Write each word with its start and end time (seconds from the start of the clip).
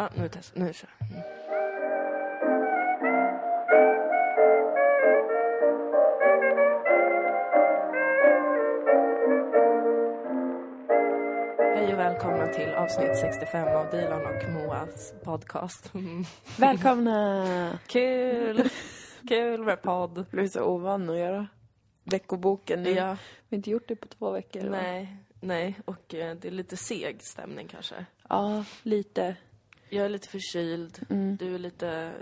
Ja, 0.00 0.08
nu 0.16 0.28
testar 0.32 0.60
Nu 0.60 0.72
kör 0.72 0.90
mm. 1.00 1.22
Hej 11.74 11.94
och 11.94 11.98
välkomna 11.98 12.46
till 12.46 12.68
avsnitt 12.68 13.18
65 13.20 13.68
av 13.68 13.90
Dilan 13.90 14.26
och 14.26 14.50
Moas 14.50 15.14
podcast. 15.24 15.94
Mm. 15.94 16.24
Välkomna! 16.58 17.78
Kul! 17.86 18.68
Kul 19.28 19.64
med 19.64 19.82
podd. 19.82 20.18
Jag 20.18 20.26
blir 20.26 20.48
så 20.48 20.64
ovan 20.64 21.10
att 21.10 21.18
göra 21.18 21.46
veckoboken 22.04 22.82
nu. 22.82 22.90
Ja, 22.90 23.16
Vi 23.48 23.56
har 23.56 23.56
inte 23.56 23.70
gjort 23.70 23.88
det 23.88 23.96
på 23.96 24.08
två 24.08 24.30
veckor. 24.30 24.60
va? 24.60 24.76
nej, 24.82 25.16
nej. 25.40 25.80
Och 25.84 26.14
eh, 26.14 26.36
det 26.36 26.48
är 26.48 26.52
lite 26.52 26.76
seg 26.76 27.22
stämning 27.22 27.68
kanske. 27.68 28.06
Ja, 28.28 28.64
lite. 28.82 29.36
Jag 29.90 30.04
är 30.04 30.08
lite 30.08 30.28
förkyld. 30.28 30.98
Mm. 31.10 31.36
Du 31.36 31.54
är 31.54 31.58
lite 31.58 32.12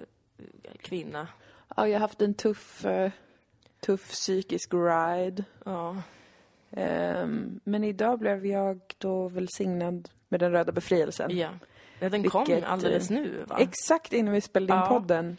eh, 0.63 0.73
kvinna. 0.81 1.29
Ja, 1.77 1.89
jag 1.89 1.95
har 1.95 2.01
haft 2.01 2.23
en 2.23 2.35
tuff, 2.35 2.85
eh, 2.85 3.11
tuff 3.81 4.11
psykisk 4.11 4.75
ride. 4.75 5.45
Ja. 5.65 5.97
Ehm, 6.71 7.61
men 7.65 7.85
idag 7.85 8.19
blev 8.19 8.47
jag 8.47 8.81
då 8.99 9.29
välsignad 9.29 10.09
med 10.29 10.41
den 10.41 10.53
röda 10.53 10.73
befrielsen. 10.73 11.37
ja. 11.37 11.49
ja 12.01 12.09
den 12.09 12.31
kom 12.31 12.45
Vilket, 12.45 12.65
alldeles 12.65 13.11
eh, 13.11 13.17
nu 13.17 13.45
va? 13.49 13.57
Exakt 13.61 14.13
innan 14.13 14.35
vi 14.35 14.41
spelade 14.41 14.73
in 14.73 14.79
Ja. 14.81 14.87
podden. 14.89 15.37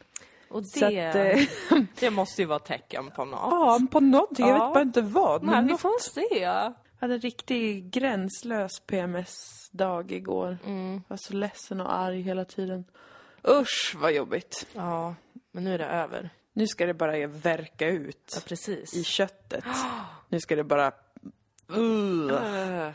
Och 0.50 0.68
Så 0.68 0.86
att, 0.86 0.92
det, 0.92 1.48
det 2.00 2.10
måste 2.10 2.42
ju 2.42 2.46
vara 2.48 2.60
tecken 2.60 3.12
på 3.16 3.26
något. 3.26 3.40
ja, 3.52 3.80
på 3.92 4.00
någonting. 4.00 4.48
Jag 4.48 4.58
Ja. 4.60 4.66
vet 4.66 4.74
bara 4.74 4.82
inte 4.82 5.02
vad. 5.02 5.44
Nej, 5.44 5.64
vi 5.64 5.72
något. 5.72 5.82
får 5.82 6.00
se. 6.00 6.46
Jag 7.00 7.04
hade 7.08 7.14
en 7.14 7.20
riktig 7.22 7.92
gränslös 7.92 8.80
PMS-dag 8.80 10.12
igår. 10.12 10.58
Mm. 10.66 10.92
Jag 10.94 11.02
var 11.08 11.18
så 11.18 11.34
ledsen 11.34 11.82
och 11.82 11.94
arg 11.94 12.22
hela 12.22 12.46
tiden. 12.46 12.86
Usch, 13.48 13.96
vad 14.02 14.14
jobbigt. 14.14 14.68
Ja, 14.74 15.16
men 15.52 15.64
nu 15.64 15.74
är 15.74 15.78
det 15.78 15.86
över. 15.86 16.30
Nu 16.54 16.68
ska 16.68 16.86
det 16.86 16.94
bara 16.94 17.28
verka 17.28 17.88
ut 17.88 18.32
Ja, 18.36 18.42
precis. 18.48 18.94
i 18.94 19.04
köttet. 19.04 19.64
Nu 20.30 20.40
ska 20.40 20.56
det 20.56 20.64
bara... 20.64 20.92
Uh, 21.78 22.32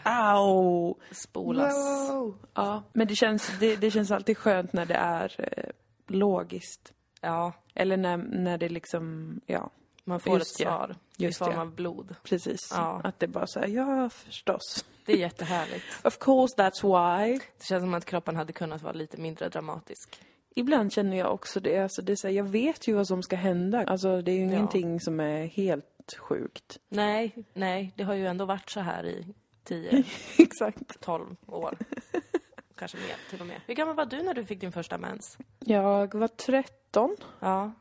Äh, 0.04 0.34
au! 0.34 0.94
spolas. 1.12 1.74
Wow. 2.10 2.38
Ja, 2.54 2.82
men 2.92 3.06
det 3.08 3.14
känns, 3.16 3.58
det, 3.60 3.76
det 3.76 3.90
känns 3.90 4.10
alltid 4.10 4.38
skönt 4.38 4.72
när 4.72 4.86
det 4.86 4.94
är 4.94 5.34
eh, 5.38 5.70
logiskt. 6.06 6.92
Ja, 7.20 7.52
Eller 7.74 7.96
när, 7.96 8.16
när 8.16 8.58
det 8.58 8.68
liksom, 8.68 9.40
ja, 9.46 9.70
man 10.04 10.20
får 10.20 10.38
Just 10.38 10.60
ett 10.60 10.66
ja. 10.66 10.70
svar 10.70 10.96
Just 11.16 11.40
i 11.40 11.44
form 11.44 11.54
ja. 11.54 11.60
av 11.60 11.74
blod. 11.74 12.14
precis. 12.22 12.68
Ja. 12.70 13.00
Att 13.04 13.18
det 13.20 13.26
bara 13.26 13.46
säger 13.46 13.76
ja 13.76 14.08
förstås. 14.10 14.84
Det 15.06 15.12
är 15.12 15.16
jättehärligt. 15.16 15.84
Of 16.04 16.18
course 16.18 16.54
that's 16.56 16.82
why. 16.82 17.38
Det 17.58 17.64
känns 17.64 17.82
som 17.82 17.94
att 17.94 18.04
kroppen 18.04 18.36
hade 18.36 18.52
kunnat 18.52 18.82
vara 18.82 18.92
lite 18.92 19.16
mindre 19.16 19.48
dramatisk. 19.48 20.20
Ibland 20.56 20.92
känner 20.92 21.16
jag 21.16 21.34
också 21.34 21.60
det. 21.60 21.78
Alltså 21.78 22.02
det 22.02 22.12
är 22.12 22.16
så 22.16 22.26
här, 22.26 22.34
jag 22.34 22.44
vet 22.44 22.88
ju 22.88 22.94
vad 22.94 23.06
som 23.06 23.22
ska 23.22 23.36
hända. 23.36 23.84
Alltså 23.86 24.22
det 24.22 24.30
är 24.32 24.36
ju 24.36 24.42
ingenting 24.42 25.00
som 25.00 25.20
är 25.20 25.46
helt 25.46 26.16
sjukt. 26.18 26.78
Nej, 26.88 27.44
nej, 27.54 27.92
det 27.96 28.02
har 28.02 28.14
ju 28.14 28.26
ändå 28.26 28.44
varit 28.44 28.70
så 28.70 28.80
här 28.80 29.06
i 29.06 29.34
10, 29.64 30.04
Exakt. 30.38 31.00
12 31.00 31.36
år. 31.46 31.78
Kanske 32.76 32.96
mer 32.96 33.16
till 33.30 33.40
och 33.40 33.46
med. 33.46 33.60
Hur 33.66 33.74
gammal 33.74 33.96
var 33.96 34.06
du 34.06 34.22
när 34.22 34.34
du 34.34 34.44
fick 34.44 34.60
din 34.60 34.72
första 34.72 34.98
mens? 34.98 35.38
Jag 35.58 36.14
var 36.14 36.28
13. 36.28 37.16
Ja. 37.40 37.72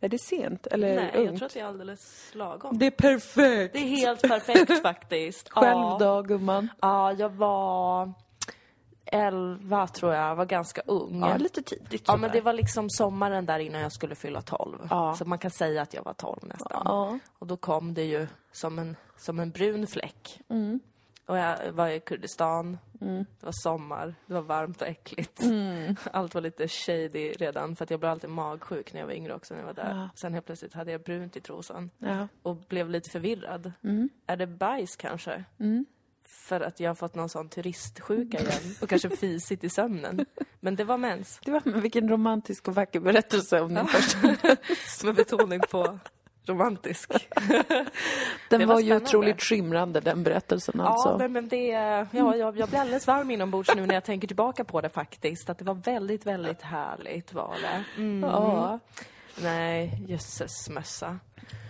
Är 0.00 0.08
det 0.08 0.18
sent 0.18 0.66
eller 0.66 0.96
Nej, 0.96 1.10
ungt? 1.14 1.30
jag 1.30 1.36
tror 1.36 1.46
att 1.46 1.54
det 1.54 1.60
är 1.60 1.64
alldeles 1.64 2.30
lagom. 2.32 2.78
Det 2.78 2.86
är 2.86 2.90
perfekt! 2.90 3.72
Det 3.72 3.78
är 3.78 3.96
helt 3.96 4.22
perfekt 4.22 4.78
faktiskt. 4.82 5.48
Själv 5.48 5.98
då, 5.98 6.22
gumman? 6.22 6.68
Ja, 6.80 7.12
jag 7.12 7.28
var 7.28 8.12
11 9.06 9.86
tror 9.88 10.14
jag, 10.14 10.36
var 10.36 10.44
ganska 10.44 10.82
ung. 10.86 11.20
Ja, 11.20 11.36
lite 11.36 11.62
tidigt 11.62 12.04
Ja, 12.06 12.16
men 12.16 12.30
det 12.32 12.40
var 12.40 12.52
liksom 12.52 12.90
sommaren 12.90 13.46
där 13.46 13.58
innan 13.58 13.80
jag 13.80 13.92
skulle 13.92 14.14
fylla 14.14 14.42
12. 14.42 14.86
Ja. 14.90 15.14
Så 15.14 15.24
man 15.24 15.38
kan 15.38 15.50
säga 15.50 15.82
att 15.82 15.94
jag 15.94 16.04
var 16.04 16.12
12 16.14 16.38
nästan. 16.42 16.82
Ja. 16.84 17.18
Och 17.38 17.46
då 17.46 17.56
kom 17.56 17.94
det 17.94 18.04
ju 18.04 18.26
som 18.52 18.78
en, 18.78 18.96
som 19.16 19.40
en 19.40 19.50
brun 19.50 19.86
fläck. 19.86 20.40
Och 21.26 21.36
jag 21.38 21.72
var 21.72 21.88
i 21.88 22.00
Kurdistan, 22.00 22.78
det 23.00 23.26
var 23.46 23.52
sommar, 23.62 24.14
det 24.26 24.34
var 24.34 24.40
varmt 24.42 24.82
och 24.82 24.88
äckligt. 24.88 25.40
Allt 26.12 26.34
var 26.34 26.40
lite 26.42 26.68
shady 26.68 27.32
redan, 27.32 27.76
för 27.76 27.84
att 27.84 27.90
jag 27.90 28.00
blev 28.00 28.12
alltid 28.12 28.30
magsjuk 28.30 28.92
när 28.92 29.00
jag 29.00 29.06
var 29.06 29.14
yngre 29.14 29.34
också, 29.34 29.54
när 29.54 29.60
jag 29.60 29.66
var 29.66 29.74
där. 29.74 29.90
Ja. 29.96 30.08
Sen 30.14 30.34
helt 30.34 30.46
plötsligt 30.46 30.74
hade 30.74 30.92
jag 30.92 31.02
brunt 31.02 31.36
i 31.36 31.40
trosan 31.40 31.90
Ja. 31.98 32.28
och 32.42 32.56
blev 32.56 32.90
lite 32.90 33.10
förvirrad. 33.10 33.72
Är 34.26 34.36
det 34.36 34.46
bajs 34.46 34.96
kanske? 34.96 35.44
För 36.48 36.60
att 36.60 36.80
jag 36.80 36.90
har 36.90 36.94
fått 36.94 37.14
någon 37.14 37.28
sån 37.28 37.48
turistsjuka 37.48 38.38
igen 38.40 38.74
och 38.82 38.88
kanske 38.88 39.16
fisit 39.16 39.64
i 39.64 39.68
sömnen. 39.70 40.26
Men 40.60 40.76
det 40.76 40.84
var 40.84 40.98
mens, 40.98 41.40
Det 41.44 41.50
var 41.50 41.80
vilken 41.80 42.08
romantisk 42.08 42.68
och 42.68 42.74
vacker 42.74 43.00
berättelse 43.00 43.60
om 43.60 43.74
din 43.74 43.86
första. 43.86 44.28
med 45.06 45.14
betoning 45.14 45.60
på 45.70 45.98
romantisk. 46.48 47.12
Den 48.48 48.60
Det 48.60 48.66
var, 48.66 48.74
var 48.74 48.80
ju 48.80 48.96
otroligt 48.96 49.42
skimrande, 49.42 50.00
den 50.00 50.22
berättelsen 50.22 50.80
alltså. 50.80 51.08
Ja, 51.08 51.18
men, 51.18 51.32
men 51.32 51.48
det, 51.48 51.66
ja, 51.66 52.36
jag, 52.36 52.58
jag 52.58 52.68
blir 52.68 52.78
alldeles 52.78 53.06
varm 53.06 53.30
inombords 53.30 53.74
nu 53.76 53.86
när 53.86 53.94
jag 53.94 54.04
tänker 54.04 54.28
tillbaka 54.28 54.64
på 54.64 54.80
det 54.80 54.88
faktiskt. 54.88 55.50
Att 55.50 55.58
det 55.58 55.64
var 55.64 55.74
väldigt, 55.74 56.26
väldigt 56.26 56.62
härligt 56.62 57.32
var 57.32 57.56
det. 57.62 58.02
Mm. 58.02 58.30
ja. 58.30 58.78
Nej, 59.42 60.04
jösses 60.06 60.68
mössa. 60.68 61.18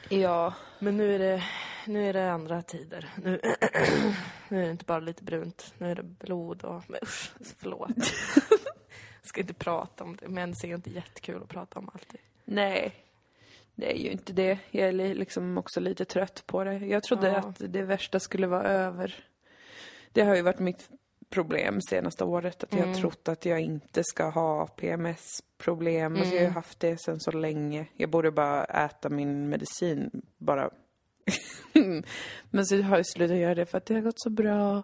ja. 0.09 0.53
Men 0.79 0.97
nu 0.97 1.15
är 1.15 1.19
det, 1.19 1.43
nu 1.87 2.09
är 2.09 2.13
det 2.13 2.33
andra 2.33 2.63
tider. 2.63 3.09
Nu, 3.25 3.41
nu 4.49 4.61
är 4.61 4.65
det 4.65 4.71
inte 4.71 4.85
bara 4.85 5.01
lite 5.01 5.25
brunt, 5.25 5.75
nu 5.79 5.91
är 5.91 5.95
det 5.95 6.03
blod 6.03 6.65
och... 6.65 6.83
Men 6.87 6.99
usch, 7.03 7.33
förlåt. 7.59 7.91
Jag 9.23 9.29
ska 9.29 9.41
inte 9.41 9.55
prata 9.55 10.05
om 10.05 10.17
det, 10.17 10.29
men 10.29 10.55
det 10.63 10.71
är 10.71 10.75
inte 10.75 10.91
jättekul 10.91 11.43
att 11.43 11.49
prata 11.49 11.79
om 11.79 11.91
alltid. 11.95 12.21
Nej. 12.45 13.06
Det 13.79 13.93
är 13.93 13.99
ju 13.99 14.11
inte 14.11 14.33
det. 14.33 14.59
Jag 14.71 14.89
är 14.89 14.93
li- 14.93 15.15
liksom 15.15 15.59
också 15.59 15.81
lite 15.81 16.05
trött 16.05 16.43
på 16.47 16.65
det. 16.65 16.75
Jag 16.79 17.03
trodde 17.03 17.29
Ja. 17.29 17.37
att 17.39 17.63
det 17.73 17.83
värsta 17.83 18.21
skulle 18.21 18.47
vara 18.47 18.69
över. 18.69 19.15
Det 20.13 20.23
har 20.23 20.37
ju 20.37 20.43
varit 20.43 20.59
mitt 20.59 20.89
problem 21.31 21.81
senaste 21.81 22.25
året. 22.25 22.65
Att 22.65 22.73
jag 22.73 22.87
har 22.87 22.95
trott 22.95 23.29
att 23.29 23.45
jag 23.45 23.61
inte 23.61 24.05
ska 24.05 24.29
ha 24.29 24.67
PMS-problem. 24.67 26.17
Alltså 26.17 26.35
jag 26.35 26.41
har 26.43 26.49
ju 26.49 26.53
haft 26.55 26.81
det 26.81 27.01
sedan 27.01 27.21
så 27.21 27.31
länge. 27.31 27.87
Jag 27.97 28.11
borde 28.11 28.31
bara 28.31 28.65
äta 28.65 29.09
min 29.09 29.49
medicin 29.49 30.23
bara. 30.39 30.71
Men 32.51 32.67
så 32.67 32.83
har 32.83 32.97
jag 32.97 33.07
slutat 33.07 33.37
göra 33.37 33.55
det 33.55 33.67
för 33.67 33.79
att 33.79 33.87
det 33.87 33.95
har 33.95 34.01
gått 34.01 34.21
så 34.21 34.31
bra. 34.31 34.83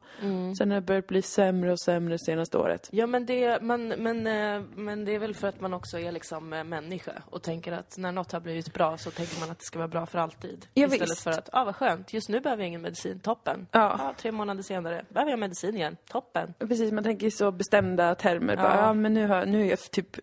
Sen 0.59 0.71
har 0.71 0.75
det 0.75 0.81
börjat 0.81 1.07
bli 1.07 1.23
sämre 1.23 1.73
och 1.73 1.81
sämre 1.81 2.19
senaste 2.19 2.59
året. 2.59 2.89
Ja, 2.93 3.07
men 3.07 3.27
det, 3.27 3.63
men, 3.63 3.89
men, 3.89 4.27
eh, 4.27 4.63
men 4.77 5.05
det 5.05 5.15
är 5.15 5.19
väl 5.19 5.35
för 5.35 5.49
att 5.49 5.61
man 5.61 5.75
också 5.75 5.99
är 5.99 6.13
liksom 6.13 6.53
eh, 6.53 6.65
människa 6.65 7.13
och 7.31 7.43
tänker 7.43 7.73
att 7.73 7.99
när 7.99 8.13
något 8.13 8.33
har 8.33 8.41
blivit 8.41 8.75
bra 8.75 8.99
så 8.99 9.11
tänker 9.11 9.41
man 9.41 9.51
att 9.51 9.59
det 9.59 9.65
ska 9.65 9.79
vara 9.79 9.89
bra 9.89 10.07
för 10.07 10.19
alltid. 10.19 10.67
Ja, 10.75 10.87
Istället 10.87 11.11
visst. 11.11 11.23
för 11.23 11.31
att, 11.31 11.49
ah, 11.53 11.65
vad 11.65 11.77
skönt, 11.77 12.13
just 12.13 12.29
nu 12.29 12.41
behöver 12.41 12.63
jag 12.63 12.69
ingen 12.69 12.83
medicin, 12.83 13.21
toppen. 13.21 13.67
Ja. 13.73 13.81
Ah, 14.01 14.15
tre 14.19 14.33
månader 14.33 14.63
senare, 14.63 15.05
behöver 15.09 15.31
jag 15.31 15.39
medicin 15.41 15.77
igen, 15.77 15.97
toppen. 16.11 16.55
Precis, 16.59 16.93
man 16.93 17.05
tänker 17.05 17.27
i 17.27 17.31
så 17.31 17.51
bestämda 17.51 18.15
termer. 18.15 18.57
Bara, 18.57 18.77
Ja. 18.77 18.87
ja, 18.87 18.93
men 18.93 19.15
nu, 19.15 19.27
har, 19.27 19.47
nu 19.47 19.63
är 19.67 19.71
jag 19.71 19.79
typ 19.79 20.17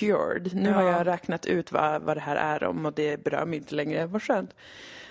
cured. 0.00 0.54
Nu 0.54 0.68
Ja. 0.68 0.74
har 0.74 0.82
jag 0.82 1.06
räknat 1.06 1.46
ut 1.46 1.72
vad, 1.72 2.02
vad 2.02 2.16
det 2.16 2.20
här 2.20 2.36
är 2.36 2.64
om 2.64 2.86
och 2.86 2.92
det 2.92 3.24
berör 3.24 3.46
mig 3.46 3.58
inte 3.58 3.74
längre. 3.74 4.06
Vad 4.06 4.22
skönt. 4.22 4.54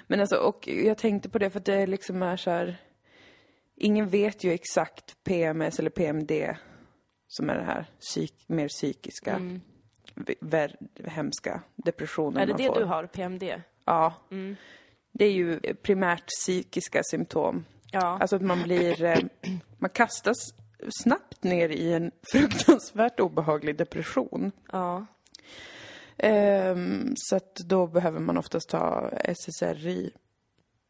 Men 0.08 0.20
alltså, 0.20 0.36
och 0.36 0.68
jag 0.68 0.98
tänkte 0.98 1.30
på 1.30 1.38
det 1.40 1.50
för 1.50 1.60
att 1.60 1.66
det 1.66 1.88
liksom 1.88 2.24
är 2.24 2.38
så 2.38 2.50
här... 2.50 2.78
Ingen 3.78 4.10
vet 4.10 4.44
ju 4.44 4.52
exakt 4.52 5.24
PMS 5.24 5.80
eller 5.80 5.90
PMD 5.90 6.32
som 7.28 7.50
är 7.50 7.56
det 7.58 7.64
här 7.64 7.86
psyk, 8.00 8.34
mer 8.48 8.68
psykiska, 8.68 9.40
v- 10.16 10.36
vär, 10.42 10.76
hemska 11.06 11.62
depressionen 11.76 12.38
är 12.38 12.46
det 12.46 12.52
man 12.54 12.62
det 12.62 12.68
får. 12.68 12.80
du 12.80 12.86
har, 12.86 13.06
PMD? 13.06 13.44
Ja. 13.86 14.14
Det 15.12 15.26
är 15.26 15.32
ju 15.32 15.60
primärt 15.60 16.26
psykiska 16.28 17.02
symptom. 17.04 17.66
Ja. 17.92 18.18
Alltså 18.22 18.36
att 18.36 18.42
man 18.42 18.64
blir... 18.64 19.04
Eh, 19.04 19.20
man 19.78 19.90
kastas 19.90 20.38
snabbt 21.04 21.44
ner 21.44 21.70
i 21.70 21.94
en 21.94 22.12
fruktansvärt 22.32 23.20
obehaglig 23.20 23.78
depression. 23.78 24.52
ja. 24.72 25.06
Ehm, 26.18 27.14
så 27.18 27.36
att 27.36 27.56
då 27.56 27.88
behöver 27.88 28.20
man 28.20 28.38
oftast 28.38 28.70
ta 28.70 29.10
SSRI 29.24 30.12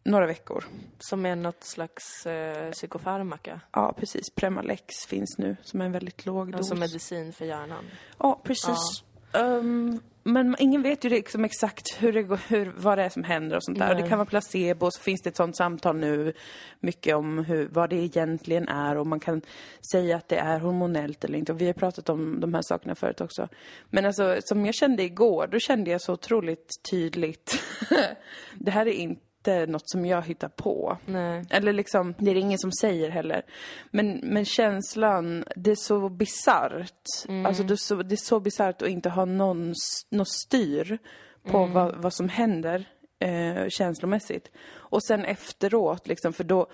några 0.04 0.28
veckor. 0.28 0.66
Som 1.00 1.26
är 1.26 1.36
något 1.36 1.64
slags 1.64 2.26
eh, 2.26 2.72
psykofarmaka. 2.72 3.62
Ja, 3.72 3.94
precis. 3.98 4.30
Premalex 4.36 4.96
finns 5.08 5.38
nu 5.38 5.58
som 5.62 5.82
är 5.82 5.86
en 5.86 5.92
väldigt 5.92 6.26
låg 6.26 6.52
dos. 6.52 6.58
Alltså 6.58 6.76
medicin 6.76 7.34
för 7.34 7.46
hjärnan. 7.46 7.86
Ja, 8.18 8.42
precis. 8.44 9.04
Ehm, 9.34 10.00
men 10.28 10.56
ingen 10.60 10.82
vet 10.82 11.06
ju 11.06 11.10
liksom 11.10 11.46
exakt 11.46 11.98
hur 12.00 12.14
det 12.14 12.24
går, 12.24 12.40
hur, 12.48 12.74
vad 12.78 12.98
det 12.98 13.04
är 13.04 13.10
som 13.10 13.24
händer 13.24 13.56
och 13.56 13.64
sånt 13.64 13.80
där. 13.80 13.90
Och 13.90 14.02
det 14.02 14.10
kan 14.10 14.18
vara 14.18 14.26
placebo, 14.26 14.92
så 14.92 15.02
finns 15.02 15.22
det 15.22 15.30
ett 15.30 15.36
sånt 15.36 15.58
samtal 15.58 15.96
nu 15.96 16.34
mycket 16.80 17.16
om 17.16 17.38
hur, 17.38 17.68
vad 17.72 17.90
det 17.90 17.96
egentligen 17.96 18.68
är 18.68 18.98
och 18.98 19.08
man 19.08 19.20
kan 19.20 19.42
säga 19.92 20.18
att 20.18 20.28
det 20.28 20.38
är 20.38 20.60
hormonellt 20.60 21.24
eller 21.24 21.38
inte. 21.38 21.52
Och 21.52 21.62
vi 21.62 21.66
har 21.66 21.74
pratat 21.74 22.10
om 22.10 22.40
de 22.40 22.54
här 22.54 22.62
sakerna 22.62 22.96
förut 22.96 23.22
också. 23.22 23.48
Men 23.90 24.06
alltså, 24.06 24.38
som 24.44 24.66
jag 24.66 24.76
kände 24.76 25.04
igår, 25.04 25.48
då 25.52 25.60
kände 25.60 25.92
jag 25.92 26.02
så 26.02 26.14
otroligt 26.14 26.70
tydligt. 26.92 27.64
det 28.54 28.72
här 28.72 28.86
är 28.86 28.92
inte 28.92 29.25
inte 29.48 29.72
något 29.72 29.90
som 29.90 30.06
jag 30.06 30.22
hittar 30.22 30.50
på. 30.50 30.98
Nej. 31.06 31.46
Eller 31.50 31.74
liksom, 31.74 32.14
det 32.18 32.32
är 32.32 32.36
det 32.36 32.40
ingen 32.40 32.60
som 32.60 32.72
säger 32.72 33.10
heller. 33.10 33.42
Men, 33.92 34.20
men 34.24 34.46
känslan, 34.46 35.44
det 35.56 35.72
är 35.72 35.76
så 35.76 36.10
bisarrt. 36.10 37.28
Alltså 37.46 37.64
det 37.64 37.74
är 37.74 37.76
så, 37.76 37.96
det 37.96 38.16
är 38.16 38.26
så 38.26 38.40
bisarrt 38.40 38.82
att 38.82 38.88
inte 38.88 39.10
ha 39.10 39.26
någon, 39.26 39.74
någon 40.10 40.26
styr 40.26 40.98
på 41.44 41.66
vad, 41.66 41.96
vad 41.96 42.14
som 42.14 42.30
händer 42.30 42.86
eh, 43.20 43.68
känslomässigt. 43.70 44.52
Och 44.74 45.04
sen 45.04 45.26
efteråt, 45.26 46.08
liksom, 46.08 46.34
för 46.34 46.44
då 46.44 46.68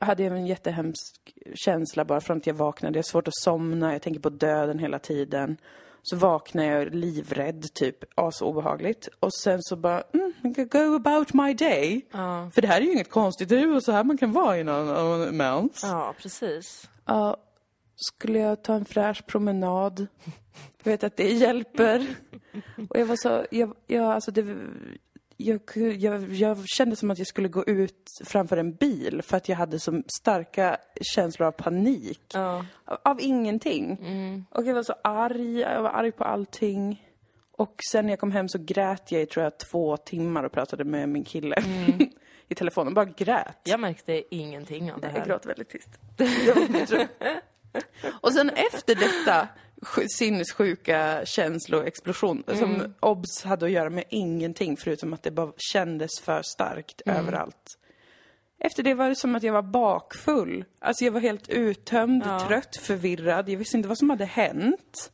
hade 0.00 0.22
jag 0.22 0.36
en 0.36 0.46
jättehemsk 0.46 1.34
känsla 1.54 2.04
bara 2.04 2.20
från 2.20 2.36
att 2.36 2.46
jag 2.46 2.54
vaknade. 2.54 2.98
Jag 2.98 2.98
har 2.98 3.10
svårt 3.10 3.28
att 3.28 3.36
somna, 3.36 3.92
jag 3.92 4.02
tänker 4.02 4.20
på 4.20 4.30
döden 4.30 4.78
hela 4.78 4.98
tiden. 4.98 5.56
Så 6.02 6.16
vaknar 6.16 6.64
jag 6.64 6.94
livrädd, 6.94 7.74
typ, 7.74 7.96
as 8.14 8.42
obehagligt. 8.42 9.08
Och 9.20 9.34
sen 9.34 9.62
så 9.62 9.76
bara, 9.76 10.02
mm, 10.12 10.32
go 10.70 10.94
about 10.94 11.32
my 11.32 11.54
day. 11.54 12.06
Ja. 12.12 12.50
För 12.54 12.62
det 12.62 12.68
här 12.68 12.80
är 12.80 12.84
ju 12.84 12.92
inget 12.92 13.10
konstigt, 13.10 13.48
det 13.48 13.56
är 13.56 13.60
ju 13.60 13.80
så 13.80 13.92
här 13.92 14.04
man 14.04 14.18
kan 14.18 14.32
vara 14.32 14.58
innan 14.58 15.36
mens. 15.36 15.80
Ja, 15.82 16.14
precis. 16.18 16.88
Ja, 17.06 17.36
skulle 17.96 18.38
jag 18.38 18.62
ta 18.62 18.74
en 18.74 18.84
fräsch 18.84 19.26
promenad? 19.26 20.06
Jag 20.82 20.92
vet 20.92 21.04
att 21.04 21.16
det 21.16 21.32
hjälper. 21.32 22.06
Och 22.90 22.98
jag 22.98 23.06
var 23.06 23.16
så, 23.16 23.46
jag, 23.50 23.74
jag 23.86 24.04
alltså 24.04 24.30
det, 24.30 24.56
jag, 25.40 25.60
jag, 25.98 26.32
jag 26.32 26.68
kände 26.68 26.96
som 26.96 27.10
att 27.10 27.18
jag 27.18 27.26
skulle 27.26 27.48
gå 27.48 27.64
ut 27.64 28.10
framför 28.24 28.56
en 28.56 28.74
bil 28.74 29.22
för 29.22 29.36
att 29.36 29.48
jag 29.48 29.56
hade 29.56 29.78
så 29.78 30.02
starka 30.20 30.76
känslor 31.00 31.48
av 31.48 31.52
panik. 31.52 32.22
Ja. 32.34 32.66
Av, 32.84 32.98
av 33.04 33.20
ingenting. 33.20 33.98
Och 34.50 34.64
jag 34.66 34.74
var 34.74 34.82
så 34.82 34.94
arg, 35.04 35.60
jag 35.60 35.82
var 35.82 35.90
arg 35.90 36.12
på 36.12 36.24
allting. 36.24 37.06
Och 37.52 37.74
sen 37.92 38.06
när 38.06 38.12
jag 38.12 38.20
kom 38.20 38.32
hem 38.32 38.48
så 38.48 38.58
grät 38.58 39.12
jag 39.12 39.22
i, 39.22 39.26
tror 39.26 39.44
jag, 39.44 39.58
två 39.58 39.96
timmar 39.96 40.44
och 40.44 40.52
pratade 40.52 40.84
med 40.84 41.08
min 41.08 41.24
kille 41.24 41.56
i 42.48 42.54
telefonen. 42.54 42.94
Bara 42.94 43.04
grät. 43.04 43.58
Jag 43.64 43.80
märkte 43.80 44.34
ingenting 44.34 44.92
av 44.92 45.00
det 45.00 45.08
här. 45.08 45.18
Jag 45.18 45.26
gråter 45.26 45.48
väldigt 45.48 45.68
tyst. 45.68 45.90
och 48.20 48.32
sen 48.32 48.50
efter 48.50 48.94
detta 48.94 49.48
sinnessjuka 50.18 51.20
känsloexplosion 51.24 52.44
som 52.46 52.94
obs 53.00 53.44
hade 53.44 53.66
att 53.66 53.72
göra 53.72 53.90
med 53.90 54.04
ingenting 54.08 54.76
förutom 54.76 55.12
att 55.12 55.22
det 55.22 55.30
bara 55.30 55.52
kändes 55.56 56.10
för 56.20 56.42
starkt 56.42 57.02
överallt. 57.06 57.76
Efter 58.58 58.82
det 58.82 58.94
var 58.94 59.08
det 59.08 59.16
som 59.16 59.34
att 59.34 59.42
jag 59.42 59.52
var 59.52 59.62
bakfull. 59.62 60.64
Alltså 60.78 61.04
jag 61.04 61.12
var 61.12 61.20
helt 61.20 61.48
uttömd, 61.48 62.24
trött, 62.48 62.76
förvirrad. 62.76 63.48
Jag 63.48 63.58
visste 63.58 63.76
inte 63.76 63.88
vad 63.88 63.98
som 63.98 64.10
hade 64.10 64.24
hänt. 64.24 65.12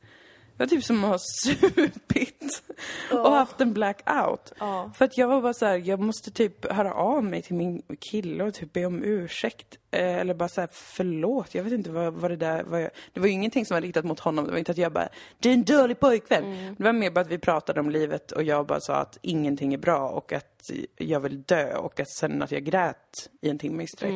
Det 0.57 0.63
var 0.63 0.67
typ 0.67 0.85
som 0.85 1.05
att 1.05 1.11
ha 1.11 1.19
supit 1.43 2.63
och 3.11 3.33
haft 3.33 3.61
en 3.61 3.73
blackout. 3.73 4.53
Ja. 4.59 4.91
För 4.95 5.05
att 5.05 5.19
jag 5.19 5.29
var 5.29 5.43
bara 5.43 5.55
så 5.55 5.67
här, 5.67 5.83
jag 5.85 6.01
måste 6.01 6.31
typ 6.31 6.73
höra 6.73 6.95
av 6.95 7.25
mig 7.25 7.43
till 7.43 7.55
min 7.55 7.83
kille 8.11 8.45
och 8.45 8.55
typ 8.55 8.73
be 8.73 8.87
om 8.87 9.03
ursäkt. 9.05 9.79
Eh, 9.91 10.17
eller 10.17 10.35
bara 10.35 10.49
så 10.49 10.61
här, 10.61 10.71
förlåt, 10.73 11.55
jag 11.55 11.65
vet 11.65 11.73
inte 11.73 11.91
vad, 11.91 12.15
vad 12.15 12.31
det 12.31 12.37
där 12.37 12.63
var. 12.63 12.79
Jag, 12.79 12.91
det 13.13 13.21
var 13.21 13.27
ju 13.27 13.33
ingenting 13.33 13.67
som 13.67 13.75
var 13.75 13.81
riktat 13.81 14.05
mot 14.05 14.21
honom. 14.21 14.45
Det 14.45 14.51
var 14.51 14.59
inte 14.59 14.73
att 14.73 14.79
jag 14.79 14.93
bara, 14.93 15.09
du 15.39 15.49
är 15.49 15.53
en 15.53 15.65
dålig 15.65 16.01
pojkvän. 16.01 16.75
Det 16.79 16.85
var 16.85 16.93
mer 16.93 17.11
bara 17.11 17.21
att 17.21 17.31
vi 17.31 17.39
pratade 17.39 17.81
om 17.81 17.91
livet 17.91 18.33
och 18.33 18.43
jag 18.43 18.67
bara 18.67 18.81
sa 18.81 18.95
att 18.95 19.19
ingenting 19.23 19.75
är 19.75 19.79
bra 19.79 20.09
och 20.09 20.33
att 20.33 20.71
jag 20.97 21.21
vill 21.21 21.43
dö 21.43 21.77
och 21.77 22.01
att 22.01 22.11
sen 22.11 22.43
att 22.43 22.53
jag 22.53 22.65
grät 22.65 23.31
i 23.41 23.49
en 23.51 23.59
timme 23.59 23.83
i 23.83 23.87
sträck. 23.87 24.13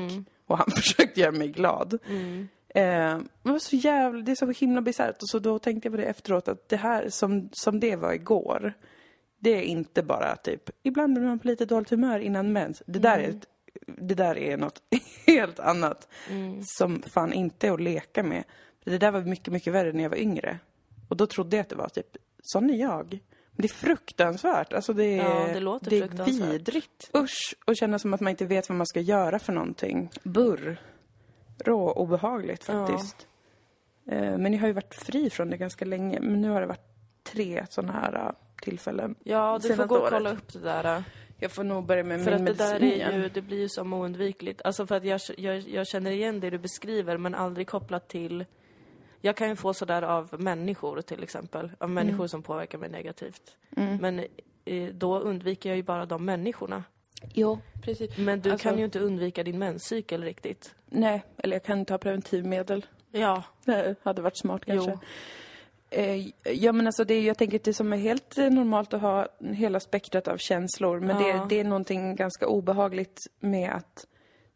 Och 0.47 0.59
han 0.59 0.71
försökte 0.77 1.21
göra 1.21 1.33
mig 1.33 1.49
glad. 1.49 1.99
Eh, 2.07 2.45
men 2.75 3.29
det 3.43 3.51
var 3.51 3.59
så 3.59 3.77
jävla, 3.77 4.23
det 4.23 4.33
är 4.33 4.37
så 4.37 4.51
himla 4.51 4.81
bisarrt. 4.81 5.23
Och 5.23 5.29
så 5.29 5.39
då 5.39 5.59
tänkte 5.59 5.87
jag 5.87 5.93
på 5.93 5.97
det 5.97 6.05
efteråt 6.05 6.49
att 6.49 6.69
det 6.69 6.77
här 6.77 7.09
som, 7.09 7.49
som 7.53 7.81
det 7.81 7.97
var 7.97 8.13
igår. 8.13 8.75
Det 9.39 9.51
är 9.51 9.63
inte 9.63 10.03
bara 10.03 10.37
typ, 10.37 10.71
ibland 10.83 11.15
blir 11.15 11.25
man 11.25 11.39
på 11.39 11.49
lite 11.49 11.65
dåligt 11.65 11.91
humör 11.91 12.19
innan 12.19 12.53
mens. 12.53 12.83
Det 12.87 12.99
där, 12.99 13.19
är, 13.19 13.29
ett, 13.29 13.47
det 13.87 14.15
där 14.15 14.39
är 14.39 14.57
något 14.57 14.83
helt 15.27 15.61
annat. 15.61 16.09
Som 16.65 17.03
fan 17.03 17.33
inte 17.33 17.69
är 17.69 17.73
att 17.73 17.81
leka 17.81 18.23
med. 18.23 18.45
Det 18.85 18.99
där 18.99 19.11
var 19.11 19.21
mycket, 19.21 19.53
mycket 19.53 19.73
värre 19.73 19.93
när 19.93 20.03
jag 20.03 20.11
var 20.11 20.17
yngre. 20.17 20.59
Och 21.09 21.17
då 21.17 21.27
trodde 21.27 21.57
jag 21.57 21.63
att 21.63 21.69
det 21.69 21.77
var 21.77 21.89
typ, 21.89 22.17
sån 22.43 22.71
är 22.71 22.77
jag. 22.77 23.19
Men 23.51 23.63
det 23.63 23.67
är 23.67 23.75
fruktansvärt. 23.75 24.73
Alltså 24.73 24.93
det 24.93 25.05
är, 25.05 25.25
Ja, 25.25 25.53
det 25.55 25.61
låter 25.61 25.91
det 25.91 25.99
är 25.99 26.25
vidrigt. 26.25 27.11
Usch, 27.17 27.55
och 27.65 27.77
känna 27.77 27.99
som 27.99 28.15
att 28.15 28.21
man 28.21 28.31
inte 28.31 28.47
vet 28.47 28.69
vad 28.69 28.79
man 28.79 28.87
ska 28.87 29.01
göra 29.01 29.39
för 29.39 29.53
någonting. 29.53 30.11
Burr. 30.23 30.81
Rå 31.65 31.93
obehagligt 31.93 32.65
faktiskt. 32.65 33.27
Eh, 34.07 34.39
Men 34.39 34.53
jag 34.53 34.61
har 34.61 34.67
ju 34.67 34.73
varit 34.73 34.95
fri 34.95 35.31
från 35.31 35.51
det 35.51 35.57
ganska 35.57 35.85
länge. 35.85 36.21
Men 36.21 36.41
nu 36.43 36.51
har 36.51 36.61
det 36.61 36.67
varit 36.67 36.87
tre 37.23 37.67
sådana 37.71 37.93
här 37.93 38.15
äh, 38.27 38.33
tillfällen. 38.63 39.15
Ja, 39.25 39.59
du 39.63 39.75
får 39.77 39.85
gå 39.87 39.95
och 39.95 40.01
året. 40.03 40.13
kolla 40.13 40.33
upp 40.33 40.53
det 40.53 40.59
där. 40.59 41.05
Jag 41.39 41.51
får 41.53 41.65
nog 41.65 41.85
börja 41.87 42.05
med 42.05 42.25
För 42.25 42.31
min 42.39 42.49
att 42.49 42.59
det 42.59 42.65
där 42.65 42.81
medicin 42.81 43.01
är 43.01 43.23
ju, 43.23 43.29
det 43.29 43.41
blir 43.43 43.59
ju 43.59 43.69
som 43.69 43.93
oundvikligt. 43.93 44.63
Alltså 44.65 44.87
för 44.87 44.95
att 44.95 45.05
jag, 45.05 45.21
jag, 45.37 45.59
jag 45.59 45.87
känner 45.87 46.11
igen 46.11 46.41
det 46.41 46.51
du 46.51 46.59
beskriver 46.59 47.17
men 47.17 47.35
aldrig 47.35 47.67
kopplat 47.69 48.09
till... 48.09 48.45
Jag 49.21 49.37
kan 49.37 49.49
ju 49.49 49.57
få 49.57 49.75
sådär 49.75 50.03
av 50.03 50.41
människor 50.41 51.01
till 51.01 51.23
exempel. 51.23 51.73
Av 51.79 51.91
människor 51.91 52.17
Mm. 52.19 52.29
som 52.29 52.43
påverkar 52.43 52.79
mig 52.79 52.89
negativt. 52.91 53.57
Men 54.01 54.25
eh, 54.65 54.89
då 54.95 55.19
undviker 55.19 55.69
jag 55.69 55.77
ju 55.77 55.83
bara 55.83 56.07
de 56.07 56.25
människorna. 56.25 56.85
Jo, 57.35 57.59
precis. 57.83 58.19
Men 58.19 58.41
du 58.41 58.51
Alltså- 58.51 58.69
kan 58.69 58.79
ju 58.79 58.85
inte 58.85 58.99
undvika 59.01 59.43
din 59.45 59.59
menscykel 59.59 60.25
riktigt. 60.25 60.75
Nej, 60.87 61.23
eller 61.39 61.57
jag 61.57 61.63
kan 61.65 61.85
ta 61.85 61.99
preventivmedel. 61.99 62.87
Ja. 63.13 63.43
Det 63.65 63.95
hade 64.03 64.23
varit 64.23 64.39
smart 64.39 64.65
kanske. 64.65 64.91
Jo. 64.91 64.99
Eh, 65.91 66.27
ja 66.45 66.73
men 66.73 66.87
alltså 66.87 67.05
det 67.05 67.15
är, 67.15 67.23
jag 67.23 67.39
tänker 67.39 67.57
att 67.59 67.65
det 67.65 67.75
som 67.75 67.93
är 67.93 67.97
helt 67.97 68.39
eh, 68.39 68.51
normalt 68.51 68.95
att 68.95 69.01
ha 69.01 69.27
hela 69.41 69.81
spektrat 69.81 70.29
av 70.29 70.37
känslor. 70.37 71.01
Men 71.01 71.21
Ja. 71.27 71.33
det, 71.33 71.47
det 71.49 71.61
är 71.61 71.65
någonting 71.65 72.17
ganska 72.17 72.47
obehagligt 72.47 73.21
med 73.41 73.71
att 73.73 74.07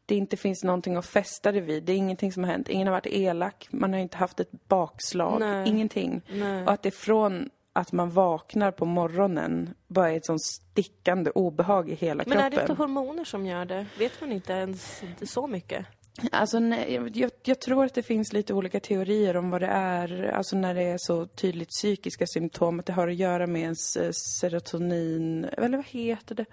det 0.06 0.14
inte 0.14 0.36
finns 0.36 0.64
någonting 0.64 0.96
att 0.96 1.06
fästa 1.06 1.52
det 1.52 1.60
vid. 1.60 1.82
Det 1.84 1.92
är 1.92 1.96
ingenting 1.96 2.32
som 2.32 2.44
har 2.44 2.50
hänt. 2.50 2.68
Ingen 2.68 2.86
har 2.86 2.92
varit 2.94 3.06
elak. 3.06 3.68
Man 3.70 3.92
har 3.92 4.00
inte 4.00 4.16
haft 4.16 4.40
ett 4.40 4.68
bakslag. 4.68 5.40
Nej. 5.40 5.68
Ingenting. 5.68 6.22
Nej. 6.32 6.64
Och 6.64 6.72
att 6.72 6.82
det 6.82 6.90
från 6.90 7.50
att 7.76 7.92
man 7.92 8.10
vaknar 8.10 8.70
på 8.70 8.84
morgonen 8.84 9.74
bara 9.88 10.10
är 10.12 10.16
ett 10.16 10.26
sånt 10.26 10.42
stickande 10.42 11.30
obehag 11.30 11.90
i 11.90 11.94
hela 11.94 12.14
Men 12.14 12.24
kroppen. 12.24 12.40
är 12.46 12.50
det 12.50 12.60
inte 12.60 12.72
hormoner 12.82 13.24
som 13.24 13.46
gör 13.46 13.64
det? 13.64 13.86
Vet 13.98 14.20
man 14.20 14.32
inte 14.32 14.52
ens 14.52 15.02
så 15.22 15.46
mycket? 15.46 15.86
Alltså, 16.32 16.58
nej, 16.58 16.94
jag- 16.94 17.16
jag, 17.16 17.30
jag 17.44 17.60
tror 17.60 17.84
att 17.84 17.94
det 17.94 18.02
finns 18.02 18.32
lite 18.32 18.54
olika 18.54 18.80
teorier 18.80 19.36
om 19.36 19.50
vad 19.50 19.60
det 19.60 19.66
är, 19.66 20.22
alltså 20.36 20.56
när 20.56 20.74
det 20.74 20.82
är 20.82 20.98
så 20.98 21.26
tydligt 21.26 21.68
psykiska 21.68 22.26
symptom, 22.26 22.80
att 22.80 22.86
det 22.86 22.92
har 22.92 23.08
att 23.08 23.14
göra 23.16 23.46
med 23.46 23.62
ens 23.62 23.96
eh, 23.96 24.10
serotonin, 24.40 25.44
eller 25.44 25.76
vad 25.76 25.86
heter 25.86 26.34
det? 26.34 26.44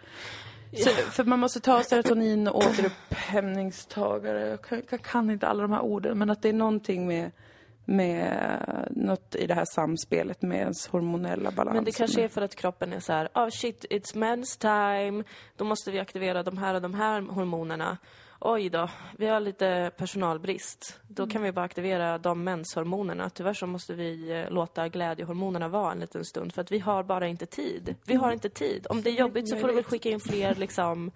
Så, 0.83 0.89
för 0.89 1.23
man 1.23 1.39
måste 1.39 1.59
ta 1.59 1.83
serotonin 1.83 2.47
och 2.47 2.57
återupphämningstagare, 2.57 4.47
jag 4.49 4.61
kan, 4.61 4.81
jag 4.89 5.01
kan 5.01 5.29
inte 5.29 5.47
alla 5.47 5.61
de 5.61 5.71
här 5.71 5.81
orden, 5.81 6.17
men 6.17 6.29
att 6.29 6.41
det 6.41 6.49
är 6.49 6.53
någonting 6.53 7.07
med, 7.07 7.31
med 7.85 8.87
något 8.91 9.35
i 9.35 9.47
det 9.47 9.53
här 9.53 9.65
samspelet 9.65 10.41
med 10.41 10.59
ens 10.59 10.87
hormonella 10.87 11.51
balans. 11.51 11.75
Men 11.75 11.83
det 11.83 11.91
kanske 11.91 12.23
är 12.23 12.27
för 12.27 12.41
att 12.41 12.55
kroppen 12.55 12.93
är 12.93 12.99
så 12.99 13.13
här, 13.13 13.29
oh 13.33 13.49
shit, 13.49 13.85
it's 13.89 14.15
men's 14.15 14.59
time. 14.59 15.23
Då 15.57 15.65
måste 15.65 15.91
vi 15.91 15.99
aktivera 15.99 16.43
de 16.43 16.57
här 16.57 16.75
och 16.75 16.81
de 16.81 16.93
här 16.93 17.21
hormonerna. 17.21 17.97
Oj 18.43 18.69
då, 18.69 18.89
vi 19.17 19.27
har 19.27 19.39
lite 19.39 19.91
personalbrist. 19.97 20.99
Då 21.07 21.27
kan 21.27 21.41
vi 21.41 21.51
bara 21.51 21.65
aktivera 21.65 22.17
de 22.17 22.43
menshormonerna. 22.43 23.29
Tyvärr 23.29 23.53
så 23.53 23.67
måste 23.67 23.93
vi 23.93 24.31
eh, 24.31 24.51
låta 24.51 24.87
glädjehormonerna 24.89 25.67
vara 25.67 25.91
en 25.91 25.99
liten 25.99 26.25
stund 26.25 26.53
för 26.53 26.61
att 26.61 26.71
vi 26.71 26.79
har 26.79 27.03
bara 27.03 27.27
inte 27.27 27.45
tid. 27.45 27.95
Vi 28.05 28.15
har 28.15 28.31
inte 28.31 28.49
tid. 28.49 28.87
Om 28.89 29.01
det 29.01 29.09
är 29.09 29.19
jobbigt 29.19 29.49
så 29.49 29.57
får 29.57 29.67
du 29.67 29.73
väl 29.73 29.83
skicka 29.83 30.09
in 30.09 30.19
fler 30.19 30.55
liksom 30.55 31.11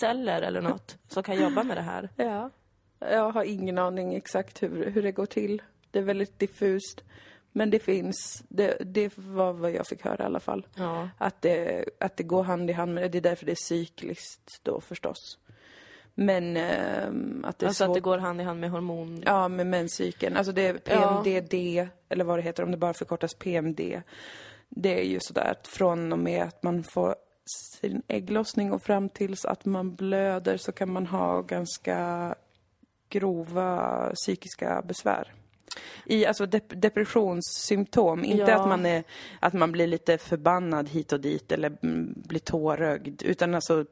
celler 0.00 0.42
eller 0.42 0.60
något 0.60 0.96
som 1.08 1.22
kan 1.22 1.42
jobba 1.42 1.62
med 1.62 1.76
det 1.76 1.82
här. 1.82 2.08
Ja. 2.16 2.50
Jag 2.98 3.30
har 3.30 3.44
ingen 3.44 3.78
aning 3.78 4.14
exakt 4.14 4.62
hur, 4.62 4.90
hur 4.90 5.02
det 5.02 5.12
går 5.12 5.26
till. 5.26 5.62
Det 5.90 5.98
är 5.98 6.02
väldigt 6.02 6.38
diffust. 6.38 7.02
Men 7.52 7.70
det 7.70 7.78
finns, 7.78 8.44
det, 8.48 8.76
det 8.80 9.12
var 9.18 9.52
vad 9.52 9.70
jag 9.70 9.86
fick 9.86 10.04
höra 10.04 10.22
i 10.22 10.26
alla 10.26 10.40
fall. 10.40 10.66
Ja. 10.74 11.08
Att 11.18 11.42
det, 11.42 11.84
att 12.00 12.16
det 12.16 12.22
går 12.22 12.42
hand 12.42 12.70
i 12.70 12.72
hand 12.72 12.94
med 12.94 13.02
det. 13.04 13.08
Det 13.08 13.18
är 13.18 13.22
därför 13.30 13.46
det 13.46 13.52
är 13.52 13.66
cykliskt 13.68 14.60
då 14.62 14.80
förstås. 14.80 15.38
Men 16.14 16.56
ehm, 16.56 17.44
att 17.44 17.58
det 17.58 17.66
är 17.66 17.68
Alltså 17.68 17.84
svårt. 17.84 17.88
att 17.90 17.94
det 17.94 18.00
går 18.00 18.18
hand 18.18 18.40
i 18.40 18.44
hand 18.44 18.60
med 18.60 18.70
hormon... 18.70 19.22
Ja, 19.26 19.48
med 19.48 19.66
menscykeln. 19.66 20.36
Alltså 20.36 20.52
det 20.52 20.62
är 20.66 20.80
Ja. 20.84 21.22
PMDD, 21.24 21.88
eller 22.08 22.24
vad 22.24 22.38
det 22.38 22.42
heter, 22.42 22.62
om 22.62 22.70
det 22.70 22.76
bara 22.76 22.94
förkortas 22.94 23.34
PMD. 23.34 23.80
Det 24.68 25.00
är 25.00 25.04
ju 25.04 25.18
sådär 25.20 25.50
att 25.50 25.66
från 25.68 26.12
och 26.12 26.18
med 26.18 26.42
att 26.42 26.62
man 26.62 26.84
får 26.84 27.14
sin 27.80 28.02
ägglossning 28.08 28.72
och 28.72 28.82
fram 28.82 29.08
tills 29.08 29.44
att 29.44 29.64
man 29.64 29.94
blöder 29.94 30.56
så 30.56 30.72
kan 30.72 30.92
man 30.92 31.06
ha 31.06 31.42
ganska 31.42 32.34
grova 33.08 34.10
psykiska 34.14 34.82
besvär. 34.82 35.32
I 36.04 36.26
alltså 36.26 36.44
dep- 36.44 36.74
depressionssymptom, 36.74 38.24
inte 38.24 38.50
Ja. 38.50 38.60
att 38.60 38.68
man 38.68 38.86
är, 38.86 39.04
att 39.40 39.52
man 39.52 39.72
blir 39.72 39.86
lite 39.86 40.18
förbannad 40.18 40.88
hit 40.88 41.12
och 41.12 41.20
dit 41.20 41.52
eller 41.52 41.72
mm, 41.82 42.14
blir 42.16 42.40
tårögd, 42.40 43.22
utan 43.22 43.54
alltså 43.54 43.84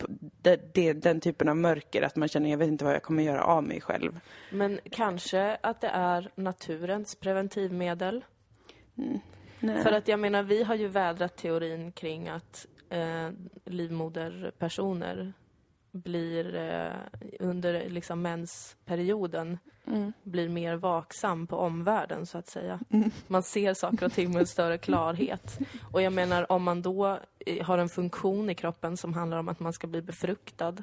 det, 0.43 0.75
det, 0.75 0.93
den 0.93 1.21
typen 1.21 1.49
av 1.49 1.57
mörker, 1.57 2.03
att 2.03 2.17
man 2.17 2.29
känner 2.29 2.51
jag 2.51 2.59
vet 2.59 2.69
inte 2.69 2.85
vad 2.85 2.95
jag 2.95 3.03
kommer 3.03 3.23
göra 3.23 3.45
av 3.45 3.63
mig 3.65 3.81
själv. 3.81 4.21
Men 4.51 4.81
kanske 4.91 5.57
att 5.61 5.81
det 5.81 5.89
är 5.89 6.31
naturens 6.35 7.15
preventivmedel. 7.15 8.25
Nej. 9.61 9.83
För 9.83 9.93
att 9.93 10.09
jag 10.09 10.21
menar, 10.21 10.43
vi 10.43 10.63
har 10.63 10.75
ju 10.75 10.89
vädrat 10.89 11.37
teorin 11.37 11.93
kring 11.93 12.29
att 12.29 12.67
eh, 12.91 13.29
livmoderpersoner 13.65 15.33
blir 15.97 16.57
eh, 16.57 16.93
under 17.41 17.91
liksom 17.91 18.23
mensperioden 18.23 19.59
blir 20.23 20.49
mer 20.49 20.77
vaksam 20.77 21.47
på 21.47 21.57
omvärlden 21.57 22.27
så 22.27 22.39
att 22.39 22.49
säga. 22.49 22.81
Man 23.27 23.43
ser 23.43 23.75
saker 23.75 24.07
och 24.07 24.13
ting 24.13 24.33
med 24.33 24.41
en 24.41 24.47
större 24.47 24.79
klarhet. 24.79 25.59
Och 25.93 26.03
jag 26.03 26.13
menar 26.13 26.53
om 26.53 26.63
man 26.63 26.83
då 26.83 27.19
eh, 27.47 27.67
har 27.67 27.79
en 27.79 27.89
funktion 27.89 28.51
i 28.51 28.55
kroppen 28.55 28.97
som 28.97 29.15
handlar 29.15 29.39
om 29.39 29.49
att 29.49 29.61
man 29.61 29.73
ska 29.73 29.87
bli 29.87 30.03
befruktad 30.03 30.75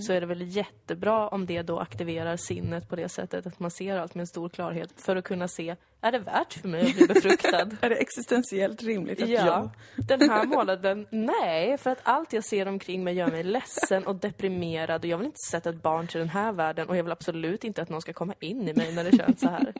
så 0.00 0.12
är 0.12 0.20
det 0.20 0.26
väl 0.26 0.56
jättebra 0.56 1.28
om 1.28 1.46
det 1.46 1.62
då 1.62 1.78
aktiverar 1.78 2.36
sinnet 2.36 2.88
på 2.88 2.96
det 2.96 3.08
sättet 3.08 3.46
att 3.46 3.60
man 3.60 3.70
ser 3.70 3.98
allt 3.98 4.14
med 4.14 4.20
en 4.20 4.26
stor 4.26 4.48
klarhet 4.48 4.92
för 4.96 5.16
att 5.16 5.24
kunna 5.24 5.48
se, 5.48 5.76
är 6.00 6.12
det 6.12 6.18
värt 6.18 6.52
för 6.52 6.68
mig 6.68 6.86
att 6.86 6.96
bli 6.96 7.06
befruktad? 7.06 7.70
Är 7.80 7.90
det 7.90 7.96
existentiellt 7.96 8.82
rimligt 8.82 9.22
att 9.22 9.28
Ja, 9.28 9.46
jag... 9.46 9.70
den 10.06 10.30
här 10.30 10.46
månaden, 10.46 11.06
nej, 11.10 11.78
för 11.78 11.90
att 11.90 12.00
allt 12.02 12.32
jag 12.32 12.44
ser 12.44 12.68
omkring 12.68 13.04
mig 13.04 13.14
gör 13.14 13.30
mig 13.30 13.42
ledsen 13.42 14.06
och 14.06 14.16
deprimerad 14.16 15.00
och 15.00 15.10
jag 15.10 15.18
vill 15.18 15.26
inte 15.26 15.48
sätta 15.50 15.70
ett 15.70 15.82
barn 15.82 16.06
till 16.06 16.18
den 16.20 16.28
här 16.28 16.52
världen 16.52 16.88
och 16.88 16.96
jag 16.96 17.02
vill 17.02 17.12
absolut 17.12 17.64
inte 17.64 17.82
att 17.82 17.88
någon 17.88 18.00
ska 18.00 18.12
komma 18.12 18.34
in 18.40 18.68
i 18.68 18.74
mig 18.74 18.94
när 18.94 19.04
det 19.04 19.16
känns 19.16 19.40
så 19.40 19.48
här. 19.48 19.74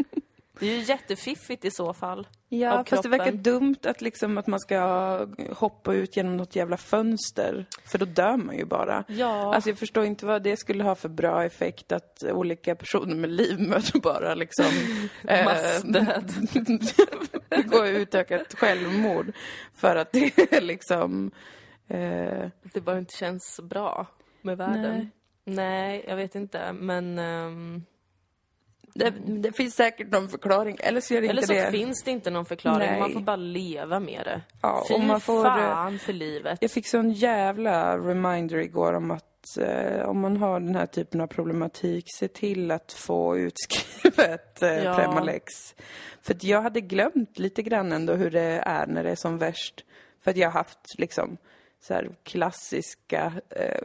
Det 0.60 0.66
är 0.72 0.76
ju 0.76 0.82
jättefiffigt 0.82 1.64
i 1.64 1.70
så 1.70 1.94
fall. 1.94 2.26
Ja, 2.48 2.84
fast 2.84 3.02
det 3.02 3.08
verkar 3.08 3.32
dumt 3.32 3.76
att, 3.82 4.00
liksom, 4.00 4.38
att 4.38 4.46
man 4.46 4.60
ska 4.60 4.80
hoppa 5.52 5.94
ut 5.94 6.16
genom 6.16 6.36
något 6.36 6.56
jävla 6.56 6.76
fönster. 6.76 7.66
För 7.84 7.98
då 7.98 8.04
dör 8.04 8.36
man 8.36 8.56
ju 8.56 8.64
bara. 8.64 9.04
Ja. 9.08 9.54
Alltså 9.54 9.70
jag 9.70 9.78
förstår 9.78 10.04
inte 10.04 10.26
vad 10.26 10.42
det 10.42 10.56
skulle 10.56 10.84
ha 10.84 10.94
för 10.94 11.08
bra 11.08 11.44
effekt 11.44 11.92
att 11.92 12.24
olika 12.24 12.74
personer 12.74 13.14
med 13.16 13.30
liv 13.30 13.60
möter 13.60 14.00
bara 14.00 14.34
liksom... 14.34 14.64
eh, 15.28 15.44
Massdöd. 15.44 16.32
gå 17.70 17.86
utökat 17.86 18.54
självmord. 18.54 19.32
För 19.74 19.96
att 19.96 20.12
det 20.12 20.52
är 20.52 20.60
liksom... 20.60 21.30
Eh, 21.88 22.48
Det 22.62 22.80
bara 22.80 22.98
inte 22.98 23.16
känns 23.16 23.60
bra 23.62 24.06
med 24.42 24.56
världen. 24.58 25.10
Nej, 25.44 26.04
jag 26.08 26.16
vet 26.16 26.34
inte, 26.34 26.72
men... 26.72 27.18
ehm, 27.18 27.84
det, 28.94 29.10
det 29.26 29.52
finns 29.52 29.74
säkert 29.74 30.10
någon 30.10 30.28
förklaring, 30.28 30.76
eller 30.80 31.00
så 31.00 31.14
gör 31.14 31.20
det 31.20 31.28
eller 31.28 31.42
inte 31.42 31.54
så 31.54 31.60
det. 31.64 31.70
finns 31.70 32.02
det 32.02 32.10
inte 32.10 32.30
någon 32.30 32.44
förklaring, 32.44 32.90
Nej. 32.90 33.00
man 33.00 33.12
får 33.12 33.20
bara 33.20 33.36
leva 33.36 34.00
med 34.00 34.22
det. 34.24 34.40
Ja, 34.62 34.84
Fy 34.88 34.94
och 34.94 35.00
man 35.00 35.20
får, 35.20 35.44
fan 35.44 35.98
för 35.98 36.12
livet. 36.12 36.58
Jag 36.60 36.70
fick 36.70 36.86
sån 36.86 37.12
jävla 37.12 37.98
reminder 37.98 38.56
igår 38.58 38.92
om 38.92 39.10
att 39.10 39.24
eh, 39.60 40.08
om 40.08 40.20
man 40.20 40.36
har 40.36 40.60
den 40.60 40.74
här 40.74 40.86
typen 40.86 41.20
av 41.20 41.26
problematik, 41.26 42.04
se 42.18 42.28
till 42.28 42.70
att 42.70 42.92
få 42.92 43.38
utskrivet 43.38 44.62
eh, 44.62 44.84
Ja. 44.84 44.94
Premalex. 44.94 45.52
För 46.22 46.34
att 46.34 46.44
jag 46.44 46.62
hade 46.62 46.80
glömt 46.80 47.38
lite 47.38 47.62
grann 47.62 47.92
ändå 47.92 48.12
hur 48.12 48.30
det 48.30 48.62
är 48.66 48.86
när 48.86 49.04
det 49.04 49.10
är 49.10 49.16
som 49.16 49.38
värst. 49.38 49.84
För 50.24 50.30
att 50.30 50.36
jag 50.36 50.48
har 50.48 50.52
haft 50.52 50.98
liksom 50.98 51.36
så 51.80 51.94
här 51.94 52.10
klassiska 52.22 53.32
eh, 53.50 53.84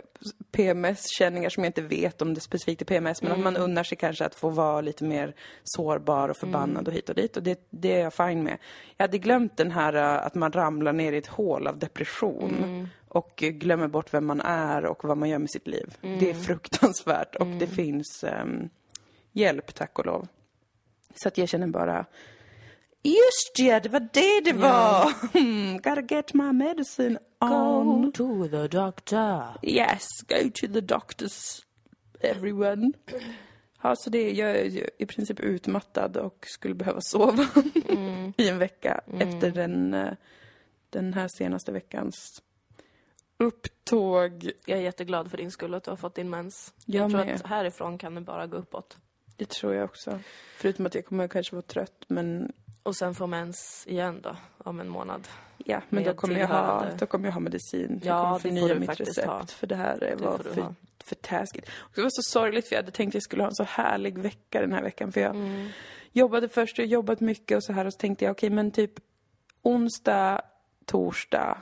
PMS-känningar 0.51 1.49
som 1.49 1.63
jag 1.63 1.69
inte 1.69 1.81
vet 1.81 2.21
om 2.21 2.33
det 2.33 2.41
specifikt 2.41 2.81
är 2.81 2.85
PMS, 2.85 3.21
men 3.21 3.31
att 3.31 3.39
man 3.39 3.57
unnar 3.57 3.83
sig 3.83 3.97
kanske 3.97 4.25
att 4.25 4.35
få 4.35 4.49
vara 4.49 4.81
lite 4.81 5.03
mer 5.03 5.35
sårbar 5.63 6.29
och 6.29 6.37
förbannad 6.37 6.87
och 6.87 6.93
hit 6.93 7.09
och 7.09 7.15
dit. 7.15 7.37
Och 7.37 7.43
det, 7.43 7.67
det 7.69 7.93
är 7.93 8.03
jag 8.03 8.13
fine 8.13 8.43
med. 8.43 8.57
Jag 8.97 9.03
hade 9.03 9.17
glömt 9.17 9.57
den 9.57 9.71
här 9.71 9.93
eh, 9.93 10.25
att 10.25 10.35
man 10.35 10.51
ramlar 10.51 10.93
ner 10.93 11.13
i 11.13 11.17
ett 11.17 11.27
hål 11.27 11.67
av 11.67 11.79
depression 11.79 12.89
och 13.07 13.43
eh, 13.43 13.49
glömmer 13.49 13.87
bort 13.87 14.13
vem 14.13 14.25
man 14.25 14.41
är 14.41 14.85
och 14.85 15.03
vad 15.03 15.17
man 15.17 15.29
gör 15.29 15.39
med 15.39 15.51
sitt 15.51 15.67
liv. 15.67 15.97
Det 16.01 16.29
är 16.29 16.33
fruktansvärt 16.33 17.35
och 17.35 17.47
det 17.47 17.67
finns 17.67 18.23
ehm, 18.23 18.69
hjälp, 19.31 19.73
tack 19.75 19.99
och 19.99 20.05
lov. 20.05 20.27
Så 21.15 21.27
att 21.27 21.37
jag 21.37 21.49
känner 21.49 21.67
bara 21.67 22.05
Just 23.05 23.59
ja, 23.59 23.79
det 23.79 23.89
var 23.89 23.99
det 23.99 24.41
det 24.45 24.53
var! 24.53 25.13
Hmm, 25.33 25.77
gotta 25.77 26.01
get 26.01 26.33
my 26.33 26.51
medicine 26.51 27.19
on. 27.41 28.11
to 28.11 28.47
the 28.47 28.67
doctor. 28.67 29.43
Yes, 29.63 30.07
go 30.27 30.49
to 30.53 30.67
the 30.67 30.81
doctors, 30.81 31.61
everyone. 32.19 32.91
Ja, 33.81 33.95
så 33.95 34.09
det, 34.09 34.31
jag 34.31 34.49
är 34.49 34.65
ju 34.65 34.89
i 34.97 35.05
princip 35.05 35.39
utmattad 35.39 36.17
och 36.17 36.45
skulle 36.47 36.75
behöva 36.75 37.01
sova 37.01 37.47
i 38.37 38.49
en 38.49 38.57
vecka 38.57 39.01
efter 39.19 39.51
den, 39.51 39.93
eh, 39.93 40.13
den 40.89 41.13
här 41.13 41.27
senaste 41.27 41.71
veckans 41.71 42.41
upptåg. 43.37 44.51
Jag 44.65 44.77
är 44.79 44.83
jätteglad 44.83 45.31
för 45.31 45.37
din 45.37 45.51
skull 45.51 45.73
att 45.73 45.83
du 45.83 45.91
har 45.91 45.95
fått 45.97 46.15
din 46.15 46.29
mens. 46.29 46.73
Jag 46.85 47.03
Jag, 47.03 47.11
tror 47.11 47.25
med. 47.25 47.35
att 47.35 47.45
härifrån 47.45 47.97
kan 47.97 48.15
det 48.15 48.21
bara 48.21 48.47
gå 48.47 48.57
uppåt. 48.57 48.97
Det 49.37 49.49
tror 49.49 49.73
jag 49.73 49.85
också. 49.85 50.19
Förutom 50.57 50.85
att 50.85 50.95
jag 50.95 51.05
kommer 51.05 51.27
kanske 51.27 51.55
vara 51.55 51.61
trött, 51.61 52.03
men 52.07 52.51
Och 52.85 52.95
sen 52.95 53.15
få 53.15 53.27
mens 53.27 53.83
igen 53.87 54.21
då, 54.23 54.35
om 54.57 54.79
en 54.79 54.89
månad. 54.89 55.27
ja, 55.57 55.81
men 55.89 56.03
då 56.03 56.13
kommer, 56.13 56.39
jag 56.39 56.47
ha, 56.47 56.85
då 56.99 57.05
kommer 57.05 57.27
jag 57.27 57.33
ha 57.33 57.39
medicin. 57.39 58.01
Ja, 58.03 58.07
jag 58.07 58.21
kommer 58.21 58.61
får 58.61 58.67
förnya 58.67 58.75
mitt 58.79 58.99
recept. 58.99 59.27
ha. 59.27 59.45
För 59.45 59.67
det 59.67 59.75
här 59.75 60.15
var 60.19 60.37
får 60.37 60.43
för, 60.43 60.61
ha. 60.61 60.73
för 61.03 61.15
taskigt. 61.15 61.69
Och 61.69 61.91
det 61.95 62.01
var 62.01 62.09
så 62.09 62.21
sorgligt 62.21 62.67
för 62.67 62.75
jag 62.75 62.81
hade 62.81 62.91
tänkt 62.91 63.09
att 63.11 63.13
jag 63.13 63.23
skulle 63.23 63.43
ha 63.43 63.47
en 63.49 63.55
så 63.55 63.63
härlig 63.63 64.17
vecka 64.17 64.61
den 64.61 64.73
här 64.73 64.81
veckan. 64.83 65.11
För 65.11 65.21
jag 65.21 65.35
Mm. 65.35 65.67
jobbade 66.11 66.49
först 66.49 66.79
och 66.79 66.85
jobbat 66.85 67.19
mycket 67.19 67.57
och 67.57 67.63
så 67.63 67.73
här 67.73 67.85
och 67.85 67.93
så 67.93 67.99
tänkte 67.99 68.25
jag 68.25 68.31
okej 68.31 68.49
men 68.49 68.71
typ 68.71 68.91
onsdag, 69.61 70.41
torsdag. 70.85 71.57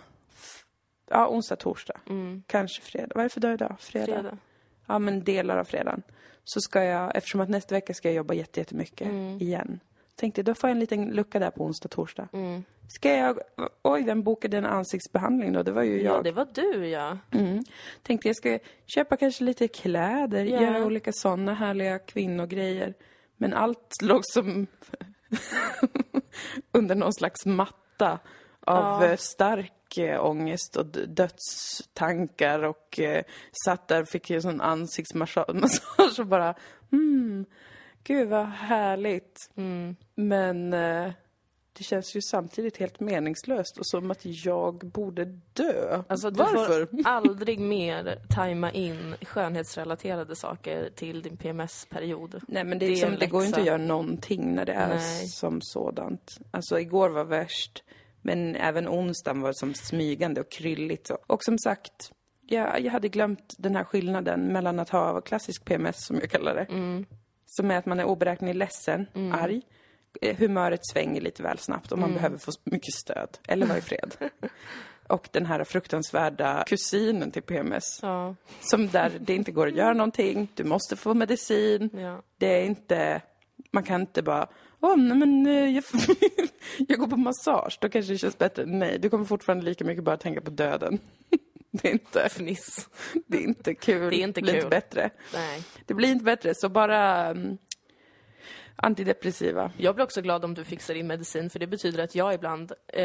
Ja, 1.10 1.28
onsdag, 1.28 1.56
torsdag. 1.56 2.00
Kanske 2.48 2.82
fredag. 2.82 3.12
Vad 3.16 3.20
är 3.20 3.30
det 3.30 3.34
för 3.34 3.42
dag 3.42 3.54
idag? 3.54 3.76
Fredag. 3.80 4.06
Mm. 4.12 4.22
Fredag. 4.24 4.38
Ja, 4.86 5.00
men 5.00 5.24
delar 5.24 5.58
av 5.58 5.64
fredagen. 5.64 6.02
Så 6.44 6.62
ska 6.62 6.84
jag, 6.84 7.16
eftersom 7.16 7.42
att 7.42 7.50
nästa 7.50 7.76
vecka 7.76 7.94
ska 7.94 8.08
jag 8.08 8.16
jobba 8.16 8.34
jätte- 8.34 8.60
jättemycket 8.60 9.08
Mm. 9.08 9.38
igen. 9.42 9.80
Tänkte 10.16 10.44
då 10.44 10.54
får 10.56 10.70
jag 10.70 10.76
en 10.76 10.80
liten 10.80 11.06
lucka 11.12 11.40
där 11.40 11.50
på 11.52 11.64
onsdag, 11.66 11.90
torsdag. 11.90 12.28
Mm. 12.34 12.64
Ska 12.88 13.10
jag, 13.16 13.40
oj 13.82 14.04
vem 14.04 14.24
bokade 14.24 14.58
en 14.58 14.66
ansiktsbehandling 14.66 15.54
då? 15.54 15.64
Det 15.64 15.72
var 15.72 15.84
ju 15.84 16.02
Ja, 16.02 16.14
jag. 16.14 16.24
det 16.24 16.32
var 16.32 16.48
du 16.54 16.88
ja. 16.88 17.18
Mm. 17.32 17.64
Tänkte 18.04 18.30
jag 18.30 18.36
ska 18.36 18.60
köpa 18.86 19.18
kanske 19.18 19.44
lite 19.44 19.68
kläder, 19.68 20.46
Ja. 20.46 20.62
göra 20.62 20.86
olika 20.86 21.12
sådana 21.14 21.54
härliga 21.54 22.00
kvinnogrejer. 22.00 22.94
Men 23.38 23.54
allt 23.54 23.94
låg 24.02 24.22
som 24.26 24.68
under 26.72 26.96
någon 26.96 27.14
slags 27.14 27.46
matta 27.46 28.20
av 28.62 29.04
Ja. 29.04 29.10
eh, 29.10 29.18
stark 29.18 29.98
eh, 29.98 30.26
ångest 30.26 30.76
och 30.76 30.86
dödstankar 31.08 32.64
och 32.64 33.00
eh, 33.00 33.24
satt 33.66 33.88
där 33.88 34.02
och 34.02 34.08
fick 34.08 34.30
en 34.30 34.42
sån 34.42 34.62
ansiktsmassage 34.62 35.54
massage 35.56 36.20
och 36.20 36.28
bara 36.28 36.56
hmm, 36.92 37.46
gud 38.04 38.28
vad 38.30 38.46
härligt. 38.46 39.52
Mm. 39.56 39.96
Men 40.16 40.74
eh, 40.74 41.12
det 41.78 41.84
känns 41.84 42.16
ju 42.16 42.22
samtidigt 42.22 42.78
helt 42.78 43.00
meningslöst 43.00 43.78
och 43.78 43.88
som 43.88 44.12
att 44.12 44.46
jag 44.46 44.78
borde 44.78 45.26
dö. 45.54 46.04
Alltså, 46.08 46.30
du 46.30 46.38
Varför? 46.38 46.86
får 46.86 47.02
aldrig 47.06 47.60
mer 47.60 48.20
tajma 48.30 48.72
in 48.72 49.16
skönhetsrelaterade 49.22 50.36
saker 50.36 50.90
till 50.96 51.22
din 51.22 51.38
PMS-period. 51.38 52.42
Nej 52.48 52.64
men 52.64 52.80
det, 52.80 52.86
är 52.86 52.88
Det 52.88 52.94
är 52.94 52.96
liksom, 52.96 53.16
det 53.20 53.28
går 53.28 53.42
ju 53.42 53.48
inte 53.48 53.60
att 53.60 53.66
göra 53.66 53.78
någonting 53.78 54.56
när 54.56 54.66
det 54.66 54.74
är 54.74 54.96
Nej. 54.96 55.28
som 55.28 55.60
sådant. 55.62 56.38
Alltså 56.52 56.80
igår 56.80 57.10
var 57.10 57.26
värst, 57.26 57.84
men 58.22 58.56
även 58.56 58.88
onsdagen 58.88 59.42
var 59.42 59.54
som 59.54 59.74
smygande 59.74 60.42
och 60.42 60.52
krylligt. 60.52 61.08
Så. 61.08 61.18
Och 61.28 61.44
som 61.44 61.58
sagt, 61.60 62.12
jag, 62.48 62.82
jag 62.82 62.92
hade 62.92 63.10
glömt 63.10 63.54
den 63.58 63.76
här 63.76 63.84
skillnaden 63.84 64.54
mellan 64.54 64.80
att 64.80 64.90
ha 64.90 65.22
klassisk 65.22 65.66
PMS, 65.66 66.06
som 66.06 66.16
jag 66.16 66.30
kallar 66.30 66.56
det, 66.56 66.66
Mm. 66.70 67.06
Som 67.56 67.72
är 67.72 67.78
att 67.78 67.86
man 67.86 68.00
är 68.00 68.04
oberäknelig 68.06 68.56
ledsen, 68.56 69.06
arg, 69.34 69.62
eh, 70.22 70.38
humöret 70.38 70.80
svänger 70.94 71.22
lite 71.22 71.44
väl 71.44 71.58
snabbt 71.58 71.92
och 71.92 72.00
man 72.00 72.10
Mm. 72.10 72.16
behöver 72.18 72.38
få 72.38 72.52
mycket 72.64 72.94
stöd, 72.94 73.30
eller 73.48 73.66
vara 73.66 73.78
i 73.78 73.82
fred. 73.82 74.16
och 75.08 75.30
den 75.32 75.46
här 75.46 75.64
fruktansvärda 75.64 76.64
kusinen 76.68 77.32
till 77.32 77.42
PMS, 77.42 78.00
Ja, 78.02 78.36
som 78.62 78.88
där 78.88 79.12
det 79.20 79.36
inte 79.36 79.52
går 79.52 79.68
att 79.68 79.76
göra 79.76 79.94
någonting, 79.94 80.48
du 80.56 80.64
måste 80.64 80.96
få 80.96 81.14
medicin, 81.14 81.90
ja. 81.94 82.22
det 82.38 82.48
är 82.48 82.64
inte, 82.66 83.22
man 83.72 83.84
kan 83.84 84.02
inte 84.02 84.22
bara, 84.22 84.48
åh 84.80 84.98
nej 84.98 85.18
men 85.18 85.48
eh, 85.48 85.70
jag, 85.76 85.84
jag 86.88 87.00
går 87.00 87.08
på 87.08 87.18
massage, 87.18 87.78
då 87.82 87.90
kanske 87.90 88.14
det 88.14 88.18
känns 88.18 88.38
bättre. 88.38 88.66
Nej, 88.66 89.00
du 89.00 89.10
kommer 89.10 89.26
fortfarande 89.26 89.66
lika 89.66 89.86
mycket 89.86 90.04
bara 90.04 90.18
tänka 90.18 90.42
på 90.42 90.50
döden. 90.52 91.00
Det 91.82 91.88
är 91.88 91.92
inte, 91.92 92.30
Fniss. 92.30 92.90
det 93.28 93.38
är 93.38 93.42
inte 93.42 93.76
kul. 93.76 94.10
Det 94.10 94.16
är 94.16 94.24
inte 94.24 94.42
blir 94.42 94.54
kul. 94.54 94.58
inte 94.64 94.70
bättre. 94.70 95.10
Nej. 95.34 95.64
Det 95.86 95.94
blir 95.94 96.10
inte 96.10 96.26
bättre, 96.26 96.56
så 96.56 96.70
bara 96.70 97.32
um, 97.32 97.58
antidepressiva. 98.76 99.72
Jag 99.78 99.96
blir 99.96 100.06
också 100.06 100.22
glad 100.22 100.46
om 100.46 100.54
du 100.54 100.64
fixar 100.64 100.94
din 100.94 101.08
medicin 101.08 101.50
för 101.50 101.60
det 101.60 101.68
betyder 101.68 102.04
att 102.04 102.16
jag 102.16 102.34
ibland, 102.34 102.72
eh, 102.88 103.04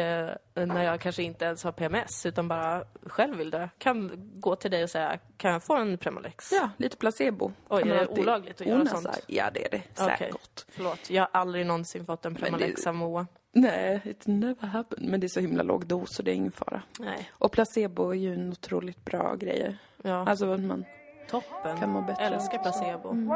när 0.53 0.83
jag 0.83 0.99
kanske 1.01 1.23
inte 1.23 1.45
ens 1.45 1.63
har 1.63 1.71
PMS 1.71 2.25
utan 2.25 2.47
bara 2.47 2.83
själv 3.05 3.37
vill 3.37 3.49
det, 3.49 3.69
kan 3.77 4.11
gå 4.35 4.55
till 4.55 4.71
dig 4.71 4.83
och 4.83 4.89
säga 4.89 5.19
kan 5.37 5.51
jag 5.51 5.63
få 5.63 5.75
en 5.75 5.97
Premalex? 5.97 6.51
Ja, 6.51 6.69
lite 6.77 6.97
placebo. 6.97 7.51
Oj, 7.69 7.81
Kan 7.83 7.91
är 7.91 7.95
det 7.95 8.07
olagligt 8.07 8.61
att 8.61 8.67
göra 8.67 8.79
unna 8.79 8.89
sånt? 8.89 9.19
Ja, 9.27 9.49
det 9.53 9.65
är 9.65 9.69
det. 9.71 9.81
Säkert. 9.93 10.65
Förlåt, 10.69 11.09
jag 11.09 11.21
har 11.23 11.29
aldrig 11.41 11.65
någonsin 11.65 12.05
fått 12.05 12.25
en 12.25 12.35
Premalex 12.35 12.87
av 12.87 12.95
Moa. 12.95 13.27
Nej, 13.51 14.01
it 14.05 14.27
never 14.27 14.67
happened. 14.67 15.09
Men 15.09 15.19
det 15.19 15.25
är 15.25 15.29
så 15.29 15.39
himla 15.39 15.63
låg 15.63 15.85
dos 15.87 16.15
så 16.15 16.23
det 16.23 16.31
är 16.31 16.35
ingen 16.35 16.51
fara. 16.51 16.81
Nej, 16.99 17.29
Och 17.31 17.51
placebo 17.51 18.09
är 18.09 18.13
ju 18.17 18.33
en 18.33 18.51
otroligt 18.51 19.05
bra 19.05 19.35
grej. 19.35 19.77
ja, 20.03 20.25
Alltså 20.29 20.45
man 20.45 20.85
toppen. 21.29 21.77
kan 21.79 21.89
må 21.89 22.01
bättre. 22.01 22.23
Älskar 22.25 22.57
placebo. 22.57 23.09
Mm. 23.11 23.27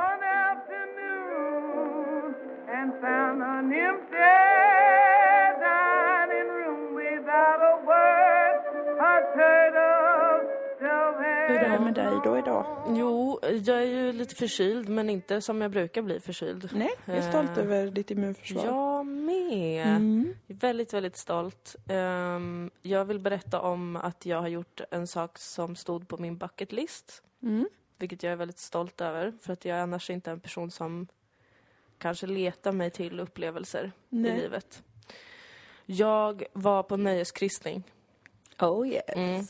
And 2.83 2.93
found 3.01 3.41
an 3.43 3.71
empty 3.71 4.33
dining 5.63 6.49
room 6.57 6.95
without 6.95 7.61
a 7.71 7.75
word. 7.89 8.59
A 9.09 9.13
turtle 9.35 9.93
still 10.75 11.11
Hur 11.47 11.57
är 11.57 11.69
det 11.69 11.79
med 11.79 11.93
dig 11.93 12.19
då 12.23 12.37
idag? 12.37 12.65
Jo, 12.89 13.39
jag 13.41 13.77
är 13.77 13.85
ju 13.85 14.13
lite 14.13 14.35
förkyld, 14.35 14.89
men 14.89 15.09
inte 15.09 15.41
som 15.41 15.61
jag 15.61 15.71
brukar 15.71 16.01
bli 16.01 16.19
förkyld. 16.19 16.69
Nej, 16.73 16.89
jag 17.05 17.17
är 17.17 17.21
stolt 17.21 17.57
Eh, 17.57 17.63
över 17.63 17.87
ditt 17.91 18.11
immunförsvar. 18.11 18.65
Jag 18.65 19.05
med. 19.05 19.87
Mm. 19.87 20.33
Jag 20.47 20.55
är 20.55 20.59
Väldigt, 20.59 20.93
väldigt 20.93 21.17
stolt. 21.17 21.75
Ehm, 21.89 22.71
jag 22.81 23.05
vill 23.05 23.19
berätta 23.19 23.61
om 23.61 23.95
att 23.95 24.25
jag 24.25 24.41
har 24.41 24.47
gjort 24.47 24.81
en 24.91 25.07
sak 25.07 25.37
som 25.37 25.75
stod 25.75 26.07
på 26.07 26.17
min 26.17 26.37
bucket 26.37 26.71
list. 26.71 27.23
Mm. 27.43 27.67
Vilket 27.97 28.23
jag 28.23 28.31
är 28.31 28.37
väldigt 28.37 28.59
stolt 28.59 29.01
över, 29.01 29.33
för 29.41 29.53
att 29.53 29.65
jag 29.65 29.77
är 29.77 29.81
annars 29.81 30.09
inte 30.09 30.31
en 30.31 30.39
person 30.39 30.71
som 30.71 31.07
kanske 32.03 32.27
letar 32.27 32.71
mig 32.71 32.91
till 32.91 33.19
upplevelser 33.19 33.91
i 34.09 34.15
Nej. 34.15 34.37
livet. 34.37 34.83
Jag 35.85 36.43
var 36.53 36.83
på 36.83 36.97
nöjeskryssning. 36.97 37.83
Oh 38.59 38.87
yes. 38.87 39.03
Mm. 39.07 39.45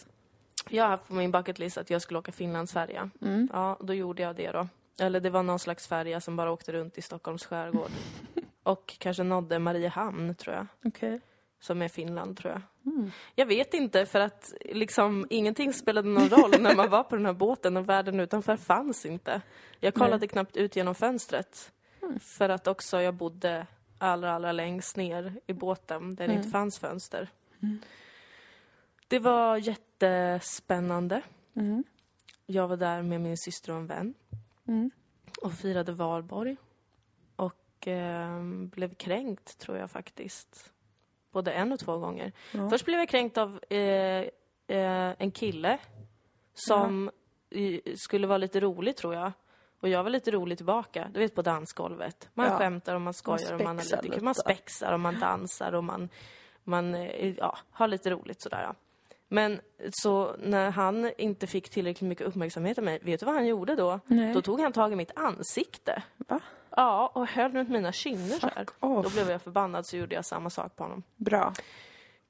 Jag 0.69 0.83
har 0.83 0.89
haft 0.89 1.07
på 1.07 1.13
min 1.13 1.31
bucket 1.31 1.59
list 1.59 1.77
att 1.77 1.89
jag 1.89 2.01
skulle 2.01 2.19
åka 2.19 2.31
Finlandsfärja. 2.31 3.09
Mm. 3.21 3.49
Ja, 3.53 3.77
då 3.81 3.93
gjorde 3.93 4.23
jag 4.23 4.35
det 4.35 4.51
då. 4.51 4.67
Eller 4.99 5.19
det 5.19 5.29
var 5.29 5.43
någon 5.43 5.59
slags 5.59 5.87
färja 5.87 6.21
som 6.21 6.35
bara 6.35 6.51
åkte 6.51 6.71
runt 6.71 6.97
i 6.97 7.01
Stockholms 7.01 7.45
skärgård. 7.45 7.91
Och 8.63 8.95
kanske 8.97 9.23
nådde 9.23 9.59
Mariehamn, 9.59 10.35
tror 10.35 10.55
jag. 10.55 10.67
Okej. 10.85 11.21
Som 11.59 11.81
är 11.81 11.87
Finland, 11.87 12.37
tror 12.37 12.53
jag. 12.53 12.61
Mm. 12.93 13.11
Jag 13.35 13.45
vet 13.45 13.73
inte, 13.73 14.05
för 14.05 14.19
att 14.19 14.53
liksom 14.61 15.27
ingenting 15.29 15.73
spelade 15.73 16.09
någon 16.09 16.29
roll 16.29 16.61
när 16.61 16.75
man 16.75 16.89
var 16.89 17.03
på 17.03 17.15
den 17.15 17.25
här 17.25 17.33
båten 17.33 17.77
och 17.77 17.89
världen 17.89 18.19
utanför 18.19 18.57
fanns 18.57 19.05
inte. 19.05 19.41
Jag 19.79 19.93
kollade 19.93 20.27
knappt 20.27 20.57
ut 20.57 20.75
genom 20.75 20.95
fönstret. 20.95 21.72
För 22.19 22.49
att 22.49 22.67
också 22.67 23.01
jag 23.01 23.13
bodde 23.13 23.67
allra, 23.97 24.31
allra 24.33 24.51
längst 24.51 24.97
ner 24.97 25.39
i 25.47 25.53
båten 25.53 26.15
där 26.15 26.27
det 26.27 26.33
inte 26.33 26.49
fanns 26.49 26.79
fönster. 26.79 27.29
Det 29.07 29.19
var 29.19 29.57
jättespännande. 29.57 31.21
Mm. 31.55 31.83
Jag 32.45 32.67
var 32.67 32.77
där 32.77 33.01
med 33.01 33.21
min 33.21 33.37
syster 33.37 33.71
och 33.71 33.77
en 33.77 33.87
vän 33.87 34.13
Mm. 34.67 34.91
och 35.41 35.53
firade 35.53 35.91
valborg. 35.91 36.57
Och 37.35 37.87
ehm, 37.87 38.69
blev 38.69 38.93
kränkt, 38.95 39.57
tror 39.57 39.77
jag 39.77 39.91
faktiskt. 39.91 40.73
Både 41.31 41.51
en 41.51 41.71
och 41.71 41.79
två 41.79 41.97
gånger. 41.97 42.31
Ja. 42.51 42.69
Först 42.69 42.85
blev 42.85 42.99
jag 42.99 43.09
kränkt 43.09 43.37
av 43.37 43.59
eh, 43.69 43.77
eh, 44.67 45.13
en 45.17 45.31
kille 45.31 45.79
som 46.53 47.11
eh, 47.49 47.79
skulle 47.95 48.27
vara 48.27 48.37
lite 48.37 48.59
rolig, 48.59 48.95
tror 48.97 49.13
jag. 49.13 49.31
Och 49.83 49.89
jag 49.89 50.03
var 50.03 50.09
lite 50.09 50.31
rolig 50.31 50.57
tillbaka. 50.57 51.07
Du 51.13 51.19
vet, 51.19 51.35
på 51.35 51.41
dansgolvet. 51.41 52.29
Man 52.33 52.45
Ja. 52.45 52.57
skämtar 52.57 52.95
och 52.95 53.01
man 53.01 53.13
skojar 53.13 53.53
och 53.53 53.61
man, 53.61 53.79
är 53.79 54.01
lite, 54.03 54.23
man 54.23 54.35
spexar 54.35 54.93
och 54.93 54.99
man 54.99 55.19
dansar 55.19 55.73
och 55.73 55.83
man, 55.83 56.09
man 56.63 56.95
eh, 56.95 57.33
ja, 57.37 57.57
har 57.71 57.87
lite 57.87 58.09
roligt 58.09 58.41
sådär. 58.41 58.61
Ja. 58.63 58.75
Men 59.27 59.59
så 59.91 60.35
när 60.39 60.69
han 60.71 61.11
inte 61.17 61.47
fick 61.47 61.69
tillräckligt 61.69 62.09
mycket 62.09 62.27
uppmärksamhet 62.27 62.77
av 62.77 62.83
mig, 62.83 62.99
vet 63.01 63.19
du 63.19 63.25
vad 63.25 63.35
han 63.35 63.47
gjorde 63.47 63.75
då? 63.75 63.99
Nej. 64.05 64.33
Då 64.33 64.41
tog 64.41 64.61
han 64.61 64.71
tag 64.73 64.93
i 64.93 64.95
mitt 64.95 65.11
ansikte. 65.15 66.03
Va? 66.17 66.39
Ja, 66.75 67.11
och 67.15 67.27
höll 67.27 67.51
runt 67.51 67.69
mina 67.69 67.91
kinder 67.91 68.35
så 68.39 68.47
här. 68.55 68.65
Då 68.79 69.09
blev 69.09 69.29
jag 69.29 69.41
förbannad 69.41 69.85
så 69.85 69.97
gjorde 69.97 70.15
jag 70.15 70.25
samma 70.25 70.49
sak 70.49 70.75
på 70.75 70.83
honom. 70.83 71.03
Bra. 71.15 71.53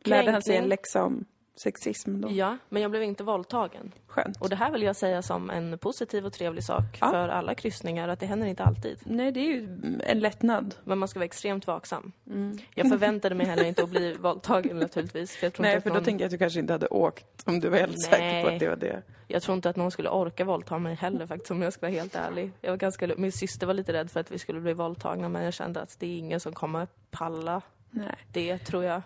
Lärde 0.04 0.32
han 0.32 0.42
sig 0.42 0.52
en 0.52 0.56
Kränkning. 0.58 0.70
läxa 0.70 1.04
om 1.04 1.26
sexism 1.56 2.22
då? 2.22 2.32
Ja, 2.32 2.58
men 2.70 2.82
jag 2.82 2.92
blev 2.92 3.04
inte 3.04 3.24
våldtagen. 3.24 3.92
Skönt. 4.08 4.42
Och 4.42 4.50
det 4.50 4.56
här 4.56 4.72
vill 4.72 4.84
jag 4.84 4.96
säga 4.96 5.22
som 5.22 5.50
en 5.50 5.78
positiv 5.78 6.26
och 6.26 6.34
trevlig 6.34 6.64
sak 6.64 6.84
Ja. 7.02 7.12
för 7.12 7.30
alla 7.30 7.56
kryssningar, 7.56 8.08
att 8.08 8.20
det 8.20 8.26
händer 8.26 8.48
inte 8.48 8.64
alltid. 8.64 9.00
Nej, 9.06 9.32
det 9.32 9.40
är 9.40 9.44
ju 9.44 9.80
en 10.04 10.20
lättnad. 10.20 10.76
Men 10.84 10.98
man 10.98 11.08
ska 11.08 11.20
vara 11.20 11.26
extremt 11.26 11.68
vaksam. 11.68 12.12
Mm. 12.28 12.58
Jag 12.76 12.90
förväntade 12.90 13.36
mig 13.36 13.46
heller 13.46 13.64
inte 13.64 13.84
att 13.84 13.90
bli 13.90 14.14
våldtagen 14.14 14.80
naturligtvis. 14.80 15.36
För 15.36 15.52
Nej, 15.60 15.82
för 15.82 15.90
då 15.90 15.96
någon, 15.96 16.04
tänker 16.04 16.24
jag 16.24 16.28
att 16.28 16.32
du 16.32 16.38
kanske 16.38 16.60
inte 16.60 16.74
hade 16.74 16.88
åkt 16.88 17.44
om 17.46 17.60
du 17.60 17.70
var 17.70 17.78
helt 17.78 18.02
säker 18.02 18.42
på 18.42 18.48
Nej. 18.48 18.54
att 18.54 18.60
det 18.60 18.70
var 18.70 18.76
det. 18.76 19.02
Jag 19.28 19.42
tror 19.42 19.56
inte 19.56 19.70
att 19.70 19.76
någon 19.76 19.92
skulle 19.92 20.10
orka 20.10 20.46
våldta 20.46 20.78
mig 20.80 20.96
heller 20.96 21.28
faktiskt, 21.28 21.52
om 21.52 21.62
jag 21.62 21.74
ska 21.74 21.82
vara 21.82 21.92
helt 21.92 22.16
ärlig. 22.16 22.52
Jag 22.62 22.70
var 22.70 22.78
ganska, 22.78 23.12
min 23.18 23.32
syster 23.32 23.68
var 23.68 23.74
lite 23.74 23.94
rädd 23.94 24.12
för 24.12 24.20
att 24.20 24.32
vi 24.32 24.40
skulle 24.40 24.60
bli 24.60 24.74
våldtagna, 24.74 25.30
men 25.30 25.44
jag 25.44 25.54
kände 25.54 25.82
att 25.82 26.00
det 26.00 26.06
är 26.08 26.18
ingen 26.18 26.40
som 26.40 26.54
kommer 26.54 26.88
palla 27.12 27.62
Nej. 27.90 28.16
det, 28.32 28.58
tror 28.58 28.84
jag. 28.84 29.02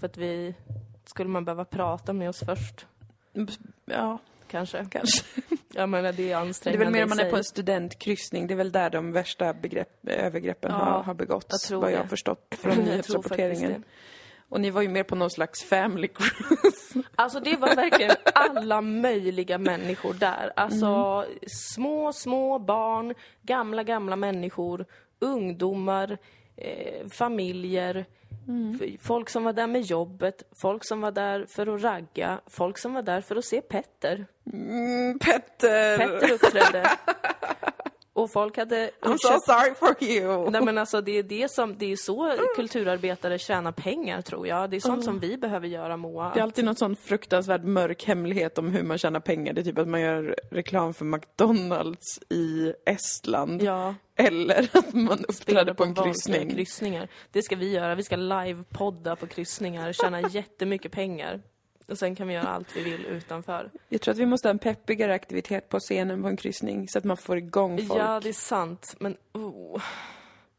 För 0.00 0.06
att 0.06 0.16
vi, 0.16 0.54
skulle 1.06 1.28
man 1.30 1.44
behöva 1.44 1.64
prata 1.64 2.12
med 2.12 2.28
oss 2.28 2.40
först, 2.46 2.86
Ja, 3.84 4.18
kanske. 4.48 4.86
kanske. 4.90 5.24
Jag 5.74 5.88
menar, 5.88 6.12
det 6.12 6.22
är 6.22 6.26
Det 6.26 6.32
är 6.32 6.36
ansträngande 6.36 6.84
väl 6.84 6.92
mer 6.92 7.02
om 7.02 7.08
man 7.08 7.18
är 7.20 7.30
på 7.30 7.36
en 7.36 7.44
studentkryssning. 7.44 8.46
Det 8.46 8.54
är 8.54 8.56
väl 8.56 8.72
där 8.72 8.90
de 8.90 9.12
värsta 9.12 9.54
begrepp, 9.54 10.08
övergreppen 10.08 10.70
Ja, 10.72 10.78
har, 10.78 10.90
har 10.90 11.04
jag 11.06 11.16
begåtts. 11.16 11.68
tror 11.68 11.80
vad 11.80 11.92
jag 11.92 11.98
har 11.98 12.06
förstått 12.06 12.54
från 12.58 12.72
Jag 12.72 12.84
nyhetsrapporteringen. 12.84 13.84
Och 14.48 14.60
ni 14.60 14.70
var 14.70 14.82
ju 14.82 14.88
mer 14.88 15.02
på 15.02 15.14
någon 15.14 15.30
slags 15.30 15.64
family 15.64 16.08
cruise. 16.08 17.02
Alltså 17.14 17.40
det 17.40 17.56
var 17.56 17.76
verkligen 17.76 18.16
alla 18.34 18.80
möjliga 18.80 19.58
människor 19.58 20.14
där. 20.14 20.52
Alltså 20.56 21.24
små, 21.46 22.12
små 22.12 22.58
barn, 22.58 23.14
gamla, 23.42 23.82
gamla 23.82 24.16
människor, 24.16 24.86
ungdomar, 25.18 26.18
eh, 26.56 27.08
familjer, 27.08 28.04
f- 28.80 29.00
folk 29.02 29.28
som 29.30 29.44
var 29.44 29.52
där 29.52 29.66
med 29.66 29.80
jobbet, 29.82 30.42
folk 30.52 30.84
som 30.84 31.00
var 31.00 31.10
där 31.12 31.46
för 31.48 31.66
att 31.74 31.82
ragga, 31.82 32.40
folk 32.46 32.78
som 32.78 32.94
var 32.94 33.02
där 33.02 33.20
för 33.20 33.36
att 33.36 33.44
se 33.44 33.60
Petter. 33.60 34.26
Mm, 34.52 35.18
Petter! 35.18 35.98
Petter 35.98 36.32
uppträdde. 36.32 36.90
Och 38.16 38.30
folk 38.30 38.56
hade... 38.56 38.90
I'm 39.00 39.16
so 39.18 39.40
sorry 39.46 39.74
for 39.74 40.04
you! 40.04 40.50
Nej 40.50 40.60
men 40.60 40.78
alltså 40.78 41.00
det 41.00 41.18
är 41.18 41.22
det 41.22 41.50
som, 41.50 41.78
det 41.78 41.92
är 41.92 41.96
så 41.96 42.32
kulturarbetare 42.56 43.38
tjänar 43.38 43.72
pengar 43.72 44.22
tror 44.22 44.46
jag. 44.46 44.70
Det 44.70 44.76
är 44.76 44.80
sånt 44.80 45.04
som 45.04 45.18
vi 45.18 45.36
behöver 45.36 45.68
göra 45.68 45.96
Moa. 45.96 46.30
Det 46.34 46.40
är 46.40 46.42
alltid 46.42 46.64
någon 46.64 46.76
sån 46.76 46.96
fruktansvärd 46.96 47.64
mörk 47.64 48.04
hemlighet 48.04 48.58
om 48.58 48.70
hur 48.70 48.82
man 48.82 48.98
tjänar 48.98 49.20
pengar. 49.20 49.52
Det 49.52 49.60
är 49.60 49.64
typ 49.64 49.78
att 49.78 49.88
man 49.88 50.00
gör 50.00 50.36
reklam 50.50 50.94
för 50.94 51.04
McDonalds 51.04 52.18
i 52.30 52.72
Estland. 52.86 53.62
Ja. 53.62 53.94
Eller 54.16 54.70
att 54.72 54.94
man 54.94 55.24
uppträder 55.24 55.74
på 55.74 55.84
en 55.84 55.94
kryssning. 55.94 56.50
kryssningar. 56.50 57.08
Det 57.30 57.42
ska 57.42 57.56
vi 57.56 57.72
göra. 57.72 57.94
Vi 57.94 58.02
ska 58.02 58.16
livepodda 58.16 59.16
på 59.16 59.26
kryssningar, 59.26 59.92
tjäna 59.92 60.20
jättemycket 60.30 60.92
pengar. 60.92 61.40
Och 61.88 61.98
sen 61.98 62.14
kan 62.14 62.28
vi 62.28 62.34
göra 62.34 62.48
allt 62.48 62.76
vi 62.76 62.82
vill 62.82 63.06
utanför. 63.06 63.70
Jag 63.88 64.00
tror 64.00 64.12
att 64.12 64.18
vi 64.18 64.26
måste 64.26 64.48
ha 64.48 64.50
en 64.50 64.58
peppigare 64.58 65.14
aktivitet 65.14 65.68
på 65.68 65.80
scenen 65.80 66.22
på 66.22 66.28
en 66.28 66.36
kryssning 66.36 66.88
så 66.88 66.98
att 66.98 67.04
man 67.04 67.16
får 67.16 67.38
igång 67.38 67.86
folk. 67.86 68.00
Ja, 68.00 68.20
det 68.20 68.28
är 68.28 68.32
sant. 68.32 68.94
Men 68.98 69.16
oh. 69.32 69.82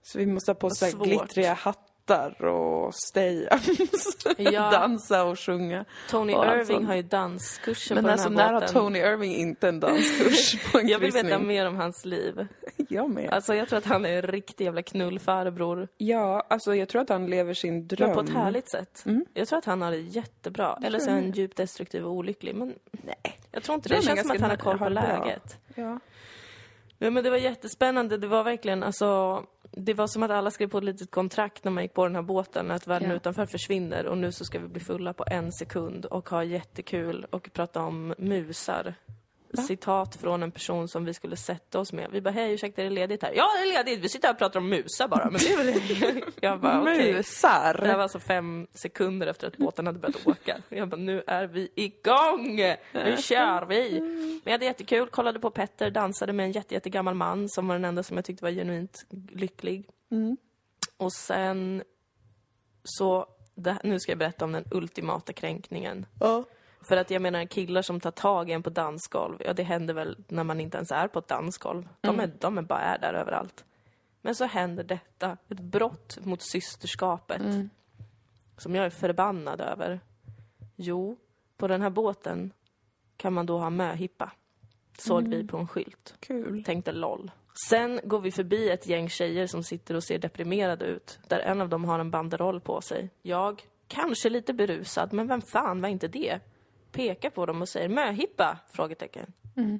Så 0.03 0.17
vi 0.17 0.25
måste 0.25 0.51
ha 0.51 0.55
på 0.55 0.69
svårt. 0.69 1.03
glittriga 1.03 1.53
hattar 1.53 1.86
och 2.11 2.93
stay-ups. 2.93 4.35
Ja. 4.37 4.71
Dansa 4.71 5.23
och 5.23 5.39
sjunga. 5.39 5.85
Tony 6.09 6.33
Och 6.33 6.45
Irving 6.45 6.85
har 6.85 6.95
ju 6.95 7.01
danskurser 7.01 7.95
Men 7.95 8.03
på 8.03 8.09
alltså 8.09 8.29
den 8.29 8.37
här 8.37 8.45
när 8.45 8.53
har 8.53 8.61
båten. 8.61 8.73
Tony 8.75 8.99
Irving 8.99 9.35
inte 9.35 9.67
en 9.69 9.79
danskurs 9.79 10.71
på 10.71 10.79
en 10.79 10.87
Jag 10.87 10.99
vill 10.99 11.11
kryssning? 11.11 11.31
veta 11.31 11.43
mer 11.43 11.67
om 11.67 11.75
hans 11.75 12.05
liv. 12.05 12.47
Jag 12.89 13.09
med. 13.09 13.29
Alltså 13.29 13.55
jag 13.55 13.69
tror 13.69 13.77
att 13.79 13.85
han 13.85 14.05
är 14.05 14.23
en 14.23 14.31
riktig 14.31 14.65
jävla 14.65 14.81
knullfarbror. 14.81 15.87
Ja, 15.97 16.45
alltså 16.49 16.75
jag 16.75 16.89
tror 16.89 17.01
att 17.01 17.09
han 17.09 17.27
lever 17.27 17.53
sin 17.53 17.87
dröm. 17.87 18.07
Men 18.09 18.15
på 18.17 18.23
ett 18.23 18.37
härligt 18.37 18.71
sätt. 18.71 19.03
Mm. 19.05 19.25
Jag 19.33 19.47
tror 19.47 19.59
att 19.59 19.65
han 19.65 19.81
har 19.81 19.91
det 19.91 19.97
jättebra. 19.97 20.79
Eller 20.83 20.99
så 20.99 21.09
är 21.09 21.13
han 21.13 21.31
djupt 21.31 21.57
destruktiv 21.57 22.05
och 22.05 22.11
olycklig. 22.11 22.55
Men 22.55 22.73
Nej. 22.91 23.39
jag 23.51 23.63
tror 23.63 23.75
inte 23.75 23.89
det. 23.89 23.95
Det 23.95 24.01
känns 24.01 24.21
som 24.21 24.31
att 24.31 24.41
han 24.41 24.49
har 24.49 24.57
koll 24.57 24.77
på 24.77 24.89
läget. 24.89 25.57
Ja. 25.75 25.99
Ja, 26.99 27.09
men 27.09 27.23
det 27.23 27.29
var 27.29 27.37
jättespännande. 27.37 28.17
Det 28.17 28.27
var 28.27 28.43
verkligen 28.43 28.83
alltså... 28.83 29.43
Det 29.71 29.93
var 29.93 30.07
som 30.07 30.23
att 30.23 30.31
alla 30.31 30.51
skrev 30.51 30.67
på 30.67 30.77
ett 30.77 30.83
litet 30.83 31.11
kontrakt 31.11 31.63
när 31.63 31.71
man 31.71 31.83
gick 31.83 31.93
på 31.93 32.03
den 32.03 32.15
här 32.15 32.21
båten, 32.21 32.71
att 32.71 32.87
världen 32.87 33.09
Ja. 33.09 33.15
utanför 33.15 33.45
försvinner 33.45 34.05
och 34.05 34.17
nu 34.17 34.31
så 34.31 34.45
ska 34.45 34.59
vi 34.59 34.67
bli 34.67 34.81
fulla 34.81 35.13
på 35.13 35.25
en 35.27 35.51
sekund 35.51 36.05
och 36.05 36.29
ha 36.29 36.43
jättekul 36.43 37.25
och 37.29 37.49
prata 37.53 37.81
om 37.81 38.13
musar. 38.17 38.93
Citat 39.67 40.15
från 40.15 40.43
en 40.43 40.51
person 40.51 40.87
som 40.87 41.05
vi 41.05 41.13
skulle 41.13 41.35
sätta 41.35 41.79
oss 41.79 41.93
med. 41.93 42.11
Vi 42.11 42.21
bara, 42.21 42.29
hej 42.29 42.53
ursäkta 42.53 42.81
är 42.81 42.85
det 42.85 42.91
ledigt 42.91 43.23
här? 43.23 43.33
Ja 43.35 43.47
det 43.55 43.69
är 43.69 43.83
ledigt, 43.83 44.03
vi 44.03 44.09
sitter 44.09 44.27
här 44.27 44.33
och 44.33 44.39
pratar 44.39 44.59
om 44.59 44.69
musar 44.69 45.07
bara. 45.07 45.29
Men 45.29 45.39
det 45.39 45.53
är 45.53 45.57
väl... 45.57 46.21
Jag 46.41 46.59
bara, 46.59 46.81
okej. 46.81 46.97
Det 46.97 47.03
här 47.03 47.17
Musar. 47.17 47.95
var 47.95 48.03
alltså 48.03 48.19
fem 48.19 48.67
sekunder 48.73 49.27
efter 49.27 49.47
att 49.47 49.57
båten 49.57 49.85
hade 49.87 49.99
börjat 49.99 50.27
åka. 50.27 50.57
Jag 50.69 50.89
bara, 50.89 50.97
nu 50.97 51.23
är 51.27 51.47
vi 51.47 51.69
igång! 51.75 52.55
Nu 52.93 53.17
kör 53.17 53.65
vi! 53.65 53.99
Men 54.01 54.41
jag 54.43 54.51
hade 54.51 54.65
jättekul, 54.65 55.07
kollade 55.07 55.39
på 55.39 55.49
Petter, 55.49 55.91
dansade 55.91 56.33
med 56.33 56.45
en 56.45 56.51
jätte, 56.51 56.73
jättegammal 56.73 57.13
man 57.13 57.49
som 57.49 57.67
var 57.67 57.75
den 57.75 57.85
enda 57.85 58.03
som 58.03 58.17
jag 58.17 58.25
tyckte 58.25 58.43
var 58.43 58.51
genuint 58.51 59.05
lycklig. 59.29 59.89
Och 60.97 61.13
sen 61.13 61.83
så, 62.83 63.25
det, 63.55 63.77
nu 63.83 63.99
ska 63.99 64.11
jag 64.11 64.19
berätta 64.19 64.45
om 64.45 64.51
den 64.51 64.65
ultimata 64.71 65.33
kränkningen. 65.33 66.05
Ja. 66.19 66.43
För 66.81 66.97
att 66.97 67.11
jag 67.11 67.21
menar 67.21 67.45
killar 67.45 67.81
som 67.81 67.99
tar 67.99 68.11
tag 68.11 68.49
i 68.49 68.53
en 68.53 68.63
på 68.63 68.69
dansgolv, 68.69 69.41
ja 69.45 69.53
det 69.53 69.63
händer 69.63 69.93
väl 69.93 70.17
när 70.27 70.43
man 70.43 70.61
inte 70.61 70.77
ens 70.77 70.91
är 70.91 71.07
på 71.07 71.19
ett 71.19 71.27
dansgolv. 71.27 71.89
De, 72.01 72.19
är, 72.19 72.31
de 72.39 72.57
är 72.57 72.61
bara 72.61 72.81
är 72.81 72.99
där 72.99 73.13
överallt. 73.13 73.65
Men 74.21 74.35
så 74.35 74.45
händer 74.45 74.83
detta, 74.83 75.37
ett 75.49 75.59
brott 75.59 76.17
mot 76.21 76.41
systerskapet. 76.41 77.41
Som 78.57 78.75
jag 78.75 78.85
är 78.85 78.89
förbannad 78.89 79.61
över. 79.61 79.99
Jo, 80.75 81.17
på 81.57 81.67
den 81.67 81.81
här 81.81 81.89
båten 81.89 82.53
kan 83.17 83.33
man 83.33 83.45
då 83.45 83.57
ha 83.57 83.69
möhippa. 83.69 84.31
Såg 84.97 85.27
vi 85.27 85.47
på 85.47 85.57
en 85.57 85.67
skylt. 85.67 86.15
Kul. 86.19 86.63
Tänkte 86.63 86.91
LOL. 86.91 87.31
Sen 87.69 87.99
går 88.03 88.21
vi 88.21 88.31
förbi 88.31 88.69
ett 88.69 88.87
gäng 88.87 89.09
tjejer 89.09 89.47
som 89.47 89.63
sitter 89.63 89.95
och 89.95 90.03
ser 90.03 90.19
deprimerade 90.19 90.85
ut. 90.85 91.19
Där 91.27 91.39
en 91.39 91.61
av 91.61 91.69
dem 91.69 91.85
har 91.85 91.99
en 91.99 92.11
banderoll 92.11 92.61
på 92.61 92.81
sig. 92.81 93.09
Jag, 93.21 93.61
kanske 93.87 94.29
lite 94.29 94.53
berusad, 94.53 95.13
men 95.13 95.27
vem 95.27 95.41
fan 95.41 95.81
var 95.81 95.89
inte 95.89 96.07
det? 96.07 96.39
Pekar 96.97 97.29
på 97.29 97.45
dem 97.45 97.61
och 97.61 97.69
säger 97.69 97.89
möhippa? 97.89 98.57
Frågetecken. 98.71 99.33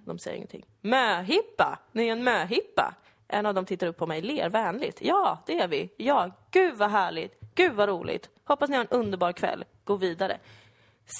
De 0.05 0.19
säger 0.19 0.37
ingenting. 0.37 0.65
Möhippa! 0.81 1.79
Ni 1.91 2.07
är 2.07 2.11
en 2.11 2.23
möhippa! 2.23 2.93
En 3.27 3.45
av 3.45 3.53
dem 3.53 3.65
tittar 3.65 3.87
upp 3.87 3.97
på 3.97 4.07
mig, 4.07 4.21
ler 4.21 4.49
vänligt. 4.49 4.99
Ja, 5.01 5.43
det 5.45 5.59
är 5.59 5.67
vi. 5.67 5.89
Ja, 5.97 6.31
gud 6.51 6.75
vad 6.75 6.89
härligt. 6.91 7.39
Gud 7.55 7.73
vad 7.73 7.89
roligt. 7.89 8.29
Hoppas 8.43 8.69
ni 8.69 8.75
har 8.75 8.83
en 8.83 8.89
underbar 8.89 9.31
kväll. 9.31 9.65
Gå 9.83 9.95
vidare. 9.95 10.37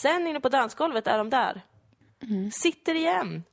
Sen 0.02 0.28
inne 0.28 0.40
på 0.40 0.50
dansgolvet 0.50 1.08
är 1.08 1.18
de 1.18 1.30
där. 1.30 1.62
Sitter 2.52 2.96
igen. 2.96 3.44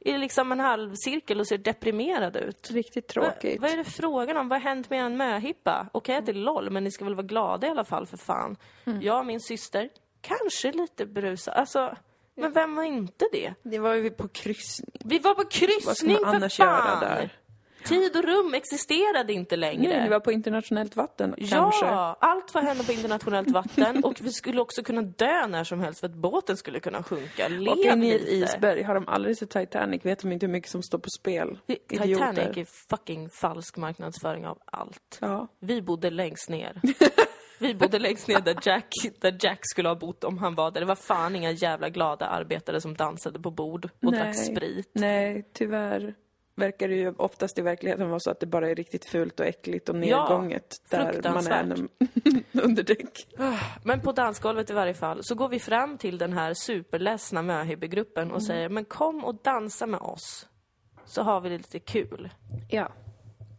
I 0.00 0.18
liksom 0.18 0.52
en 0.52 0.60
halvcirkel 0.60 1.40
och 1.40 1.46
ser 1.48 1.58
deprimerade 1.58 2.38
ut. 2.40 2.70
Riktigt 2.70 3.16
Va, 3.16 3.22
tråkigt. 3.22 3.60
vad 3.60 3.70
är 3.70 3.76
det 3.76 3.84
frågan 3.84 4.36
om? 4.36 4.48
Vad 4.48 4.62
har 4.62 4.68
hänt 4.68 4.90
med 4.90 5.04
en 5.04 5.16
möhippa? 5.16 5.86
Okej 5.92 6.16
att 6.16 6.26
det 6.26 6.32
är 6.32 6.34
LOL, 6.34 6.70
men 6.70 6.84
ni 6.84 6.90
ska 6.90 7.04
väl 7.04 7.14
vara 7.14 7.26
glada 7.26 7.66
i 7.66 7.70
alla 7.70 7.84
fall 7.84 8.06
för 8.06 8.16
fan. 8.16 8.56
Jag 9.00 9.18
och 9.18 9.26
min 9.26 9.40
syster, 9.40 9.88
kanske 10.22 10.72
lite 10.72 11.06
berusade. 11.06 11.56
Alltså, 11.56 11.96
men 12.34 12.52
vem 12.52 12.74
var 12.76 12.84
inte 12.84 13.24
det? 13.32 13.54
Det 13.62 13.78
var 13.78 13.94
ju 13.94 14.10
på 14.10 14.28
kryssning. 14.28 14.96
Vi 15.04 15.18
var 15.18 15.34
på 15.34 15.44
kryssning 15.44 16.16
för 16.16 16.26
annars 16.26 16.56
fan! 16.56 16.66
göra 16.66 17.00
där? 17.00 17.38
Tid 17.84 18.16
och 18.16 18.24
rum 18.24 18.54
existerade 18.54 19.32
inte 19.32 19.56
längre. 19.56 19.88
Nej, 19.92 20.02
det 20.04 20.10
var 20.10 20.20
på 20.20 20.32
internationellt 20.32 20.96
vatten 20.96 21.34
Ja, 21.38 21.46
kanske. 21.50 21.86
allt 22.26 22.54
var 22.54 22.62
hända 22.62 22.84
på 22.84 22.92
internationellt 22.92 23.50
vatten 23.50 24.04
och 24.04 24.20
vi 24.20 24.32
skulle 24.32 24.60
också 24.60 24.82
kunna 24.82 25.02
dö 25.02 25.46
när 25.46 25.64
som 25.64 25.80
helst 25.80 26.00
för 26.00 26.06
att 26.06 26.14
båten 26.14 26.56
skulle 26.56 26.80
kunna 26.80 27.02
sjunka. 27.02 27.48
Lev 27.48 27.72
Och 27.72 27.78
in 27.78 28.02
i 28.02 28.10
ett 28.10 28.28
isberg. 28.28 28.82
Har 28.82 28.94
de 28.94 29.08
aldrig 29.08 29.38
sett 29.38 29.50
Titanic 29.50 30.04
vet 30.06 30.18
de 30.18 30.32
inte 30.32 30.46
hur 30.46 30.52
mycket 30.52 30.70
som 30.70 30.82
står 30.82 30.98
på 30.98 31.08
spel. 31.18 31.58
Titanic 31.66 32.10
Idioter. 32.10 32.58
är 32.58 32.66
fucking 32.90 33.30
falsk 33.30 33.76
marknadsföring 33.76 34.46
av 34.46 34.58
allt. 34.64 35.18
Ja. 35.20 35.48
Vi 35.60 35.82
bodde 35.82 36.10
längst 36.10 36.48
ner. 36.48 36.80
Vi 37.62 37.74
bodde 37.74 37.98
längst 37.98 38.28
ner 38.28 38.40
där 38.40 38.56
Jack, 38.62 38.92
där 39.20 39.36
Jack 39.40 39.58
skulle 39.62 39.88
ha 39.88 39.96
bott 39.96 40.24
om 40.24 40.38
han 40.38 40.54
var 40.54 40.70
där. 40.70 40.80
Det 40.80 40.86
var 40.86 40.94
fan 40.94 41.36
inga 41.36 41.50
jävla 41.50 41.88
glada 41.88 42.26
arbetare 42.26 42.80
som 42.80 42.94
dansade 42.94 43.40
på 43.40 43.50
bord 43.50 43.88
och 44.04 44.12
drack 44.12 44.36
sprit. 44.36 44.90
Nej, 44.94 45.48
tyvärr 45.52 46.14
verkar 46.54 46.88
det 46.88 46.94
ju 46.94 47.14
oftast 47.16 47.58
i 47.58 47.62
verkligheten 47.62 48.08
vara 48.08 48.20
så 48.20 48.30
att 48.30 48.40
det 48.40 48.46
bara 48.46 48.70
är 48.70 48.74
riktigt 48.74 49.04
fult 49.04 49.40
och 49.40 49.46
äckligt 49.46 49.88
och 49.88 49.96
nedgånget 49.96 50.76
där 50.90 51.32
man 51.32 51.46
är 51.46 51.88
under 52.62 52.82
däck. 52.82 53.26
Men 53.84 54.00
på 54.00 54.12
dansgolvet 54.12 54.70
i 54.70 54.72
varje 54.72 54.94
fall 54.94 55.18
så 55.22 55.34
går 55.34 55.48
vi 55.48 55.58
fram 55.58 55.98
till 55.98 56.18
den 56.18 56.32
här 56.32 56.54
superledsna 56.54 57.42
möhibbegruppen 57.42 58.30
och 58.32 58.42
säger 58.42 58.68
men 58.68 58.84
kom 58.84 59.24
och 59.24 59.34
dansa 59.42 59.86
med 59.86 60.00
oss. 60.00 60.48
Så 61.04 61.22
har 61.22 61.40
vi 61.40 61.48
det 61.48 61.56
lite 61.56 61.78
kul. 61.78 62.30
Ja. 62.68 62.88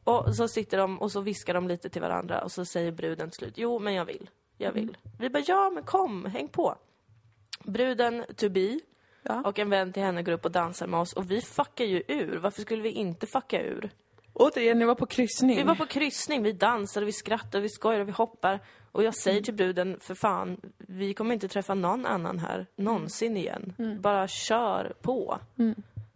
Och 0.04 0.36
så 0.36 0.48
sitter 0.48 0.78
de 0.78 1.02
och 1.02 1.12
så 1.12 1.22
viskar 1.22 1.54
de 1.54 1.68
lite 1.68 1.90
till 1.90 2.02
varandra 2.02 2.42
och 2.42 2.52
så 2.52 2.66
säger 2.66 2.92
bruden 2.92 3.30
till 3.30 3.38
slut, 3.38 3.54
jo 3.58 3.80
men 3.80 3.94
jag 3.94 4.06
vill, 4.06 4.30
jag 4.58 4.72
vill. 4.72 4.98
Vi 5.20 5.30
bara, 5.30 5.44
ja 5.48 5.70
men 5.70 5.84
kom, 5.84 6.26
häng 6.26 6.48
på. 6.48 6.76
Bruden 7.64 8.26
to 8.36 8.50
be 8.50 8.80
Ja. 9.26 9.42
och 9.46 9.60
en 9.60 9.70
vän 9.70 9.94
till 9.94 10.04
henne 10.04 10.24
går 10.24 10.32
upp 10.32 10.46
och 10.46 10.52
dansar 10.52 10.88
med 10.88 11.00
oss 11.00 11.14
och 11.14 11.32
vi 11.32 11.42
fuckar 11.42 11.86
ju 11.86 12.04
ur. 12.08 12.38
Varför 12.38 12.62
skulle 12.62 12.82
vi 12.82 12.90
inte 12.90 13.28
fucka 13.28 13.62
ur? 13.62 13.90
Återigen, 14.34 14.80
ni 14.80 14.86
var 14.86 14.96
på 14.96 15.06
kryssning. 15.06 15.58
Vi 15.58 15.64
var 15.64 15.76
på 15.76 15.86
kryssning, 15.86 16.44
vi 16.44 16.52
dansade, 16.52 17.06
vi 17.06 17.12
skrattade, 17.12 17.62
vi 17.62 17.70
skojade, 17.70 18.04
vi 18.04 18.12
hoppar. 18.12 18.60
Och 18.92 19.04
jag 19.04 19.16
säger 19.16 19.42
till 19.42 19.54
bruden, 19.54 20.00
för 20.00 20.16
fan, 20.16 20.58
vi 20.78 21.14
kommer 21.14 21.34
inte 21.34 21.48
träffa 21.48 21.74
någon 21.74 22.06
annan 22.06 22.40
här 22.40 22.68
någonsin 22.76 23.38
igen. 23.38 23.74
Bara 24.02 24.28
kör 24.28 24.94
på. 25.02 25.40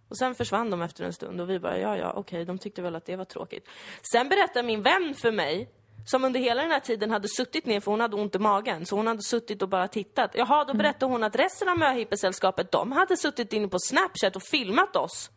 Och 0.10 0.18
sen 0.18 0.36
försvann 0.36 0.70
de 0.70 0.82
efter 0.82 1.04
en 1.04 1.14
stund 1.14 1.42
och 1.42 1.50
vi 1.50 1.60
bara, 1.60 1.78
ja, 1.78 1.98
ja, 1.98 2.14
okej, 2.16 2.46
de 2.46 2.58
tyckte 2.58 2.82
väl 2.82 2.96
att 2.96 3.06
det 3.06 3.16
var 3.16 3.26
tråkigt. 3.26 3.68
Sen 4.12 4.30
berättar 4.30 4.64
min 4.64 4.82
vän 4.82 5.14
för 5.22 5.32
mig, 5.32 5.70
som 6.06 6.26
under 6.26 6.40
hela 6.40 6.62
den 6.62 6.72
här 6.72 6.80
tiden 6.80 7.12
hade 7.12 7.28
suttit 7.28 7.66
ner 7.66 7.80
för 7.80 7.92
hon 7.92 8.00
hade 8.00 8.16
ont 8.16 8.36
i 8.36 8.40
magen, 8.40 8.86
så 8.86 8.96
hon 8.96 9.08
hade 9.08 9.22
suttit 9.22 9.62
och 9.62 9.70
bara 9.70 9.88
tittat. 9.88 10.32
Jaha, 10.34 10.66
då 10.66 10.74
berättade 10.74 11.12
hon 11.12 11.24
att 11.24 11.36
resten 11.36 11.70
av 11.70 11.78
möhippesällskapet, 11.78 12.72
de 12.72 12.92
hade 12.92 13.18
suttit 13.18 13.54
inne 13.54 13.68
på 13.68 13.80
Snapchat 13.80 14.36
och 14.36 14.44
filmat 14.44 14.96
oss. 14.96 15.32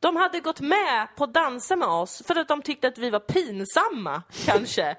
De 0.00 0.16
hade 0.16 0.40
gått 0.40 0.60
med 0.60 1.08
på 1.16 1.24
att 1.24 1.34
dansa 1.34 1.76
med 1.76 1.88
oss 1.88 2.22
för 2.26 2.36
att 2.36 2.48
de 2.48 2.62
tyckte 2.62 2.88
att 2.88 2.98
vi 2.98 3.10
var 3.10 3.20
pinsamma, 3.20 4.22
kanske. 4.46 4.96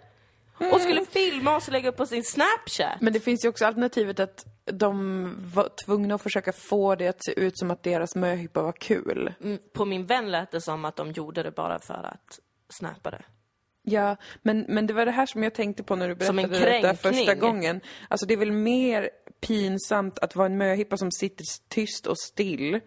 Och 0.71 0.81
skulle 0.81 1.05
filma 1.05 1.55
oss 1.55 1.67
och 1.67 1.73
lägga 1.73 1.89
upp 1.89 1.97
på 1.97 2.05
sin 2.05 2.23
Snapchat. 2.23 3.01
Men 3.01 3.13
det 3.13 3.19
finns 3.19 3.45
ju 3.45 3.49
också 3.49 3.65
alternativet 3.65 4.19
att 4.19 4.45
de 4.65 5.35
var 5.53 5.69
tvungna 5.85 6.15
att 6.15 6.21
försöka 6.21 6.51
få 6.53 6.95
det 6.95 7.07
att 7.07 7.25
se 7.25 7.39
ut 7.39 7.57
som 7.57 7.71
att 7.71 7.83
deras 7.83 8.15
möhippa 8.15 8.61
var 8.61 8.71
kul. 8.71 9.33
Mm, 9.43 9.59
På 9.73 9.85
min 9.85 10.05
vän 10.05 10.31
lät 10.31 10.51
det 10.51 10.61
som 10.61 10.85
att 10.85 10.95
de 10.95 11.11
gjorde 11.11 11.43
det 11.43 11.51
bara 11.51 11.79
för 11.79 12.03
att 12.03 12.39
snappa 12.69 13.11
det. 13.11 13.23
Ja, 13.83 14.15
men, 14.41 14.65
men 14.67 14.87
det 14.87 14.93
var 14.93 15.05
det 15.05 15.11
här 15.11 15.25
som 15.25 15.43
jag 15.43 15.53
tänkte 15.53 15.83
på 15.83 15.95
när 15.95 16.07
du 16.07 16.15
berättade 16.15 16.47
detta 16.47 16.95
första 16.95 17.35
gången. 17.35 17.81
Alltså 18.07 18.25
det 18.25 18.33
är 18.33 18.37
väl 18.37 18.51
mer 18.51 19.09
pinsamt 19.41 20.19
att 20.19 20.35
vara 20.35 20.45
en 20.45 20.57
möhippa 20.57 20.97
som 20.97 21.11
sitter 21.11 21.45
tyst 21.69 22.07
och 22.07 22.19
still 22.19 22.79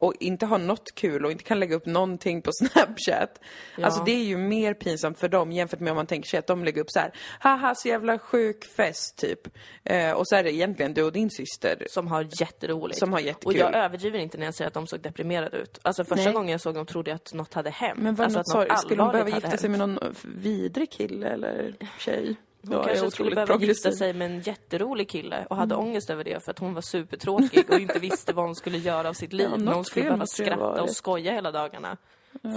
och 0.00 0.14
inte 0.20 0.46
har 0.46 0.58
något 0.58 0.94
kul 0.94 1.24
och 1.24 1.32
inte 1.32 1.44
kan 1.44 1.60
lägga 1.60 1.76
upp 1.76 1.86
någonting 1.86 2.42
på 2.42 2.50
Snapchat. 2.62 3.40
Alltså 3.82 4.04
det 4.04 4.12
är 4.12 4.24
ju 4.24 4.36
mer 4.36 4.74
pinsamt 4.74 5.18
för 5.18 5.28
dem 5.28 5.52
jämfört 5.52 5.80
med 5.80 5.90
om 5.90 5.96
man 5.96 6.06
tänker 6.06 6.28
sig 6.28 6.38
att 6.38 6.46
de 6.46 6.64
lägger 6.64 6.80
upp 6.80 6.90
så 6.90 6.98
här, 6.98 7.12
haha 7.40 7.74
så 7.74 7.88
jävla 7.88 8.18
sjuk 8.18 8.64
fest 8.64 9.16
typ. 9.16 9.48
Eh, 9.84 10.12
och 10.12 10.28
så 10.28 10.36
är 10.36 10.44
det 10.44 10.52
egentligen 10.52 10.94
du 10.94 11.02
och 11.02 11.12
din 11.12 11.30
syster. 11.30 11.86
Som 11.90 12.06
har 12.06 12.28
jätteroligt. 12.40 12.98
Som 12.98 13.12
har 13.12 13.20
jättekul. 13.20 13.48
Och 13.48 13.54
jag 13.54 13.74
överdriver 13.74 14.18
inte 14.18 14.38
när 14.38 14.44
jag 14.44 14.54
säger 14.54 14.68
att 14.68 14.74
de 14.74 14.86
såg 14.86 15.00
deprimerade 15.00 15.56
ut. 15.56 15.78
Alltså 15.82 16.04
första 16.04 16.24
Nej. 16.24 16.32
gången 16.32 16.50
jag 16.50 16.60
såg 16.60 16.74
dem 16.74 16.86
trodde 16.86 17.10
jag 17.10 17.16
att 17.16 17.34
något 17.34 17.54
hade 17.54 17.70
hänt. 17.70 17.98
Men 18.02 18.14
vad 18.14 18.24
alltså 18.24 18.38
något 18.38 18.46
något 18.46 18.68
sorg, 18.68 18.78
skulle 18.78 19.02
de 19.02 19.12
behöva 19.12 19.30
gifta 19.30 19.56
sig 19.56 19.70
med 19.70 19.78
någon 19.78 19.98
vidrig 20.22 20.90
kille 20.90 21.28
eller 21.28 21.74
tjej? 21.98 22.36
Hon 22.62 22.72
jag 22.72 22.84
kanske 22.84 23.10
skulle 23.10 23.30
behöva 23.30 23.52
gifta 23.52 23.58
progressiv. 23.58 23.90
sig 23.90 24.12
med 24.12 24.30
en 24.30 24.40
jätterolig 24.40 25.08
kille 25.08 25.46
och 25.50 25.56
hade 25.56 25.74
ångest 25.74 26.10
över 26.10 26.24
det 26.24 26.44
för 26.44 26.50
att 26.50 26.58
hon 26.58 26.74
var 26.74 26.82
supertråkig 26.82 27.70
och 27.70 27.78
inte 27.80 27.98
visste 27.98 28.32
vad 28.32 28.44
hon 28.44 28.54
skulle 28.54 28.78
göra 28.78 29.08
av 29.08 29.12
sitt 29.12 29.32
liv. 29.32 29.48
Ja, 29.66 29.74
hon 29.74 29.84
skulle 29.84 30.04
behöva 30.04 30.26
skratta 30.26 30.82
och 30.82 30.90
skoja 30.90 31.32
hela 31.32 31.52
dagarna. 31.52 31.96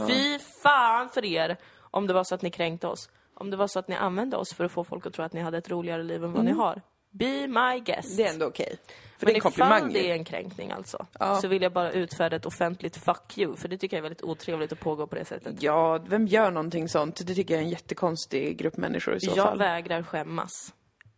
Fy 0.08 0.40
fan 0.64 1.10
för 1.10 1.26
er 1.26 1.58
om 1.80 2.08
det 2.08 2.14
var 2.14 2.24
så 2.24 2.36
att 2.36 2.42
ni 2.42 2.52
kränkte 2.52 2.88
oss. 2.88 3.10
Om 3.36 3.50
det 3.50 3.58
var 3.58 3.68
så 3.68 3.80
att 3.80 3.88
ni 3.88 3.96
använde 3.96 4.38
oss 4.38 4.54
för 4.54 4.64
att 4.64 4.72
få 4.72 4.84
folk 4.84 5.06
att 5.06 5.14
tro 5.14 5.26
att 5.26 5.34
ni 5.34 5.42
hade 5.42 5.58
ett 5.58 5.70
roligare 5.70 6.04
liv 6.04 6.24
än 6.24 6.34
vad 6.34 6.46
ni 6.46 6.52
har. 6.52 6.82
Be 7.12 7.48
my 7.48 7.80
guest. 7.80 8.06
Mm. 8.06 8.18
Det 8.18 8.24
är 8.24 8.34
ändå 8.34 8.46
okej. 8.46 8.78
För 9.26 9.34
Men 9.34 9.34
det 9.34 9.48
är 9.48 9.50
ifall 9.50 9.94
det 9.94 10.10
är 10.10 10.14
en 10.14 10.24
kränkning 10.26 10.72
alltså, 10.72 11.06
Ja. 11.20 11.42
så 11.42 11.48
vill 11.48 11.62
jag 11.62 11.72
bara 11.74 11.92
utfärda 11.92 12.36
ett 12.36 12.46
offentligt 12.46 12.98
fuck 12.98 13.38
you, 13.38 13.56
för 13.56 13.68
det 13.68 13.78
tycker 13.78 13.98
jag 13.98 14.00
är 14.00 14.04
väldigt 14.04 14.24
otrevligt 14.24 14.72
att 14.72 14.80
pågå 14.80 15.08
på 15.08 15.16
det 15.16 15.26
sättet. 15.26 15.56
Ja, 15.64 15.98
vem 16.08 16.28
gör 16.28 16.52
någonting 16.52 16.90
sånt? 16.90 17.28
Det 17.28 17.36
tycker 17.36 17.54
jag 17.54 17.62
är 17.62 17.66
en 17.66 17.70
jättekonstig 17.72 18.58
grupp 18.58 18.78
människor 18.78 19.16
i 19.16 19.20
så 19.20 19.32
Jag 19.36 19.46
fall. 19.48 19.58
vägrar 19.58 20.04
skämmas. 20.04 20.74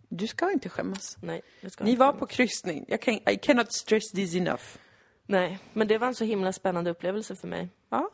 Du 0.09 0.27
ska 0.27 0.51
inte 0.51 0.69
skämmas. 0.69 1.17
Nej, 1.21 1.41
det 1.61 1.69
ska 1.69 1.83
Ni 1.83 1.89
inte 1.89 1.99
var 1.99 2.07
skämmas. 2.07 2.19
på 2.19 2.25
kryssning. 2.25 2.85
Jag 2.87 3.01
kan, 3.01 3.13
I 3.13 3.37
cannot 3.41 3.73
stress 3.73 4.11
this 4.11 4.35
enough. 4.35 4.63
Nej, 5.27 5.59
men 5.73 5.87
det 5.87 5.97
var 5.97 6.07
en 6.07 6.15
så 6.15 6.23
himla 6.25 6.53
spännande 6.53 6.89
upplevelse 6.89 7.35
för 7.35 7.47
mig. 7.47 7.69
Ja, 7.89 8.09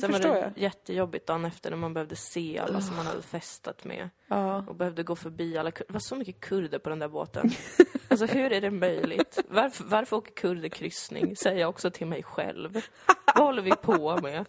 Sen 0.00 0.12
var 0.12 0.18
det 0.18 0.28
jag. 0.28 0.52
jättejobbigt 0.56 1.26
dagen 1.26 1.44
efter 1.44 1.70
när 1.70 1.76
man 1.76 1.94
behövde 1.94 2.16
se 2.16 2.58
alla 2.58 2.80
som 2.80 2.96
man 2.96 3.06
hade 3.06 3.22
festat 3.22 3.84
med. 3.84 4.10
Ja. 4.28 4.64
Och 4.68 4.74
behövde 4.74 5.02
gå 5.02 5.16
förbi 5.16 5.58
alla 5.58 5.70
kur- 5.70 5.84
Det 5.86 5.92
var 5.92 6.00
så 6.00 6.16
mycket 6.16 6.40
kurder 6.40 6.78
på 6.78 6.88
den 6.90 6.98
där 6.98 7.08
båten. 7.08 7.50
Alltså 8.08 8.26
hur 8.26 8.52
är 8.52 8.60
det 8.60 8.70
möjligt? 8.70 9.38
Varför, 9.48 9.84
varför 9.84 10.16
åker 10.16 10.32
kurder 10.32 10.68
kryssning? 10.68 11.36
Säger 11.36 11.60
jag 11.60 11.68
också 11.68 11.90
till 11.90 12.06
mig 12.06 12.22
själv. 12.22 12.80
Vad 13.34 13.44
håller 13.46 13.62
vi 13.62 13.70
på 13.70 14.16
med? 14.22 14.44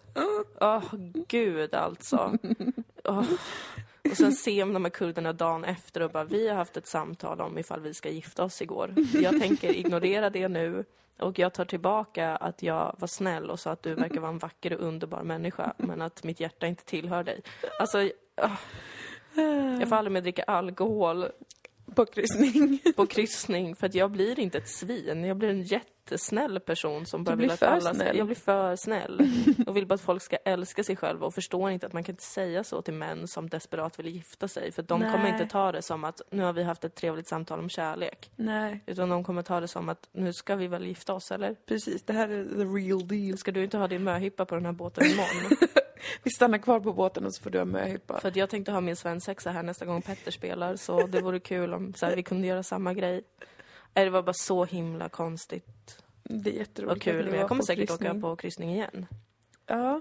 Åh, 0.60 0.84
gud 1.28 1.74
alltså. 1.74 2.38
Åh. 3.04 3.24
Och 4.10 4.16
sen 4.16 4.32
se 4.32 4.62
om 4.62 4.72
de 4.72 4.84
här 4.84 4.90
kurderna 4.90 5.32
dagen 5.32 5.64
efter 5.64 6.00
och 6.02 6.10
bara, 6.10 6.24
vi 6.24 6.48
har 6.48 6.56
haft 6.56 6.76
ett 6.76 6.86
samtal 6.86 7.40
om 7.40 7.58
ifall 7.58 7.80
vi 7.80 7.94
ska 7.94 8.08
gifta 8.10 8.44
oss 8.44 8.62
igår. 8.62 8.94
Jag 9.22 9.40
tänker 9.40 9.72
ignorera 9.76 10.30
det 10.30 10.48
nu. 10.48 10.84
Och 11.18 11.38
jag 11.38 11.52
tar 11.54 11.64
tillbaka 11.64 12.36
att 12.36 12.62
jag 12.62 12.96
var 12.98 13.08
snäll 13.08 13.50
och 13.50 13.60
sa 13.60 13.70
att 13.70 13.82
du 13.82 13.94
verkar 13.94 14.20
vara 14.20 14.32
en 14.32 14.38
vacker 14.38 14.72
och 14.72 14.86
underbar 14.86 15.22
människa, 15.22 15.72
men 15.76 16.02
att 16.02 16.24
mitt 16.24 16.40
hjärta 16.40 16.66
inte 16.66 16.84
tillhör 16.84 17.24
dig. 17.24 17.42
Alltså, 17.80 18.10
jag 19.80 19.88
får 19.88 19.96
aldrig 19.96 20.12
mer 20.12 20.20
dricka 20.20 20.42
alkohol 20.42 21.26
På 21.94 22.06
kryssning. 22.06 22.80
på 22.96 23.06
kryssning 23.06 23.76
för 23.76 23.86
att 23.86 23.94
jag 23.94 24.10
blir 24.10 24.40
inte 24.40 24.58
ett 24.58 24.68
svin. 24.68 25.24
Jag 25.24 25.36
blir 25.36 25.48
en 25.48 25.62
jättesnäll 26.04 26.60
person 26.60 27.06
som 27.06 27.24
bara 27.24 27.36
vill 27.36 27.50
att 27.50 27.62
alla 27.62 27.80
ska... 27.80 27.94
snäll. 27.94 28.16
Jag 28.16 28.26
blir 28.26 28.36
för 28.36 28.76
snäll 28.76 29.28
och 29.66 29.76
vill 29.76 29.86
bara 29.86 29.94
att 29.94 30.00
folk 30.00 30.22
ska 30.22 30.36
älska 30.36 30.84
sig 30.84 30.96
själva 30.96 31.26
och 31.26 31.34
förstår 31.34 31.70
inte 31.70 31.86
att 31.86 31.92
man 31.92 32.04
kan 32.04 32.12
inte 32.12 32.24
säga 32.24 32.64
så 32.64 32.82
till 32.82 32.94
män 32.94 33.28
som 33.28 33.48
desperat 33.48 33.98
vill 33.98 34.08
gifta 34.08 34.48
sig 34.48 34.72
för 34.72 34.82
de 34.82 35.00
kommer 35.00 35.18
Nej. 35.18 35.32
inte 35.32 35.46
ta 35.46 35.72
det 35.72 35.82
som 35.82 36.04
att 36.04 36.20
nu 36.30 36.42
har 36.42 36.52
vi 36.52 36.62
haft 36.62 36.84
ett 36.84 36.94
trevligt 36.94 37.28
samtal 37.28 37.58
om 37.58 37.68
kärlek. 37.68 38.30
Nej, 38.36 38.80
Utan 38.86 39.08
de 39.08 39.24
kommer 39.24 39.42
ta 39.42 39.60
det 39.60 39.68
som 39.68 39.88
att 39.88 40.08
nu 40.12 40.32
ska 40.32 40.56
vi 40.56 40.66
väl 40.66 40.86
gifta 40.86 41.14
oss 41.14 41.32
eller? 41.32 41.56
precis. 41.66 42.02
Det 42.02 42.12
här 42.12 42.28
är 42.28 42.44
the 42.44 42.64
real 42.64 43.08
deal. 43.08 43.38
Ska 43.38 43.52
du 43.52 43.64
inte 43.64 43.78
ha 43.78 43.88
din 43.88 44.04
möhippa 44.04 44.44
på 44.44 44.54
den 44.54 44.66
här 44.66 44.72
båten 44.72 45.06
imorgon? 45.06 45.56
Vi 46.22 46.30
stannar 46.30 46.58
kvar 46.58 46.80
på 46.80 46.92
båten 46.92 47.26
och 47.26 47.34
så 47.34 47.42
får 47.42 47.50
du 47.50 47.58
ha 47.58 47.64
möhippa. 47.64 48.20
För 48.20 48.28
att 48.28 48.36
jag 48.36 48.50
tänkte 48.50 48.72
ha 48.72 48.80
min 48.80 48.96
svensexa 48.96 49.50
här 49.50 49.62
nästa 49.62 49.84
gång 49.84 50.02
Petter 50.02 50.30
spelar 50.30 50.76
så 50.76 51.06
det 51.06 51.20
vore 51.20 51.40
kul 51.40 51.74
om 51.74 51.94
så 51.94 52.06
här, 52.06 52.16
vi 52.16 52.22
kunde 52.22 52.46
göra 52.46 52.62
samma 52.62 52.94
grej. 52.94 53.24
Det 53.94 54.10
var 54.10 54.22
bara 54.22 54.32
så 54.32 54.64
himla 54.64 55.08
konstigt 55.08 56.02
Det 56.22 56.50
är 56.50 56.58
jätteroligt. 56.58 56.96
och 56.96 57.02
kul. 57.02 57.30
Men 57.30 57.38
jag 57.40 57.48
kommer 57.48 57.62
säkert 57.62 57.88
kryssning. 57.88 58.10
åka 58.10 58.20
på 58.20 58.36
kryssning 58.36 58.70
igen. 58.70 59.06
Ja. 59.66 60.00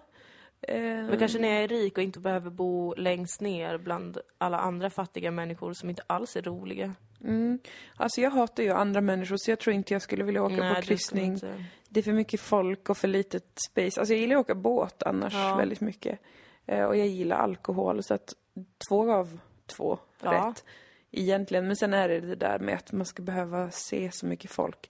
Eh, 0.61 0.77
Men 0.81 1.19
kanske 1.19 1.39
när 1.39 1.47
jag 1.53 1.63
är 1.63 1.67
rik 1.67 1.97
och 1.97 2.03
inte 2.03 2.19
behöver 2.19 2.49
bo 2.49 2.93
längst 2.93 3.41
ner 3.41 3.77
bland 3.77 4.17
alla 4.37 4.57
andra 4.59 4.89
fattiga 4.89 5.31
människor 5.31 5.73
som 5.73 5.89
inte 5.89 6.03
alls 6.07 6.35
är 6.35 6.41
roliga. 6.41 6.93
mm. 7.23 7.59
Alltså 7.95 8.21
jag 8.21 8.31
hatar 8.31 8.63
ju 8.63 8.69
andra 8.69 9.01
människor 9.01 9.37
så 9.37 9.51
jag 9.51 9.59
tror 9.59 9.73
inte 9.75 9.93
jag 9.93 10.01
skulle 10.01 10.23
vilja 10.23 10.43
åka 10.43 10.55
Nej, 10.55 10.73
på 10.75 10.81
det 10.81 10.87
kryssning. 10.87 11.25
inte- 11.33 11.65
Det 11.89 11.99
är 11.99 12.03
för 12.03 12.13
mycket 12.13 12.39
folk 12.39 12.89
och 12.89 12.97
för 12.97 13.07
litet 13.07 13.45
space. 13.69 13.99
Alltså 13.99 14.13
jag 14.13 14.19
gillar 14.21 14.35
att 14.35 14.41
åka 14.41 14.55
båt 14.55 15.03
annars 15.03 15.33
Ja. 15.33 15.55
väldigt 15.55 15.81
mycket. 15.81 16.19
Eh, 16.65 16.83
och 16.85 16.97
jag 16.97 17.07
gillar 17.07 17.37
alkohol 17.37 18.03
så 18.03 18.13
att 18.13 18.33
två 18.89 19.11
av 19.13 19.39
två 19.67 19.99
Ja. 20.23 20.31
rätt. 20.49 20.65
Egentligen. 21.13 21.67
Men 21.67 21.75
sen 21.75 21.93
är 21.93 22.09
det 22.09 22.19
det 22.19 22.35
där 22.35 22.59
med 22.59 22.75
att 22.75 22.91
man 22.91 23.05
ska 23.05 23.23
behöva 23.23 23.71
se 23.71 24.09
så 24.13 24.25
mycket 24.25 24.51
folk. 24.51 24.89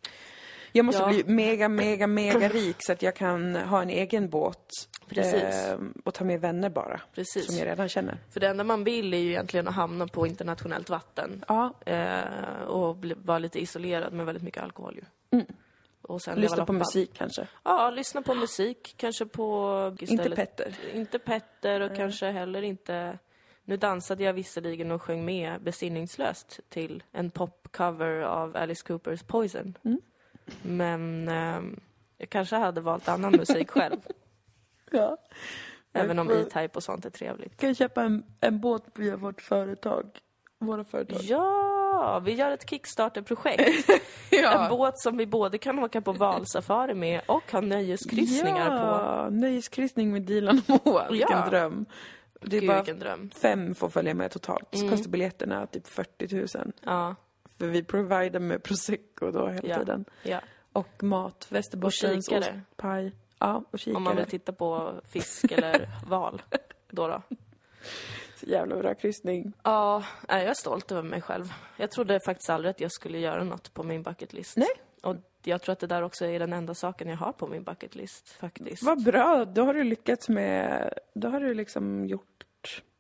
Jag 0.72 0.86
måste 0.86 1.02
Ja. 1.02 1.08
bli 1.08 1.24
mega, 1.24 1.70
mega, 1.70 2.08
mega 2.08 2.48
rik 2.50 2.76
så 2.80 2.92
att 2.92 3.02
jag 3.02 3.16
kan 3.16 3.56
ha 3.56 3.82
en 3.82 3.90
egen 3.90 4.30
båt. 4.30 4.68
Eh, 5.16 5.78
och 6.04 6.14
ta 6.14 6.24
med 6.24 6.42
vänner 6.42 6.70
bara. 6.70 7.02
Precis. 7.16 7.46
Som 7.46 7.56
jag 7.56 7.66
redan 7.68 7.90
känner. 7.90 8.18
För 8.32 8.40
det 8.40 8.48
enda 8.48 8.64
man 8.64 8.84
vill 8.84 9.14
är 9.14 9.18
ju 9.18 9.30
egentligen 9.30 9.68
att 9.68 9.74
hamna 9.76 10.08
på 10.08 10.28
internationellt 10.28 10.90
vatten. 10.90 11.44
Ja, 11.48 11.74
Eh, 11.86 12.64
och 12.68 12.96
bli, 12.96 13.16
vara 13.18 13.40
lite 13.40 13.60
isolerad 13.62 14.14
med 14.14 14.26
väldigt 14.26 14.44
mycket 14.44 14.64
alkohol 14.64 14.96
ju. 14.96 15.42
Och 16.02 16.22
sen 16.22 16.40
lyssna 16.40 16.66
på 16.66 16.74
musik 16.74 17.12
kanske. 17.14 17.48
Ja, 17.64 17.90
lyssna 17.90 18.22
på 18.22 18.34
musik. 18.36 18.94
Kanske 18.98 19.26
på... 19.26 19.96
Inte 20.00 20.30
Petter. 20.30 20.76
Inte 20.94 21.20
Petter 21.20 21.82
och 21.82 21.96
kanske 21.96 22.26
heller 22.32 22.62
inte... 22.62 23.18
Nu 23.66 23.78
dansade 23.78 24.24
jag 24.24 24.34
visserligen 24.34 24.92
och 24.92 25.02
sjöng 25.02 25.26
med 25.26 25.62
besinningslöst 25.62 26.60
till 26.70 27.04
en 27.12 27.30
popcover 27.32 28.22
av 28.22 28.58
Alice 28.58 28.84
Coopers 28.88 29.24
Poison. 29.24 29.78
Mm. 29.84 30.02
Men 30.62 31.28
ehm, 31.28 31.80
jag 32.18 32.30
kanske 32.30 32.56
hade 32.56 32.82
valt 32.82 33.08
annan 33.08 33.32
musik 33.32 33.72
själv. 33.72 33.98
Ja. 34.96 35.18
även 35.94 36.20
om 36.20 36.32
E-Type 36.32 36.70
och 36.74 36.84
sånt 36.84 37.06
är 37.06 37.10
trevligt. 37.10 37.58
Kan 37.58 37.76
köpa 37.76 38.04
en, 38.04 38.24
en 38.42 38.60
båt 38.60 38.84
via 38.96 39.16
vårt 39.18 39.42
företag? 39.42 40.06
Våra 40.60 40.84
företag. 40.84 41.22
Ja, 41.22 42.20
vi 42.26 42.34
gör 42.34 42.52
ett 42.52 42.70
Kickstarter-projekt. 42.70 43.90
En 44.32 44.70
båt 44.70 45.00
som 45.00 45.18
vi 45.18 45.26
både 45.26 45.58
kan 45.58 45.80
åka 45.80 46.02
på 46.02 46.12
valsafari 46.12 46.94
med 46.94 47.22
och 47.26 47.52
ha 47.52 47.62
nöjeskryssningar 47.62 48.70
på. 48.70 48.76
ja, 48.76 49.28
nöjeskryssning 49.32 50.12
med 50.14 50.22
Dilan 50.22 50.62
och 50.68 50.88
Moa. 50.88 51.12
Vilken 51.12 51.38
Ja. 51.40 51.50
dröm. 51.50 51.86
Det 52.46 52.58
är 52.58 52.62
Gud, 52.62 52.70
bara 52.70 52.84
dröm. 52.94 53.30
fem 53.30 53.76
får 53.76 53.90
följa 53.90 54.14
med 54.14 54.32
totalt. 54.32 54.68
Så 54.72 54.80
Mm. 54.80 54.90
kostar 54.92 55.10
biljetterna 55.10 55.68
typ 55.68 55.88
40 55.88 56.36
000. 56.58 56.72
Ja, 56.84 57.16
För 57.60 57.68
vi 57.68 57.84
provider 57.84 58.40
med 58.40 58.64
prosecco 58.64 59.32
då 59.32 59.48
hela 59.48 59.68
Ja. 59.70 59.80
tiden. 59.80 60.06
ja. 60.24 60.40
Och 60.74 61.04
mat, 61.04 61.48
västerbottens 61.50 62.28
ostpaj. 62.30 63.12
Ja, 63.40 63.64
och 63.72 63.80
kikare. 63.80 63.96
Om 63.98 64.04
man 64.04 64.16
vill 64.16 64.26
titta 64.26 64.54
på 64.54 64.94
fisk 65.10 65.52
eller 65.52 65.90
val. 66.08 66.42
Då 66.90 67.08
då. 67.08 67.22
Så 68.40 68.46
jävla 68.46 68.76
bra 68.76 68.94
kryssning. 68.96 69.54
Ja, 69.64 70.04
jag 70.28 70.42
är 70.44 70.54
stolt 70.54 70.92
över 70.92 71.02
mig 71.04 71.22
själv. 71.22 71.54
Jag 71.78 71.92
trodde 71.92 72.20
faktiskt 72.26 72.50
aldrig 72.50 72.70
att 72.70 72.80
jag 72.82 72.92
skulle 72.92 73.20
göra 73.20 73.44
något 73.44 73.74
på 73.74 73.84
min 73.84 74.04
bucket 74.04 74.34
list. 74.34 74.58
Nej. 74.58 74.68
Och 75.04 75.16
jag 75.44 75.62
tror 75.62 75.74
att 75.74 75.80
det 75.80 75.88
där 75.88 76.02
också 76.02 76.26
är 76.26 76.40
den 76.40 76.54
enda 76.54 76.74
saken 76.76 77.08
jag 77.10 77.18
har 77.18 77.32
på 77.32 77.48
min 77.48 77.64
bucket 77.64 77.96
list, 77.96 78.30
faktiskt. 78.30 78.84
Vad 78.84 79.04
bra, 79.04 79.46
då 79.46 79.66
har 79.66 79.74
du 79.74 79.84
lyckats 79.84 80.30
med... 80.30 80.94
Då 81.14 81.30
har 81.30 81.40
du 81.40 81.54
liksom 81.54 82.06
gjort... 82.08 82.33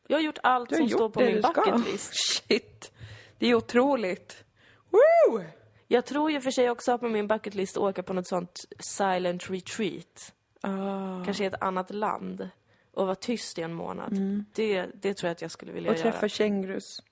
Jag 0.07 0.17
har 0.17 0.21
gjort 0.21 0.37
allt 0.43 0.69
har 0.69 0.77
som 0.77 0.85
gjort 0.85 0.97
står 0.97 1.09
på 1.09 1.19
min 1.19 1.41
bucket 1.41 1.93
list. 1.93 2.11
Shit! 2.47 2.91
Det 3.39 3.47
är 3.47 3.55
otroligt. 3.55 4.43
Woo! 4.89 5.43
Jag 5.87 6.05
tror 6.05 6.31
ju 6.31 6.41
för 6.41 6.51
sig 6.51 6.69
också 6.69 6.91
att 6.91 7.01
på 7.01 7.09
min 7.09 7.27
bucket 7.27 7.55
list 7.55 7.77
åka 7.77 8.03
på 8.03 8.13
något 8.13 8.27
sånt 8.27 8.59
silent 8.79 9.49
retreat. 9.49 10.33
Ah. 10.61 11.23
Kanske 11.25 11.43
i 11.43 11.47
ett 11.47 11.61
annat 11.63 11.89
land. 11.93 12.49
Och 12.91 13.05
vara 13.05 13.15
tyst 13.15 13.59
i 13.59 13.61
en 13.61 13.73
månad. 13.73 14.13
Det, 14.53 14.85
det 14.93 15.13
tror 15.13 15.27
jag 15.27 15.31
att 15.31 15.41
jag 15.41 15.51
skulle 15.51 15.71
vilja 15.71 15.91
Och 15.91 15.97
träffa 15.97 16.17
göra. 16.17 16.29
kängurus. 16.29 17.03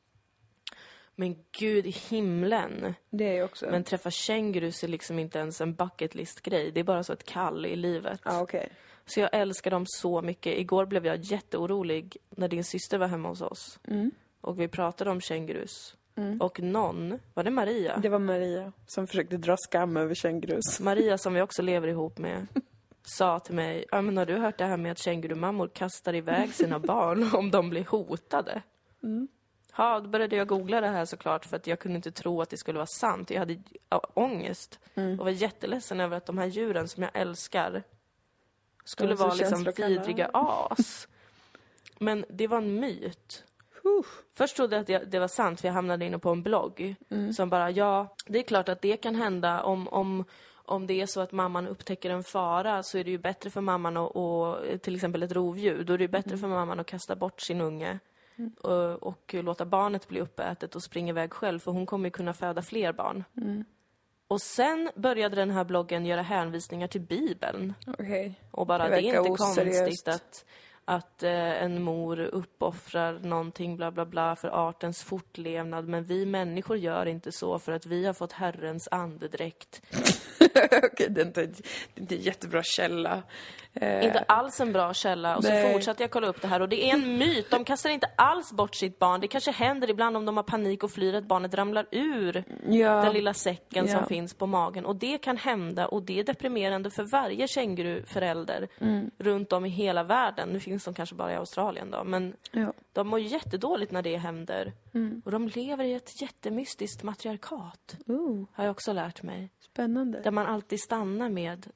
Men 1.15 1.35
gud 1.59 1.87
i 1.87 1.89
himlen. 1.89 2.93
Det 3.09 3.29
är 3.29 3.33
jag 3.37 3.45
också. 3.45 3.65
Men 3.71 3.83
träffa 3.83 4.11
kängurus 4.11 4.83
är 4.83 4.87
liksom 4.87 5.19
inte 5.19 5.39
ens 5.39 5.61
en 5.61 5.73
bucket 5.73 6.15
list-grej. 6.15 6.71
Det 6.71 6.79
är 6.79 6.83
bara 6.83 7.03
så 7.03 7.13
ett 7.13 7.25
kall 7.25 7.65
i 7.65 7.75
livet. 7.75 8.21
Ja, 8.23 8.41
okej. 8.41 8.69
Så 9.05 9.19
jag 9.19 9.29
älskar 9.33 9.71
dem 9.71 9.83
så 9.87 10.21
mycket. 10.21 10.57
Igår 10.57 10.85
blev 10.85 11.05
jag 11.05 11.17
jätteorolig 11.17 12.17
när 12.29 12.47
din 12.47 12.63
syster 12.63 12.97
var 12.97 13.07
hemma 13.07 13.29
hos 13.29 13.41
oss. 13.41 13.79
Mm. 13.87 14.11
Och 14.41 14.59
vi 14.59 14.67
pratade 14.67 15.11
om 15.11 15.21
kängurus. 15.21 15.95
Och 16.39 16.59
någon, 16.59 17.19
var 17.33 17.43
det 17.43 17.51
Maria? 17.51 17.97
Det 17.97 18.09
var 18.09 18.19
Maria 18.19 18.71
som 18.87 19.07
försökte 19.07 19.37
dra 19.37 19.57
skam 19.57 19.97
över 19.97 20.15
kängurus. 20.15 20.79
Maria 20.79 21.17
som 21.17 21.33
vi 21.33 21.41
också 21.41 21.61
lever 21.61 21.87
ihop 21.87 22.17
med 22.17 22.47
sa 23.03 23.39
till 23.39 23.55
mig, 23.55 23.85
ja 23.91 24.01
men 24.01 24.17
har 24.17 24.25
du 24.25 24.37
hört 24.37 24.57
det 24.57 24.65
här 24.65 24.77
med 24.77 24.91
att 24.91 24.97
kängurumammor 24.97 25.67
kastar 25.67 26.15
iväg 26.15 26.53
sina 26.53 26.79
barn 26.79 27.29
om 27.33 27.51
de 27.51 27.69
blir 27.69 27.85
hotade? 27.85 28.61
Ja, 29.77 29.99
då 29.99 30.09
började 30.09 30.35
jag 30.35 30.47
googla 30.47 30.81
det 30.81 30.87
här 30.87 31.05
såklart 31.05 31.45
för 31.45 31.55
att 31.55 31.67
jag 31.67 31.79
kunde 31.79 31.95
inte 31.95 32.11
tro 32.11 32.41
att 32.41 32.49
det 32.49 32.57
skulle 32.57 32.77
vara 32.77 32.87
sant. 32.87 33.29
Jag 33.29 33.39
hade 33.39 33.61
ångest 34.13 34.79
och 35.19 35.25
var 35.25 35.29
jätteledsen 35.29 35.99
över 35.99 36.17
att 36.17 36.25
de 36.25 36.37
här 36.37 36.45
djuren 36.45 36.87
som 36.87 37.03
jag 37.03 37.11
älskar 37.13 37.83
skulle 38.83 39.09
De 39.09 39.13
är 39.13 39.17
så 39.17 39.23
vara 39.23 39.33
liksom 39.35 39.63
vidriga 39.87 40.29
as. 40.33 41.07
Men 41.99 42.25
det 42.29 42.47
var 42.47 42.57
en 42.57 42.79
myt. 42.79 43.43
Först 44.37 44.55
trodde 44.55 44.75
jag 44.75 44.81
att 44.81 44.87
det- 44.87 45.11
det 45.11 45.19
var 45.19 45.27
sant 45.27 45.61
för 45.61 45.67
jag 45.67 45.73
hamnade 45.73 46.05
inne 46.05 46.19
på 46.19 46.29
en 46.29 46.43
blogg 46.43 46.95
som 47.33 47.49
bara, 47.49 47.71
ja, 47.71 48.15
det 48.25 48.39
är 48.39 48.43
klart 48.43 48.69
att 48.69 48.81
det 48.81 48.97
kan 48.97 49.15
hända. 49.15 49.63
Om, 49.63 49.87
om, 49.87 50.25
om 50.53 50.87
det 50.87 51.01
är 51.01 51.05
så 51.05 51.21
att 51.21 51.31
mamman 51.31 51.67
upptäcker 51.67 52.09
en 52.09 52.23
fara 52.23 52.83
så 52.83 52.97
är 52.97 53.03
det 53.03 53.11
ju 53.11 53.17
bättre 53.17 53.49
för 53.49 53.61
mamman 53.61 53.97
att, 53.97 54.11
och, 54.11 54.57
till 54.81 54.95
exempel 54.95 55.23
ett 55.23 55.31
rovdjur, 55.31 55.83
då 55.83 55.93
är 55.93 55.97
det 55.97 56.03
ju 56.03 56.07
bättre 56.07 56.37
för 56.37 56.47
mamman 56.47 56.79
att 56.79 56.87
kasta 56.87 57.15
bort 57.15 57.41
sin 57.41 57.61
unge 57.61 57.99
och, 58.61 59.03
och 59.03 59.33
låta 59.33 59.65
barnet 59.65 60.07
bli 60.07 60.19
uppätet 60.19 60.75
och 60.75 60.83
springa 60.83 61.09
iväg 61.09 61.33
själv 61.33 61.59
för 61.59 61.71
hon 61.71 61.85
kommer 61.85 62.05
ju 62.05 62.11
kunna 62.11 62.33
föda 62.33 62.61
fler 62.61 62.93
barn. 62.93 63.23
Och 64.31 64.41
sen 64.41 64.91
började 64.95 65.35
den 65.35 65.51
här 65.51 65.63
bloggen 65.63 66.05
göra 66.05 66.21
hänvisningar 66.21 66.87
till 66.87 67.01
Bibeln. 67.01 67.73
Okej. 67.87 68.39
Och 68.51 68.67
bara, 68.67 68.83
Det 68.83 68.89
det, 68.89 69.01
är 69.01 69.01
inte 69.01 69.19
oseriöst. 69.19 69.79
konstigt 69.79 70.07
att, 70.07 70.45
att 70.85 71.23
eh, 71.23 71.63
en 71.63 71.83
mor 71.83 72.19
uppoffrar 72.19 73.19
någonting 73.19 73.77
bla 73.77 73.91
bla 73.91 74.05
bla 74.05 74.35
för 74.35 74.69
artens 74.69 75.03
fortlevnad. 75.03 75.87
Men 75.87 76.03
vi 76.03 76.25
människor 76.25 76.77
gör 76.77 77.05
inte 77.05 77.31
så 77.31 77.59
för 77.59 77.71
att 77.71 77.85
vi 77.85 78.05
har 78.05 78.13
fått 78.13 78.31
Herrens 78.31 78.87
andedräkt. 78.91 79.81
Okej, 80.83 81.07
det 81.09 81.21
är 81.21 81.25
inte, 81.25 81.45
det 81.45 81.65
är 81.95 82.01
inte 82.01 82.15
en 82.15 82.21
jättebra 82.21 82.61
källa. 82.63 83.23
Eh, 83.73 84.05
Inte 84.05 84.19
alls 84.19 84.59
en 84.59 84.73
bra 84.73 84.93
källa. 84.93 85.37
Och 85.37 85.43
så 85.43 85.49
Nej. 85.49 85.73
fortsatte 85.73 86.03
jag 86.03 86.11
kolla 86.11 86.27
upp 86.27 86.41
det 86.41 86.47
här 86.47 86.59
och 86.61 86.69
det 86.69 86.89
är 86.89 86.93
en 86.93 87.17
myt. 87.17 87.49
De 87.51 87.63
kastar 87.65 87.89
inte 87.89 88.07
alls 88.15 88.51
bort 88.53 88.75
sitt 88.75 88.99
barn. 88.99 89.21
Det 89.21 89.27
kanske 89.27 89.51
händer 89.51 89.89
ibland 89.89 90.17
om 90.17 90.25
de 90.25 90.37
har 90.37 90.43
panik 90.43 90.83
och 90.83 90.91
flyr 90.91 91.13
att 91.13 91.23
barnet 91.23 91.53
ramlar 91.53 91.85
ur 91.91 92.43
ja, 92.69 93.01
den 93.03 93.13
lilla 93.13 93.33
säcken 93.33 93.85
Ja. 93.87 93.97
som 93.97 94.05
finns 94.07 94.33
på 94.33 94.45
magen. 94.47 94.85
Och 94.85 94.95
det 94.95 95.17
kan 95.17 95.37
hända 95.37 95.87
och 95.87 96.03
det 96.03 96.19
är 96.19 96.23
deprimerande 96.23 96.89
för 96.91 97.03
varje 97.03 97.47
känguruförälder 97.47 98.67
Mm. 98.79 99.11
runt 99.17 99.53
om 99.53 99.65
i 99.65 99.69
hela 99.69 100.03
världen. 100.03 100.49
Nu 100.49 100.59
finns 100.59 100.83
de 100.85 100.93
kanske 100.93 101.15
bara 101.15 101.31
i 101.31 101.35
Australien 101.35 101.91
då, 101.91 102.03
men 102.03 102.33
ja. 102.51 102.73
de 102.93 103.07
mår 103.07 103.19
jättedåligt 103.19 103.91
när 103.91 104.01
det 104.01 104.17
händer. 104.17 104.73
Mm. 104.93 105.21
Och 105.25 105.31
de 105.31 105.47
lever 105.47 105.83
i 105.83 105.93
ett 105.93 106.21
jättemystiskt 106.21 107.03
matriarkat, 107.03 107.95
Oh, 108.07 108.45
har 108.53 108.63
jag 108.63 108.71
också 108.71 108.93
lärt 108.93 109.23
mig. 109.23 109.49
spännande. 109.59 110.21
Där 110.21 110.31
man 110.31 110.45
alltid 110.45 110.79
stannar 110.79 111.29
med, 111.29 111.67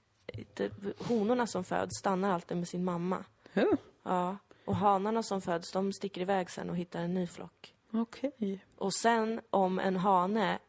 honorna 0.97 1.47
som 1.47 1.63
föds 1.63 1.99
stannar 1.99 2.31
alltid 2.33 2.57
med 2.57 2.67
sin 2.67 2.83
mamma. 2.83 3.23
Oh, 3.55 3.63
Ja. 4.03 4.37
Och 4.65 4.75
hanarna 4.75 5.23
som 5.23 5.41
föds, 5.41 5.71
de 5.71 5.93
sticker 5.93 6.21
iväg 6.21 6.49
sen 6.49 6.69
och 6.69 6.77
hittar 6.77 6.99
en 7.01 7.13
ny 7.13 7.27
flock. 7.27 7.75
Okej. 7.93 8.59
Och 8.77 8.93
sen 8.93 9.41
om 9.49 9.79
en 9.79 9.95
hane 9.95 10.59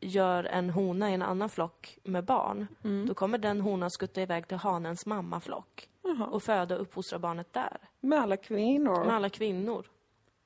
gör 0.00 0.44
en 0.44 0.70
hona 0.70 1.10
i 1.10 1.14
en 1.14 1.22
annan 1.22 1.48
flock 1.48 1.98
med 2.02 2.24
barn, 2.24 2.66
då 3.06 3.14
kommer 3.14 3.38
den 3.38 3.60
honan 3.60 3.90
skutta 3.90 4.22
iväg 4.22 4.48
till 4.48 4.56
hanens 4.56 5.06
mammaflock 5.06 5.88
Jaha. 6.02 6.26
och 6.26 6.42
föda 6.42 6.74
och 6.74 6.80
uppfostra 6.82 7.18
barnet 7.18 7.52
där. 7.52 7.76
Med 8.00 8.18
alla 8.18 8.36
kvinnor. 8.36 9.04
Med 9.04 9.14
alla 9.14 9.28
kvinnor. 9.30 9.86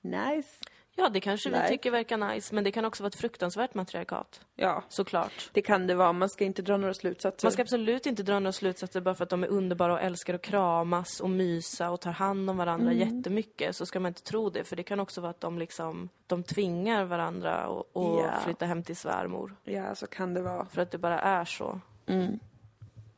Nice. 0.00 0.64
Ja, 1.00 1.08
det 1.08 1.20
kanske 1.20 1.50
vi 1.50 1.56
Nej. 1.56 1.68
tycker 1.68 1.90
verkar 1.90 2.16
nice, 2.16 2.54
men 2.54 2.64
det 2.64 2.70
kan 2.70 2.84
också 2.84 3.02
vara 3.02 3.08
ett 3.08 3.14
fruktansvärt 3.20 3.74
matriarkat. 3.74 4.40
Ja, 4.54 4.84
Såklart. 4.88 5.50
det 5.52 5.62
kan 5.62 5.86
det 5.86 5.94
vara. 5.94 6.12
Man 6.12 6.28
ska 6.28 6.44
inte 6.44 6.62
dra 6.62 6.76
några 6.76 6.94
slutsatser. 6.94 7.46
Man 7.46 7.52
ska 7.52 7.62
absolut 7.62 8.06
inte 8.06 8.22
dra 8.22 8.38
några 8.38 8.52
slutsatser 8.52 9.00
bara 9.00 9.14
för 9.14 9.24
att 9.24 9.30
de 9.30 9.42
är 9.44 9.48
underbara 9.48 9.92
och 9.92 10.00
älskar 10.00 10.34
att 10.34 10.42
kramas 10.42 11.20
och 11.20 11.30
mysa 11.30 11.90
och 11.90 12.00
tar 12.00 12.12
hand 12.12 12.50
om 12.50 12.56
varandra 12.56 12.92
jättemycket. 12.92 13.76
Så 13.76 13.86
ska 13.86 14.00
man 14.00 14.10
inte 14.10 14.22
tro 14.22 14.50
det, 14.50 14.64
för 14.64 14.76
det 14.76 14.82
kan 14.82 15.00
också 15.00 15.20
vara 15.20 15.30
att 15.30 15.40
de 15.40 15.58
liksom, 15.58 16.08
de 16.26 16.42
tvingar 16.42 17.04
varandra 17.04 17.68
och, 17.68 17.96
och 17.96 18.24
flytta 18.44 18.66
hem 18.66 18.82
till 18.82 18.96
svärmor. 18.96 19.56
Ja, 19.64 19.94
så 19.94 20.06
kan 20.06 20.34
det 20.34 20.42
vara. 20.42 20.66
För 20.66 20.82
att 20.82 20.90
det 20.90 20.98
bara 20.98 21.20
är 21.20 21.44
så. 21.44 21.80
Mm. 22.06 22.38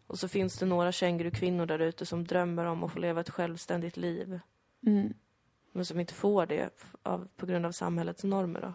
Och 0.07 0.19
så 0.19 0.29
finns 0.29 0.59
det 0.59 0.66
några 0.66 0.93
kängurukvinnor 0.93 1.66
där 1.66 1.79
ute 1.79 2.07
som 2.07 2.25
drömmer 2.27 2.64
om 2.64 2.85
att 2.85 2.93
få 2.93 2.99
leva 2.99 3.21
ett 3.21 3.31
självständigt 3.31 3.97
liv. 3.97 4.40
Mm. 4.87 5.14
Men 5.72 5.85
som 5.85 6.00
inte 6.00 6.14
får 6.14 6.46
det 6.46 6.70
av, 7.02 7.28
på 7.37 7.46
grund 7.46 7.66
av 7.66 7.72
samhällets 7.72 8.24
normer 8.24 8.61
då. 8.61 8.72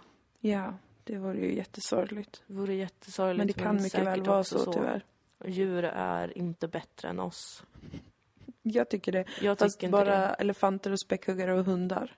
Ja, 0.49 0.73
det 1.03 1.17
vore 1.17 1.37
ju 1.37 1.55
jättesorgligt. 1.55 2.43
Det 2.47 2.53
vore 2.53 2.73
jättesorgligt 2.73 3.37
Men 3.37 3.47
det 3.47 3.53
kan 3.53 3.83
mycket 3.83 4.07
väl 4.07 4.21
vara 4.23 4.39
också 4.39 4.59
så, 4.59 4.73
tyvärr. 4.73 5.05
Djur 5.45 5.83
är 5.83 6.37
inte 6.37 6.67
bättre 6.67 7.09
än 7.09 7.19
oss. 7.19 7.63
Jag 8.61 8.89
tycker 8.89 9.11
det. 9.11 9.25
Jag 9.41 9.57
Fast 9.57 9.79
tycker 9.79 9.87
inte 9.87 9.91
bara 9.91 10.19
det. 10.19 10.27
elefanter 10.27 10.91
och 10.91 10.99
späckhuggare 10.99 11.53
och 11.53 11.65
hundar 11.65 12.15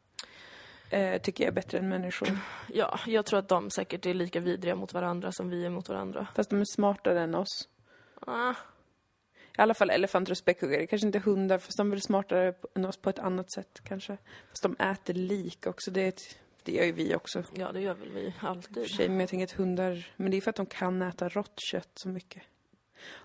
eh, 0.89 1.21
tycker 1.21 1.43
jag 1.43 1.51
är 1.51 1.55
bättre 1.55 1.77
än 1.77 1.89
människor. 1.89 2.29
Ja, 2.73 2.99
jag 3.05 3.25
tror 3.25 3.39
att 3.39 3.49
de 3.49 3.69
säkert 3.69 4.05
är 4.05 4.13
lika 4.13 4.39
vidriga 4.39 4.75
mot 4.75 4.93
varandra 4.93 5.31
som 5.31 5.49
vi 5.49 5.65
är 5.65 5.69
mot 5.69 5.89
varandra. 5.89 6.27
Fast 6.35 6.49
de 6.49 6.61
är 6.61 6.65
smartare 6.75 7.21
än 7.21 7.35
oss. 7.35 7.69
Ah, 8.19 8.53
I 9.57 9.61
alla 9.61 9.73
fall 9.73 9.89
elefanter 9.89 10.31
och 10.31 10.37
späckhuggare. 10.37 10.87
Kanske 10.87 11.07
inte 11.07 11.19
hundar, 11.19 11.57
fast 11.57 11.77
de 11.77 11.87
är 11.87 11.91
väl 11.91 12.01
smartare 12.01 12.53
än 12.75 12.85
oss 12.85 12.97
på 12.97 13.09
ett 13.09 13.19
annat 13.19 13.51
sätt 13.51 13.81
kanske. 13.83 14.17
Fast 14.49 14.63
de 14.63 14.75
äter 14.79 15.13
lik 15.13 15.67
också. 15.67 15.91
Det, 15.91 16.07
ett, 16.07 16.37
det 16.63 16.71
gör 16.71 16.83
ju 16.83 16.91
vi 16.91 17.15
också. 17.15 17.43
ja, 17.53 17.71
det 17.71 17.81
gör 17.81 17.93
väl 17.93 18.11
vi 18.11 18.33
alltid. 18.39 18.87
för 18.87 18.95
sig, 18.95 19.09
men 19.09 19.19
jag 19.19 19.29
tänker 19.29 19.43
att 19.43 19.51
hundar... 19.51 20.11
Men 20.15 20.31
det 20.31 20.37
är 20.37 20.41
för 20.41 20.49
att 20.49 20.55
de 20.55 20.65
kan 20.65 21.01
äta 21.01 21.29
rått 21.29 21.59
kött 21.59 21.91
så 21.95 22.09
mycket. 22.09 22.43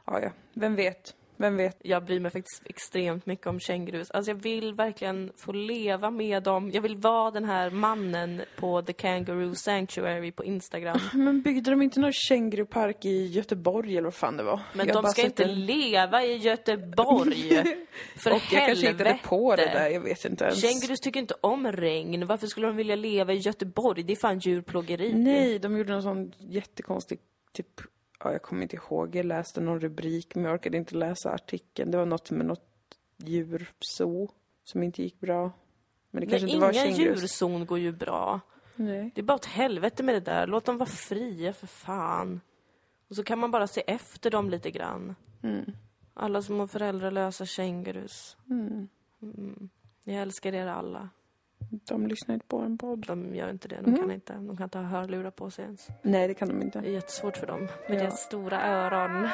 Ja, 0.05 0.21
ja. 0.21 0.31
Vem 0.53 0.77
vet? 0.77 1.14
Vem 1.42 1.57
vet? 1.57 1.76
Jag 1.85 2.05
bryr 2.05 2.20
mig 2.20 2.31
faktiskt 2.31 2.62
extremt 2.66 3.26
mycket 3.26 3.46
om 3.46 3.61
kängurus. 3.61 4.11
Alltså 4.11 4.31
jag 4.31 4.37
vill 4.42 4.74
verkligen 4.74 5.33
få 5.37 5.52
leva 5.52 6.11
med 6.11 6.42
dem. 6.42 6.70
Jag 6.70 6.83
vill 6.83 6.96
vara 6.96 7.31
den 7.31 7.44
här 7.44 7.70
mannen 7.70 8.42
på 8.57 8.83
The 8.83 8.92
Kangaroo 8.92 9.55
Sanctuary 9.55 10.33
på 10.33 10.44
Instagram. 10.44 10.98
Men 11.12 11.42
byggde 11.42 11.70
de 11.70 11.83
inte 11.83 12.00
någon 12.00 12.12
kängurupark 12.12 13.05
i 13.05 13.26
Göteborg 13.26 13.92
eller 13.96 14.05
vad 14.05 14.14
fan 14.14 14.37
det 14.37 14.42
var? 14.42 14.61
Men 14.74 14.87
Jag 14.88 15.02
de 15.02 15.11
ska 15.11 15.22
inte 15.22 15.44
en- 15.44 15.66
leva 15.66 16.24
i 16.24 16.37
Göteborg. 16.37 17.50
För 18.16 18.31
Och 18.31 18.37
jag 18.37 18.66
kanske 18.66 18.87
hittade 18.87 19.05
helvete. 19.05 19.18
på 19.28 19.57
det 19.57 19.64
där, 19.66 19.88
jag 19.88 20.00
vet 20.00 20.24
inte 20.24 20.44
ens. 20.44 20.61
Kängurus 20.62 21.00
tycker 21.00 21.20
inte 21.20 21.35
om 21.40 21.72
regn. 21.72 22.26
Varför 22.26 22.46
skulle 22.46 22.66
de 22.66 22.76
vilja 22.76 22.96
leva 22.96 23.33
i 23.33 23.37
Göteborg? 23.37 24.02
Det 24.02 24.12
är 24.12 24.16
fan 24.16 24.38
djurplågeri. 24.38 25.12
Nej, 25.14 25.59
de 25.59 25.76
gjorde 25.78 25.92
någon 25.92 26.02
sån 26.02 26.33
jättekonstig, 26.38 27.18
typ, 27.52 27.81
ja, 28.24 28.32
jag 28.32 28.42
kommer 28.42 28.62
inte 28.62 28.76
ihåg. 28.76 29.14
Jag 29.14 29.26
läste 29.26 29.61
någon 29.61 29.80
rubrik, 29.80 30.35
men 30.35 30.44
jag 30.44 30.54
orkade 30.54 30.76
inte 30.76 30.94
läsa 30.94 31.32
artikeln. 31.32 31.90
Det 31.90 31.98
var 31.98 32.06
något 32.06 32.30
med 32.30 32.46
något 32.46 32.68
djurzoo 33.16 34.28
som 34.64 34.82
inte 34.82 35.02
gick 35.02 35.20
bra. 35.20 35.52
Men 36.11 36.20
det 36.20 36.26
kanske 36.26 36.46
Nej, 36.46 36.54
inte 36.54 36.66
var 36.66 36.72
inga 36.72 36.82
kängurus. 36.96 37.22
djurzon 37.22 37.66
går 37.66 37.78
ju 37.78 37.92
bra. 37.92 38.40
Nej. 38.76 39.11
Det 39.14 39.20
är 39.20 39.22
bara 39.22 39.35
åt 39.35 39.44
helvete 39.44 40.02
med 40.02 40.14
det 40.14 40.20
där. 40.20 40.46
Låt 40.46 40.64
dem 40.64 40.78
vara 40.78 40.88
fria 40.88 41.52
för 41.52 41.66
fan. 41.66 42.40
Och 43.08 43.16
så 43.16 43.24
kan 43.24 43.38
man 43.38 43.50
bara 43.50 43.66
se 43.66 43.82
efter 43.87 44.30
dem 44.30 44.50
lite 44.50 44.70
grann. 44.70 45.14
Mm. 45.42 45.64
Alla 46.14 46.42
små 46.42 46.66
föräldralösa 46.66 47.46
kängurus. 47.46 48.37
Mm. 48.50 48.88
Jag 50.04 50.16
älskar 50.22 50.54
er 50.54 50.66
alla. 50.66 51.08
De 51.70 52.07
lyssnar 52.07 52.35
inte 52.35 52.46
på 52.46 52.59
en 52.59 52.79
podd. 52.79 53.05
De 53.07 53.35
gör 53.35 53.51
inte 53.51 53.68
det. 53.68 53.77
Mm. 53.77 53.90
De 53.94 54.01
kan 54.01 54.11
inte. 54.11 54.33
De 54.33 54.57
kan 54.57 54.64
inte 54.64 54.79
ha 54.79 54.85
hörlurar 54.85 55.31
på 55.31 55.51
sig 55.51 55.64
ens. 55.64 55.88
Nej, 56.03 56.29
det 56.29 56.35
kan 56.35 56.48
de 56.48 56.55
Det 56.55 56.62
är 56.62 56.64
inte. 56.64 56.90
jättesvårt 56.90 57.37
för 57.37 57.46
dem. 57.46 57.61
Med 57.61 57.70
Ja. 57.88 57.94
deras 58.03 58.20
stora 58.20 58.62
öron. 58.66 59.25
Oh. 59.25 59.29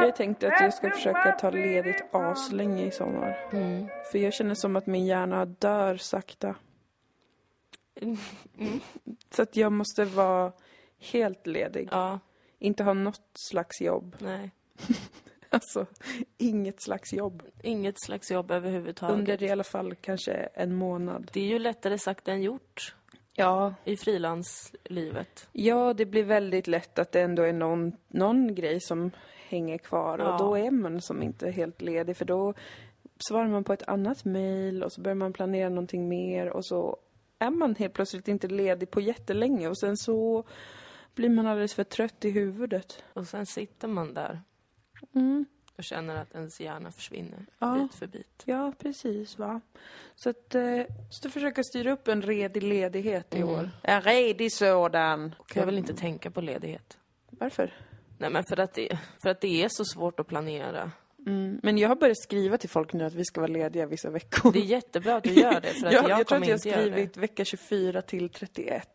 Jag 0.00 0.16
tänkte 0.16 0.48
att 0.48 0.60
jag 0.60 0.74
ska 0.74 0.90
försöka 0.90 1.32
ta 1.32 1.50
ledigt 1.50 2.04
aslänge 2.14 2.84
i 2.86 2.90
sommar. 2.90 3.36
Mm. 3.52 3.88
För 4.12 4.18
jag 4.18 4.32
känner 4.32 4.54
som 4.54 4.76
att 4.76 4.86
min 4.86 5.06
hjärna 5.06 5.44
dör 5.44 5.96
sakta. 5.96 6.54
Så 9.30 9.42
att 9.42 9.56
jag 9.56 9.72
måste 9.72 10.04
vara 10.04 10.52
helt 11.12 11.46
ledig. 11.46 11.88
Ja, 11.92 12.18
Inte 12.58 12.82
ha 12.84 12.92
något 12.92 13.30
slags 13.34 13.80
jobb. 13.80 14.16
nej. 14.18 14.50
Alltså, 15.50 15.86
inget 16.38 16.82
slags 16.82 17.12
jobb. 17.12 17.42
Inget 17.62 18.00
slags 18.00 18.30
jobb 18.30 18.50
överhuvudtaget. 18.50 19.18
Under 19.18 19.42
i 19.42 19.50
alla 19.50 19.64
fall 19.64 19.94
kanske 19.94 20.32
en 20.32 20.74
månad. 20.74 21.30
Det 21.32 21.40
är 21.40 21.44
ju 21.46 21.58
lättare 21.58 21.98
sagt 21.98 22.28
än 22.28 22.42
gjort 22.42 22.94
Ja. 23.34 23.74
i 23.84 23.96
frilanslivet. 23.96 25.48
Ja, 25.52 25.94
det 25.94 26.06
blir 26.06 26.24
väldigt 26.24 26.66
lätt 26.66 26.98
att 26.98 27.12
det 27.12 27.20
ändå 27.20 27.42
är 27.42 27.52
någon, 27.52 27.92
någon 28.08 28.54
grej 28.54 28.80
som 28.80 29.10
hänger 29.48 29.78
kvar. 29.78 30.18
Ja. 30.18 30.32
Och 30.32 30.38
då 30.38 30.58
är 30.58 30.70
man 30.70 31.00
som 31.02 31.22
inte 31.22 31.50
helt 31.50 31.82
ledig. 31.82 32.16
För 32.16 32.24
då 32.24 32.54
svarar 33.28 33.48
man 33.48 33.64
på 33.64 33.72
ett 33.72 33.88
annat 33.88 34.24
mejl 34.24 34.82
och 34.82 34.92
så 34.92 35.00
börjar 35.00 35.14
man 35.16 35.32
planera 35.32 35.68
någonting 35.68 36.08
mer. 36.08 36.48
Och 36.50 36.66
så 36.66 36.96
är 37.38 37.50
man 37.50 37.74
helt 37.74 37.92
plötsligt 37.94 38.28
inte 38.28 38.48
ledig 38.48 38.90
på 38.90 39.00
jättelänge. 39.00 39.68
Och 39.68 39.78
sen 39.78 39.96
så 39.96 40.44
blir 41.14 41.28
man 41.28 41.46
alldeles 41.46 41.74
för 41.74 41.84
trött 41.84 42.24
i 42.24 42.30
huvudet. 42.30 43.04
Och 43.12 43.26
sen 43.26 43.46
sitter 43.46 43.88
man 43.88 44.14
där 44.14 44.40
Mm. 45.14 45.44
och 45.76 45.84
känner 45.84 46.16
att 46.16 46.34
ens 46.34 46.60
hjärna 46.60 46.90
försvinner 46.92 47.46
Ja. 47.58 47.74
bit 47.74 47.94
för 47.94 48.06
bit. 48.06 48.42
Ja, 48.44 48.72
precis 48.78 49.38
va. 49.38 49.60
Så 50.14 50.30
att, 50.30 50.54
eh, 50.54 50.82
så 51.10 51.28
att 51.28 51.32
försöka 51.34 51.62
styra 51.62 51.92
upp 51.92 52.08
en 52.08 52.22
redig 52.22 52.62
ledighet 52.62 53.34
i 53.34 53.38
Mm. 53.38 53.48
år. 53.48 53.70
En 53.82 54.00
redig 54.02 54.52
sådan. 54.52 55.34
Jag 55.54 55.66
vill 55.66 55.78
inte 55.78 55.94
tänka 55.94 56.30
på 56.30 56.40
ledighet. 56.40 56.98
Varför? 57.30 57.74
Nej 58.18 58.30
men 58.30 58.44
för 58.48 58.56
att 58.60 58.74
det, 58.74 58.98
för 59.22 59.28
att 59.30 59.40
det 59.40 59.64
är 59.64 59.68
så 59.70 59.84
svårt 59.84 60.20
att 60.20 60.26
planera. 60.26 60.90
Mm. 61.26 61.60
Men 61.62 61.78
jag 61.78 61.88
har 61.88 61.96
börjat 61.96 62.18
skriva 62.18 62.58
till 62.58 62.68
folk 62.70 62.92
nu 62.92 63.04
att 63.04 63.14
vi 63.14 63.24
ska 63.24 63.40
vara 63.40 63.52
lediga 63.52 63.86
vissa 63.86 64.10
veckor. 64.10 64.52
Det 64.52 64.58
är 64.58 64.62
jättebra 64.62 65.16
att 65.16 65.24
du 65.24 65.32
gör 65.32 65.60
det 65.60 65.68
för 65.68 65.86
att 65.86 65.92
jag, 65.92 66.04
jag, 66.04 66.10
jag 66.10 66.26
tror 66.26 66.38
kommer 66.38 66.40
att 66.40 66.48
jag 66.48 66.54
har 66.54 66.56
inte 66.56 66.68
göra 66.68 66.80
det. 66.80 66.90
skrivit 66.92 67.16
vecka 67.16 67.44
24 67.44 68.02
till 68.02 68.28
31. 68.28 68.88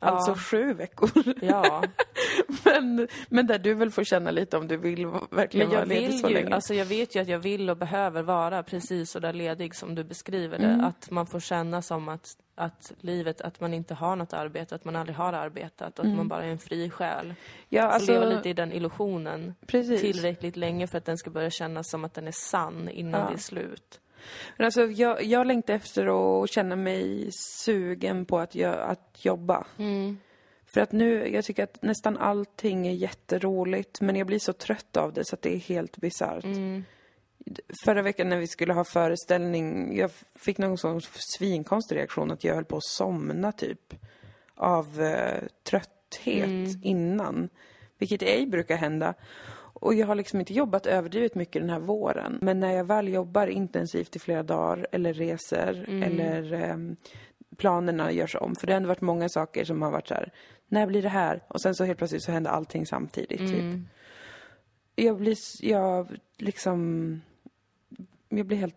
Ja. 0.00 0.06
Alltså 0.06 0.34
sju 0.34 0.72
veckor. 0.74 1.10
Ja, 1.40 1.82
men, 2.64 3.08
men 3.28 3.46
där 3.46 3.58
du 3.58 3.74
väl 3.74 3.90
får 3.90 4.04
känna 4.04 4.30
lite 4.30 4.56
om 4.56 4.68
du 4.68 4.76
vill 4.76 5.06
verkligen 5.30 5.70
vara 5.70 5.84
ledig 5.84 6.20
så 6.20 6.28
ju, 6.28 6.34
länge. 6.34 6.54
alltså 6.54 6.74
jag 6.74 6.84
vet 6.84 7.16
ju 7.16 7.20
att 7.22 7.28
jag 7.28 7.38
vill 7.38 7.70
och 7.70 7.76
behöver 7.76 8.22
vara 8.22 8.62
precis 8.62 9.10
så 9.10 9.18
där 9.18 9.32
ledig 9.32 9.74
som 9.74 9.94
du 9.94 10.04
beskriver 10.04 10.58
det. 10.58 10.64
Mm. 10.66 10.84
Att 10.84 11.10
man 11.10 11.26
får 11.26 11.40
känna 11.40 11.82
som 11.82 12.08
att, 12.08 12.28
att 12.54 12.92
livet, 13.00 13.40
att 13.40 13.60
man 13.60 13.74
inte 13.74 13.94
har 13.94 14.16
något 14.16 14.32
arbete, 14.32 14.74
att 14.74 14.84
man 14.84 14.96
aldrig 14.96 15.16
har 15.16 15.32
arbetat 15.32 15.98
och 15.98 16.04
att 16.04 16.14
man 16.16 16.28
bara 16.28 16.44
är 16.44 16.48
en 16.48 16.58
fri 16.58 16.90
själ. 16.90 17.34
ja, 17.68 17.80
Få 17.80 17.86
Mm. 17.86 17.94
alltså, 17.94 18.12
leva 18.12 18.24
lite 18.24 18.48
i 18.48 18.52
den 18.52 18.72
illusionen 18.72 19.54
precis. 19.66 20.00
tillräckligt 20.00 20.56
länge 20.56 20.86
för 20.86 20.98
att 20.98 21.04
den 21.04 21.18
ska 21.18 21.30
börja 21.30 21.50
kännas 21.50 21.90
som 21.90 22.04
att 22.04 22.14
den 22.14 22.26
är 22.28 22.32
sann 22.50 22.88
innan 22.88 23.20
Ja. 23.20 23.26
det 23.28 23.34
är 23.34 23.38
slut. 23.38 24.00
Men 24.56 24.64
alltså, 24.64 24.84
jag, 24.86 25.22
jag 25.24 25.46
längtar 25.46 25.74
efter 25.74 26.06
att 26.42 26.50
känna 26.50 26.76
mig 26.76 27.30
sugen 27.64 28.24
på 28.24 28.38
att, 28.38 28.54
gö- 28.54 28.82
att 28.82 29.24
jobba. 29.24 29.66
För 30.74 30.80
att 30.80 30.92
nu, 30.92 31.28
jag 31.34 31.44
tycker 31.44 31.64
att 31.64 31.82
nästan 31.82 32.16
allting 32.16 32.86
är 32.86 32.92
jätteroligt 32.92 34.00
men 34.00 34.16
jag 34.16 34.26
blir 34.26 34.38
så 34.38 34.52
trött 34.52 34.96
av 34.96 35.12
det 35.12 35.24
så 35.24 35.34
att 35.34 35.42
det 35.42 35.54
är 35.54 35.58
helt 35.58 35.96
bisarrt. 35.96 36.44
Förra 37.84 38.02
veckan 38.02 38.28
när 38.28 38.36
vi 38.36 38.46
skulle 38.46 38.72
ha 38.72 38.84
föreställning, 38.84 39.96
jag 39.98 40.10
fick 40.34 40.58
någon 40.58 40.78
sån 40.78 41.00
svinkonstig 41.38 41.96
reaktion 41.96 42.30
att 42.30 42.44
jag 42.44 42.54
höll 42.54 42.64
på 42.64 42.76
att 42.76 42.84
somna 42.84 43.52
typ. 43.52 43.94
Av 44.54 45.02
eh, 45.02 45.42
trötthet 45.70 46.78
innan. 46.82 47.48
Vilket 47.98 48.22
ej 48.22 48.46
brukar 48.46 48.76
hända. 48.76 49.14
Och 49.80 49.94
jag 49.94 50.06
har 50.06 50.14
liksom 50.14 50.40
inte 50.40 50.54
jobbat 50.54 50.86
överdrivet 50.86 51.34
mycket 51.34 51.62
den 51.62 51.70
här 51.70 51.80
våren. 51.80 52.38
Men 52.42 52.60
när 52.60 52.72
jag 52.72 52.84
väl 52.84 53.08
jobbar 53.08 53.46
intensivt 53.46 54.16
i 54.16 54.18
flera 54.18 54.42
dagar 54.42 54.86
eller 54.92 55.12
reser 55.12 55.84
eller 56.02 56.52
ehm, 56.52 56.96
planerna 57.56 58.12
görs 58.12 58.36
om. 58.36 58.54
För 58.60 58.66
det 58.66 58.72
har 58.72 58.76
ändå 58.76 58.88
varit 58.88 59.00
många 59.00 59.28
saker 59.28 59.64
som 59.64 59.82
har 59.82 59.90
varit 59.90 60.08
så 60.08 60.14
här, 60.14 60.32
när 60.68 60.86
blir 60.86 61.02
det 61.02 61.08
här? 61.08 61.42
Och 61.48 61.60
sen 61.60 61.74
så 61.74 61.84
helt 61.84 61.98
plötsligt 61.98 62.22
så 62.22 62.32
händer 62.32 62.50
allting 62.50 62.86
samtidigt 62.86 63.38
typ. 63.38 63.80
Jag 64.94 65.16
blir, 65.16 65.36
jag 65.60 66.16
liksom, 66.36 67.20
jag 68.28 68.46
blir 68.46 68.56
helt 68.56 68.74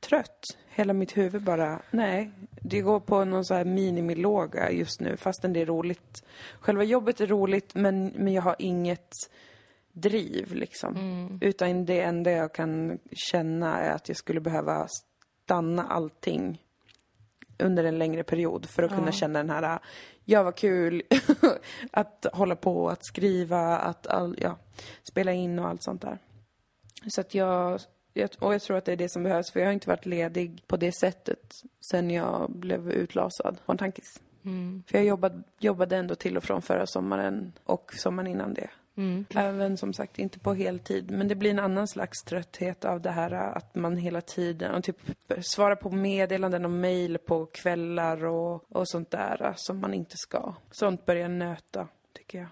trött. 0.00 0.44
Hela 0.68 0.92
mitt 0.92 1.16
huvud 1.16 1.42
bara, 1.42 1.82
nej. 1.90 2.30
Det 2.62 2.80
går 2.80 3.00
på 3.00 3.24
någon 3.24 3.44
så 3.44 3.54
här 3.54 3.64
minimilåga 3.64 4.70
just 4.70 5.00
nu 5.00 5.16
fastän 5.16 5.52
det 5.52 5.60
är 5.60 5.66
roligt. 5.66 6.24
Själva 6.60 6.84
jobbet 6.84 7.20
är 7.20 7.26
roligt 7.26 7.74
men, 7.74 8.06
men 8.06 8.32
jag 8.32 8.42
har 8.42 8.56
inget 8.58 9.14
driv 10.00 10.54
liksom. 10.54 11.38
Utan 11.40 11.84
det 11.84 12.00
enda 12.00 12.30
jag 12.30 12.54
kan 12.54 12.98
känna 13.12 13.78
är 13.80 13.90
att 13.90 14.08
jag 14.08 14.16
skulle 14.16 14.40
behöva 14.40 14.88
stanna 15.44 15.84
allting 15.84 16.62
under 17.58 17.84
en 17.84 17.98
längre 17.98 18.22
period 18.22 18.66
för 18.66 18.82
att 18.82 18.90
kunna 18.90 19.12
känna 19.12 19.38
den 19.38 19.50
här, 19.50 19.78
ja 20.24 20.42
vad 20.42 20.56
kul 20.56 21.02
att 21.90 22.26
hålla 22.32 22.56
på, 22.56 22.88
att 22.88 23.04
skriva, 23.04 23.78
att 23.78 24.06
all, 24.06 24.36
ja, 24.40 24.56
spela 25.10 25.32
in 25.32 25.58
och 25.58 25.68
allt 25.68 25.82
sånt 25.82 26.02
där. 26.02 26.18
Så 27.08 27.20
att 27.20 27.34
jag, 27.34 27.80
och 28.38 28.54
jag 28.54 28.62
tror 28.62 28.76
att 28.76 28.84
det 28.84 28.92
är 28.92 28.96
det 28.96 29.08
som 29.08 29.22
behövs 29.22 29.50
för 29.50 29.60
jag 29.60 29.66
har 29.66 29.72
inte 29.72 29.88
varit 29.88 30.06
ledig 30.06 30.64
på 30.66 30.76
det 30.76 30.92
sättet 30.92 31.62
sen 31.90 32.10
jag 32.10 32.50
blev 32.50 32.90
utlasad 32.90 33.58
på 33.66 33.72
en 33.72 33.78
tankis. 33.78 34.20
För 34.86 34.98
jag 34.98 35.04
jobbade, 35.04 35.42
jobbade 35.58 35.96
ändå 35.96 36.14
till 36.14 36.36
och 36.36 36.44
från 36.44 36.62
förra 36.62 36.86
sommaren 36.86 37.52
och 37.64 37.92
sommaren 37.94 38.26
innan 38.26 38.54
det. 38.54 38.70
Även 39.34 39.76
som 39.76 39.92
sagt 39.92 40.18
inte 40.18 40.38
på 40.38 40.54
heltid. 40.54 41.10
Men 41.10 41.28
det 41.28 41.34
blir 41.34 41.50
en 41.50 41.58
annan 41.58 41.88
slags 41.88 42.22
trötthet 42.22 42.84
av 42.84 43.00
det 43.00 43.10
här 43.10 43.30
att 43.32 43.74
man 43.74 43.96
hela 43.96 44.20
tiden 44.20 44.82
typ 44.82 44.96
svarar 45.40 45.76
på 45.76 45.90
meddelanden 45.90 46.64
och 46.64 46.70
mejl 46.70 47.18
på 47.18 47.46
kvällar 47.46 48.24
och, 48.24 48.76
och 48.76 48.88
sånt 48.88 49.10
där 49.10 49.54
som 49.56 49.80
man 49.80 49.94
inte 49.94 50.16
ska. 50.16 50.54
Sånt 50.70 51.06
börjar 51.06 51.28
nöta, 51.28 51.88
tycker 52.12 52.38
jag. 52.38 52.48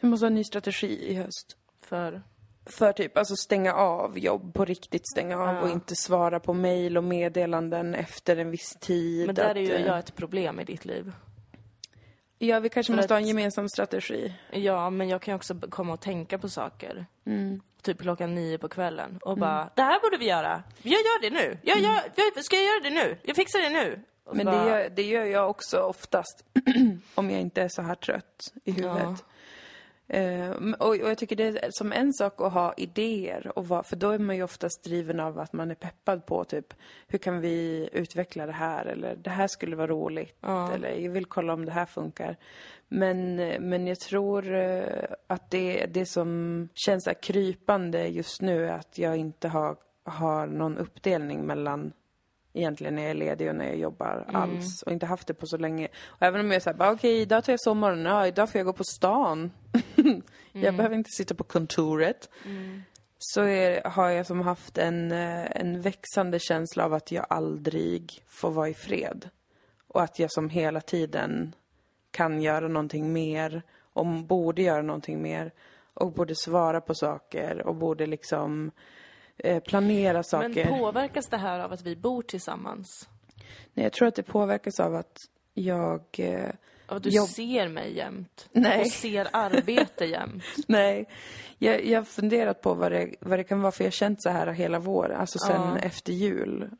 Vi 0.00 0.08
måste 0.08 0.26
ha 0.26 0.28
en 0.28 0.34
ny 0.34 0.44
strategi 0.44 1.10
i 1.10 1.14
höst. 1.14 1.56
För 1.82 2.22
för 2.66 2.92
typ, 2.92 3.18
alltså 3.18 3.36
stänga 3.36 3.74
av 3.74 4.18
jobb, 4.18 4.54
på 4.54 4.64
riktigt 4.64 5.08
stänga 5.12 5.38
av 5.38 5.54
Ja. 5.54 5.60
och 5.60 5.70
inte 5.70 5.96
svara 5.96 6.40
på 6.40 6.54
mejl 6.54 6.96
och 6.96 7.04
meddelanden 7.04 7.94
efter 7.94 8.36
en 8.36 8.50
viss 8.50 8.76
tid. 8.80 9.26
Men 9.26 9.34
där 9.34 9.50
att, 9.50 9.56
är 9.56 9.60
ju 9.60 9.72
eh, 9.72 9.86
jag 9.86 9.98
ett 9.98 10.14
problem 10.16 10.60
i 10.60 10.64
ditt 10.64 10.84
liv. 10.84 11.12
Ja, 12.42 12.60
vi 12.60 12.68
kanske 12.68 12.92
för 12.92 12.96
måste 12.96 13.14
ha 13.14 13.18
en 13.18 13.24
att- 13.24 13.28
gemensam 13.28 13.68
strategi. 13.68 14.32
Ja, 14.50 14.90
men 14.90 15.08
jag 15.08 15.22
kan 15.22 15.32
ju 15.32 15.36
också 15.36 15.54
komma 15.70 15.92
och 15.92 16.00
tänka 16.00 16.38
på 16.38 16.48
saker. 16.48 17.06
Mm. 17.26 17.60
Typ 17.82 18.00
klockan 18.00 18.34
nio 18.34 18.58
på 18.58 18.68
kvällen 18.68 19.18
och 19.22 19.38
bara, 19.38 19.70
det 19.76 19.82
här 19.82 20.00
borde 20.00 20.16
vi 20.16 20.28
göra. 20.28 20.62
Jag 20.82 20.92
gör 20.92 21.20
det 21.22 21.30
nu. 21.30 21.58
Jag 21.62 21.78
gör, 21.80 22.00
jag, 22.34 22.44
ska 22.44 22.56
jag 22.56 22.64
göra 22.64 22.80
det 22.82 22.90
nu? 22.90 23.16
Jag 23.22 23.36
fixar 23.36 23.58
det 23.58 23.70
nu. 23.70 24.00
Och 24.24 24.36
Men 24.36 24.46
bara, 24.46 24.64
det 24.64 24.70
gör, 24.70 24.88
det 24.90 25.02
gör 25.02 25.24
jag 25.24 25.50
också 25.50 25.80
oftast, 25.80 26.44
om 27.14 27.30
jag 27.30 27.40
inte 27.40 27.62
är 27.62 27.68
så 27.68 27.82
här 27.82 27.94
trött 27.94 28.52
i 28.64 28.72
huvudet. 28.72 29.24
Eh, 30.12 30.50
och, 30.50 30.88
och 30.88 30.96
jag 30.96 31.18
tycker 31.18 31.36
det 31.36 31.64
är 31.64 31.70
som 31.70 31.92
en 31.92 32.12
sak 32.12 32.40
att 32.40 32.52
ha 32.52 32.74
idéer, 32.76 33.58
och 33.58 33.68
vara, 33.68 33.82
för 33.82 33.96
då 33.96 34.10
är 34.10 34.18
man 34.18 34.36
ju 34.36 34.42
oftast 34.42 34.84
driven 34.84 35.20
av 35.20 35.38
att 35.38 35.52
man 35.52 35.70
är 35.70 35.74
peppad 35.74 36.26
på 36.26 36.44
typ, 36.44 36.74
hur 37.08 37.18
kan 37.18 37.40
vi 37.40 37.88
utveckla 37.92 38.46
det 38.46 38.52
här? 38.52 38.86
Eller 38.86 39.16
det 39.16 39.30
här 39.30 39.46
skulle 39.46 39.76
vara 39.76 39.86
roligt. 39.86 40.36
Eller 40.74 40.90
jag 40.90 41.10
vill 41.10 41.26
kolla 41.26 41.52
om 41.52 41.64
det 41.64 41.72
här 41.72 41.86
funkar. 41.86 42.36
Men, 42.88 43.36
men 43.60 43.86
jag 43.86 44.00
tror 44.00 44.54
eh, 44.54 45.04
att 45.26 45.50
det, 45.50 45.86
det 45.86 46.06
som 46.06 46.68
känns 46.74 47.08
krypande 47.22 48.08
just 48.08 48.42
nu 48.42 48.66
är 48.66 48.72
att 48.72 48.98
jag 48.98 49.16
inte 49.16 49.48
har, 49.48 49.76
har 50.04 50.46
någon 50.46 50.78
uppdelning 50.78 51.46
mellan 51.46 51.92
egentligen 52.52 52.94
när 52.94 53.02
jag 53.02 53.10
är 53.10 53.14
ledig 53.14 53.48
och 53.48 53.56
när 53.56 53.66
jag 53.66 53.76
jobbar 53.76 54.24
alls. 54.32 54.82
Och 54.82 54.92
inte 54.92 55.06
haft 55.06 55.26
det 55.26 55.34
på 55.34 55.46
så 55.46 55.56
länge. 55.56 55.88
Och 56.06 56.22
även 56.22 56.40
om 56.40 56.50
jag 56.50 56.62
säger 56.62 56.92
okej, 56.92 57.20
idag 57.20 57.44
tar 57.44 57.52
jag 57.52 57.60
sommaren, 57.60 58.04
ja, 58.04 58.26
idag 58.26 58.50
får 58.50 58.58
jag 58.58 58.66
gå 58.66 58.72
på 58.72 58.84
stan. 58.84 59.50
jag 60.52 60.76
behöver 60.76 60.94
inte 60.94 61.10
sitta 61.10 61.34
på 61.34 61.44
kontoret. 61.44 62.28
Så 63.18 63.42
är, 63.42 63.84
har 63.84 64.08
jag 64.08 64.26
som 64.26 64.40
haft 64.40 64.78
en, 64.78 65.12
eh, 65.12 65.60
en 65.60 65.80
växande 65.80 66.38
känsla 66.38 66.84
av 66.84 66.94
att 66.94 67.12
jag 67.12 67.26
aldrig 67.28 68.24
får 68.26 68.50
vara 68.50 68.68
i 68.68 68.74
fred. 68.74 69.28
Och 69.88 70.02
att 70.02 70.18
jag 70.18 70.32
som 70.32 70.48
hela 70.48 70.80
tiden 70.80 71.54
kan 72.10 72.42
göra 72.42 72.68
någonting 72.68 73.12
mer 73.12 73.62
och 73.92 74.06
borde 74.06 74.62
göra 74.62 74.82
någonting 74.82 75.22
mer. 75.22 75.52
Och 75.94 76.12
borde 76.12 76.34
svara 76.34 76.80
på 76.80 76.94
saker 76.94 77.66
och 77.66 77.74
borde 77.74 78.06
liksom 78.06 78.70
planera 79.64 80.22
saker. 80.22 80.64
Men 80.64 80.78
påverkas 80.78 81.26
det 81.28 81.36
här 81.36 81.58
av 81.60 81.72
att 81.72 81.82
vi 81.82 81.96
bor 81.96 82.22
tillsammans? 82.22 83.08
Nej, 83.74 83.84
jag 83.84 83.92
tror 83.92 84.08
att 84.08 84.14
det 84.14 84.22
påverkas 84.22 84.80
av 84.80 84.94
att 84.94 85.16
jag... 85.54 86.02
Eh, 86.18 86.44
Av 86.86 86.96
att 86.96 87.02
du 87.02 87.10
Jobb- 87.10 87.28
ser 87.28 87.68
mig 87.68 87.96
jämt? 87.96 88.48
Nej. 88.52 88.80
Och 88.80 88.86
ser 88.86 89.28
arbete 89.32 90.04
jämt? 90.04 90.44
nej, 90.68 91.08
jag, 91.58 91.84
jag 91.84 91.98
har 91.98 92.04
funderat 92.04 92.60
på 92.60 92.74
vad 92.74 92.92
det, 92.92 93.14
vad 93.20 93.38
det 93.38 93.44
kan 93.44 93.62
vara, 93.62 93.72
för 93.72 93.84
jag 93.84 93.86
har 93.86 93.92
känt 93.92 94.22
så 94.22 94.30
här 94.30 94.46
hela 94.46 94.78
våren, 94.78 95.20
alltså 95.20 95.38
sen 95.38 95.60
Ja. 95.62 95.78
efter 95.78 96.12
jul. 96.12 96.70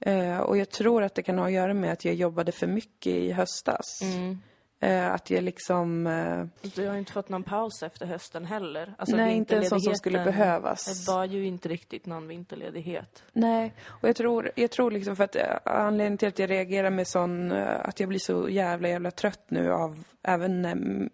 Eh, 0.00 0.38
och 0.38 0.56
jag 0.56 0.70
tror 0.70 1.02
att 1.02 1.14
det 1.14 1.22
kan 1.22 1.38
ha 1.38 1.46
att 1.46 1.52
göra 1.52 1.74
med 1.74 1.92
att 1.92 2.04
jag 2.04 2.14
jobbade 2.14 2.52
för 2.52 2.66
mycket 2.66 3.12
i 3.12 3.32
höstas. 3.32 4.02
Mm. 4.02 4.38
Eh, 4.80 5.12
att 5.12 5.30
jag 5.30 5.44
liksom... 5.44 6.06
Eh, 6.06 6.44
Du 6.74 6.88
har 6.88 6.96
inte 6.96 7.12
fått 7.12 7.28
någon 7.28 7.42
paus 7.42 7.82
efter 7.82 8.06
hösten 8.06 8.44
heller. 8.44 8.94
Alltså, 8.98 9.16
nej, 9.16 9.36
inte 9.36 9.56
en 9.56 9.64
sån 9.66 9.80
som 9.80 9.94
skulle 9.94 10.24
behövas. 10.24 11.08
var 11.08 11.24
ju 11.24 11.46
inte 11.46 11.68
riktigt 11.68 12.06
någon 12.06 12.28
vinterledighet. 12.28 13.22
Nej, 13.32 13.74
och 13.86 14.08
jag 14.08 14.16
tror, 14.16 14.50
jag 14.54 14.70
tror 14.70 14.90
liksom 14.90 15.16
för 15.16 15.24
att 15.24 15.36
eh, 15.36 15.42
anledningen 15.64 16.18
till 16.18 16.28
att 16.28 16.38
jag 16.38 16.50
reagerar 16.50 16.90
med 16.90 17.08
sån, 17.08 17.52
att 17.52 18.00
jag 18.00 18.08
blir 18.08 18.18
så 18.18 18.48
jävla 18.48 18.88
jävla 18.88 19.10
trött 19.10 19.44
nu 19.48 19.72
av 19.72 20.04
även 20.22 21.10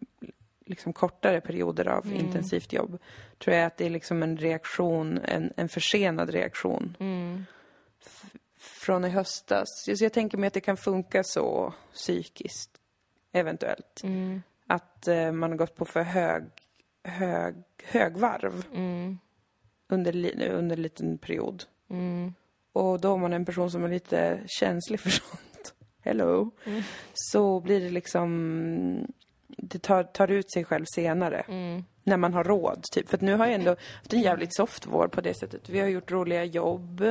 liksom 0.67 0.93
kortare 0.93 1.41
perioder 1.41 1.89
av 1.89 2.07
Mm. 2.07 2.19
intensivt 2.19 2.73
jobb, 2.73 2.99
tror 3.39 3.57
jag 3.57 3.67
att 3.67 3.77
det 3.77 3.87
är 3.87 3.91
liksom 3.91 4.23
en 4.23 4.37
reaktion, 4.37 5.19
en, 5.25 5.53
en 5.57 5.69
försenad 5.69 6.31
reaktion. 6.31 6.97
Mm. 7.01 7.45
Från 8.59 9.05
i 9.05 9.09
höstas. 9.09 9.69
Så 9.85 10.05
jag 10.05 10.13
tänker 10.13 10.39
mig 10.39 10.47
att 10.47 10.55
det 10.55 10.61
kan 10.61 10.77
funka 10.77 11.25
så 11.25 11.75
psykiskt, 11.95 12.72
eventuellt. 13.33 14.01
Mm. 14.05 14.43
Att 14.67 15.09
eh, 15.09 15.33
man 15.33 15.51
har 15.51 15.59
gått 15.59 15.77
på 15.77 15.85
för 15.85 16.03
hög, 16.03 16.45
hög, 17.05 17.55
högvarv 17.85 18.65
Mm. 18.75 19.19
under, 19.89 20.43
under 20.51 20.77
en 20.77 20.83
liten 20.83 21.19
period. 21.19 21.65
Mm. 21.91 22.35
Och 22.73 23.01
då 23.01 23.15
är 23.15 23.19
man 23.19 23.33
en 23.33 23.45
person 23.45 23.71
som 23.71 23.85
är 23.85 23.89
lite 23.89 24.41
känslig 24.47 25.01
för 25.01 25.11
sånt. 25.11 25.75
Hello. 26.01 26.51
Så 27.15 27.61
blir 27.61 27.81
det 27.81 27.91
liksom... 27.91 29.13
Det 29.47 29.79
tar, 29.79 30.03
tar 30.05 30.31
ut 30.31 30.53
sig 30.53 30.65
själv 30.65 30.85
senare. 30.95 31.41
Mm. 31.49 31.85
När 32.05 32.17
man 32.17 32.35
har 32.35 32.45
råd, 32.45 32.83
typ. 32.93 33.09
För 33.09 33.17
att 33.17 33.21
nu 33.21 33.35
har 33.35 33.47
jag 33.47 33.55
ändå 33.55 33.71
haft 33.71 34.13
en 34.13 34.21
jävligt 34.21 34.55
soft 34.57 34.87
vår 34.87 35.09
på 35.09 35.21
det 35.21 35.35
sättet. 35.35 35.69
Vi 35.69 35.81
har 35.81 35.89
gjort 35.89 36.11
roliga 36.11 36.45
jobb 36.45 37.05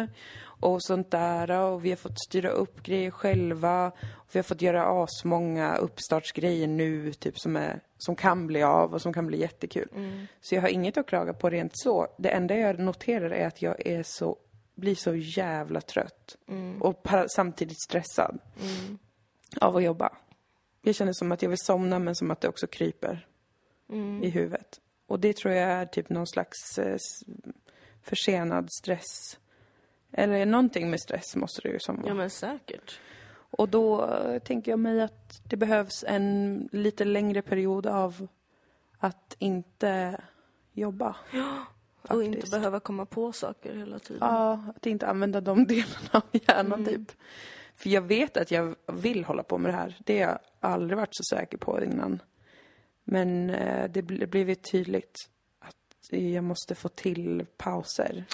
och 0.62 0.84
sånt 0.84 1.12
där. 1.12 1.52
Och 1.52 1.86
vi 1.86 1.90
har 1.90 1.98
fått 1.98 2.20
styra 2.20 2.50
upp 2.50 2.84
grejer 2.84 3.12
själva. 3.12 3.88
Och 4.12 4.28
vi 4.32 4.40
har 4.40 4.44
fått 4.44 4.62
göra 4.62 5.04
asmånga 5.04 5.76
uppstartsgrejer 5.76 6.68
nu, 6.68 7.14
typ 7.14 7.40
som, 7.40 7.56
är, 7.56 7.80
som 7.98 8.16
kan 8.16 8.48
bli 8.48 8.64
av 8.64 8.94
och 8.94 9.02
som 9.02 9.14
kan 9.14 9.28
bli 9.28 9.40
jättekul. 9.40 9.90
Så 10.42 10.56
jag 10.56 10.62
har 10.62 10.70
inget 10.70 10.98
att 10.98 11.08
klaga 11.08 11.34
på 11.34 11.50
rent 11.50 11.72
så. 11.76 12.08
Det 12.18 12.30
enda 12.30 12.56
jag 12.56 12.80
noterar 12.80 13.30
är 13.30 13.48
att 13.48 13.62
jag 13.62 13.88
är 13.88 14.04
så, 14.04 14.38
blir 14.76 14.96
så 14.96 15.16
jävla 15.16 15.82
trött. 15.82 16.36
Och 16.80 17.04
para, 17.04 17.30
samtidigt 17.30 17.82
stressad 17.82 18.40
av 19.62 19.78
att 19.78 19.84
jobba. 19.84 20.10
Jag 20.82 20.96
känner 20.96 21.14
som 21.14 21.32
att 21.32 21.42
jag 21.42 21.50
vill 21.50 21.58
somna 21.58 22.00
men 22.00 22.16
som 22.16 22.32
att 22.32 22.42
det 22.42 22.48
också 22.48 22.68
kryper 22.68 23.28
i 24.24 24.30
huvudet. 24.30 24.80
Och 25.08 25.20
det 25.20 25.38
tror 25.38 25.54
jag 25.54 25.70
är 25.70 25.86
typ 25.86 26.10
någon 26.10 26.28
slags 26.28 26.78
eh, 26.80 26.98
försenad 28.04 28.68
stress. 28.72 29.40
Eller 30.12 30.46
någonting 30.46 30.90
med 30.90 31.00
stress 31.02 31.36
måste 31.36 31.62
det 31.62 31.70
ju 31.70 31.80
som 31.80 31.96
vara. 31.96 32.08
Ja, 32.08 32.14
men 32.14 32.30
säkert. 32.30 33.00
Och 33.34 33.70
då 33.70 34.06
eh, 34.06 34.40
tänker 34.40 34.72
jag 34.72 34.80
mig 34.80 35.02
att 35.02 35.42
det 35.44 35.58
behövs 35.58 36.04
en 36.08 36.70
lite 36.72 37.06
längre 37.06 37.42
period 37.42 37.86
av 37.88 38.28
att 38.98 39.36
inte 39.40 40.22
jobba. 40.74 41.16
Och 42.10 42.24
inte 42.24 42.38
Faktiskt. 42.38 42.54
behöva 42.54 42.80
komma 42.80 43.06
på 43.06 43.32
saker 43.32 43.76
hela 43.76 44.00
tiden. 44.00 44.28
Ja, 44.28 44.64
att 44.76 44.86
inte 44.86 45.08
använda 45.08 45.42
de 45.42 45.66
delarna 45.68 46.10
av 46.12 46.24
hjärnan 46.32 46.86
typ. 46.86 47.12
För 47.76 47.90
jag 47.90 48.02
vet 48.02 48.38
att 48.38 48.52
jag 48.52 48.76
vill 48.88 49.26
hålla 49.26 49.44
på 49.44 49.58
med 49.58 49.74
det 49.74 49.78
här. 49.78 49.98
Det 50.06 50.22
har 50.22 50.30
jag 50.32 50.40
aldrig 50.60 50.98
varit 50.98 51.16
så 51.16 51.36
säker 51.36 51.58
på 51.58 51.84
innan. 51.84 52.22
Men 53.04 53.50
eh, 53.50 53.92
det 53.92 54.02
bl- 54.02 54.26
blivit 54.26 54.72
tydligt 54.72 55.16
att 55.60 56.20
jag 56.20 56.44
måste 56.44 56.76
få 56.76 56.90
till 56.90 57.46
pauser. 57.58 58.26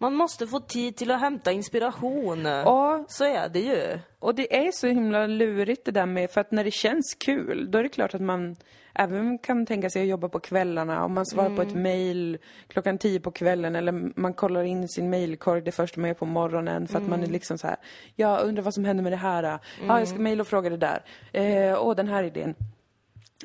Man 0.00 0.14
måste 0.14 0.46
få 0.46 0.60
tid 0.60 0.96
till 0.96 1.10
att 1.10 1.20
hämta 1.20 1.52
inspiration. 1.52 2.44
Ja, 2.44 3.04
Så 3.08 3.24
är 3.24 3.48
det 3.48 3.60
ju. 3.60 3.98
och 4.18 4.34
det 4.34 4.66
är 4.66 4.72
så 4.72 4.86
himla 4.86 5.26
lurigt 5.26 5.84
det 5.84 5.90
där 5.90 6.06
med, 6.06 6.30
för 6.30 6.40
att 6.40 6.50
när 6.50 6.64
det 6.64 6.70
känns 6.70 7.14
kul, 7.24 7.70
då 7.70 7.78
är 7.78 7.82
det 7.82 7.88
klart 7.88 8.14
att 8.14 8.20
man 8.20 8.56
även 8.94 9.38
kan 9.38 9.66
tänka 9.66 9.90
sig 9.90 10.02
att 10.02 10.08
jobba 10.08 10.28
på 10.28 10.40
kvällarna. 10.40 11.04
Om 11.04 11.14
man 11.14 11.26
svarar 11.26 11.56
på 11.56 11.62
ett 11.62 11.74
mejl 11.74 12.38
klockan 12.68 12.98
tio 12.98 13.20
på 13.20 13.30
kvällen 13.30 13.76
eller 13.76 14.20
man 14.20 14.34
kollar 14.34 14.62
in 14.64 14.88
sin 14.88 15.10
mejlkorg 15.10 15.60
det 15.60 15.72
första 15.72 16.00
man 16.00 16.08
gör 16.08 16.14
på 16.14 16.26
morgonen 16.26 16.88
för 16.88 16.98
att 16.98 17.08
man 17.08 17.22
är 17.22 17.26
liksom 17.26 17.58
så 17.58 17.66
här, 17.66 17.76
jag 18.16 18.42
undrar 18.42 18.62
vad 18.62 18.74
som 18.74 18.84
händer 18.84 19.02
med 19.02 19.12
det 19.12 19.16
här. 19.16 19.58
Ja, 19.88 19.98
jag 19.98 20.08
ska 20.08 20.18
mejla 20.18 20.40
och 20.40 20.46
fråga 20.48 20.70
det 20.70 20.76
där. 20.76 21.02
Eh, 21.32 21.84
åh, 21.86 21.94
den 21.96 22.08
här 22.08 22.22
idén. 22.22 22.54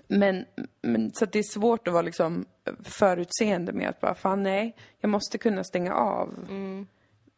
Men, 0.07 0.45
men 0.81 1.11
så 1.13 1.25
det 1.25 1.39
är 1.39 1.43
svårt 1.43 1.87
att 1.87 1.93
vara 1.93 2.01
liksom 2.01 2.45
förutseende 2.83 3.73
med 3.73 3.89
att 3.89 4.01
bara, 4.01 4.15
fan 4.15 4.43
nej, 4.43 4.75
jag 4.99 5.09
måste 5.09 5.37
kunna 5.37 5.63
stänga 5.63 5.93
av 5.93 6.29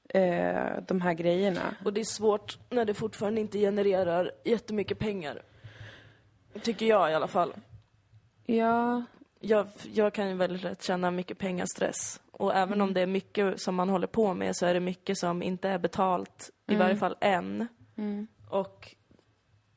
eh, 0.10 0.84
de 0.88 1.02
här 1.02 1.14
grejerna. 1.14 1.76
Och 1.86 1.94
det 1.94 2.02
är 2.02 2.06
svårt 2.06 2.58
när 2.70 2.86
det 2.86 2.94
fortfarande 2.94 3.42
inte 3.42 3.60
genererar 3.60 4.32
jättemycket 4.44 5.00
pengar. 5.00 5.42
Tycker 6.62 6.86
jag 6.86 7.12
i 7.12 7.14
alla 7.14 7.28
fall. 7.28 7.54
Ja, 8.46 9.04
Jag, 9.40 9.68
jag 9.94 10.14
kan 10.14 10.30
ju 10.30 10.36
väldigt 10.36 10.64
lätt 10.64 10.84
känna 10.84 11.12
mycket 11.12 11.38
pengastress. 11.38 12.22
Och 12.32 12.56
även 12.56 12.82
om 12.82 12.94
det 12.94 13.02
är 13.02 13.08
mycket 13.08 13.62
som 13.62 13.76
man 13.76 13.90
håller 13.90 14.08
på 14.08 14.34
med 14.34 14.56
så 14.56 14.66
är 14.66 14.74
det 14.74 14.80
mycket 14.80 15.18
som 15.18 15.44
inte 15.44 15.70
är 15.70 15.80
betalt, 15.80 16.50
i 16.68 16.76
varje 16.76 16.96
fall 16.96 17.16
än. 17.22 17.68
Och, 18.50 18.96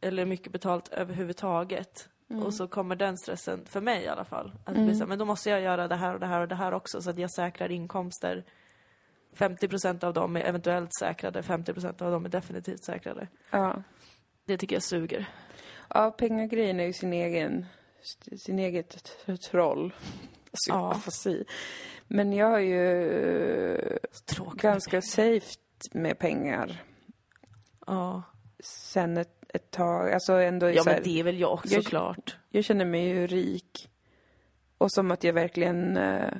eller 0.00 0.24
mycket 0.24 0.52
betalt 0.52 0.88
överhuvudtaget. 0.88 2.08
Och 2.28 2.54
så 2.54 2.68
kommer 2.68 2.96
den 2.96 3.18
stressen, 3.18 3.64
för 3.66 3.80
mig 3.80 4.02
i 4.04 4.08
alla 4.08 4.24
fall, 4.24 4.52
att 4.64 4.74
bli 4.74 4.94
så 4.94 5.06
men 5.06 5.18
då 5.18 5.24
måste 5.24 5.50
jag 5.50 5.60
göra 5.60 5.88
det 5.88 5.96
här 5.96 6.14
och 6.14 6.20
det 6.20 6.26
här 6.26 6.40
och 6.40 6.48
det 6.48 6.54
här 6.54 6.72
också 6.74 7.02
så 7.02 7.10
att 7.10 7.18
jag 7.18 7.30
säkrar 7.30 7.70
inkomster. 7.70 8.44
50% 9.36 10.04
av 10.04 10.14
dem 10.14 10.36
är 10.36 10.40
eventuellt 10.40 10.90
säkrade, 10.98 11.42
50% 11.42 12.02
av 12.02 12.12
dem 12.12 12.24
är 12.24 12.28
definitivt 12.28 12.84
säkrade. 12.84 13.28
ja. 13.50 13.82
Det 14.44 14.58
tycker 14.58 14.76
jag 14.76 14.82
suger. 14.82 15.26
Ja, 15.94 16.10
pengagrejen 16.10 16.80
är 16.80 16.84
ju 16.84 16.92
sin 16.92 17.12
egen, 17.12 17.66
sin 18.38 18.58
eget 18.58 19.16
troll. 19.50 19.94
Alltså, 20.50 20.70
Ja. 20.70 21.00
säga. 21.22 21.44
Men 22.06 22.32
jag 22.32 22.46
har 22.50 22.58
ju 22.58 23.98
ganska 24.54 25.02
safe 25.02 25.46
med 25.92 26.18
pengar 26.18 26.82
Ja, 27.86 28.22
sen 28.60 29.16
ett, 29.16 29.37
ett 29.54 29.70
tag. 29.70 30.12
Alltså 30.12 30.32
ändå 30.32 30.70
ja 30.70 30.82
så 30.82 30.90
här, 30.90 30.96
men 30.96 31.04
det 31.04 31.20
är 31.20 31.24
väl 31.24 31.40
jag 31.40 31.52
också 31.52 31.74
jag- 31.74 31.84
såklart. 31.84 32.36
jag 32.50 32.64
känner 32.64 32.84
mig 32.84 33.08
ju 33.08 33.26
rik. 33.26 33.88
Och 34.78 34.92
som 34.92 35.10
att 35.10 35.24
jag 35.24 35.32
verkligen 35.32 35.96
eh, 35.96 36.32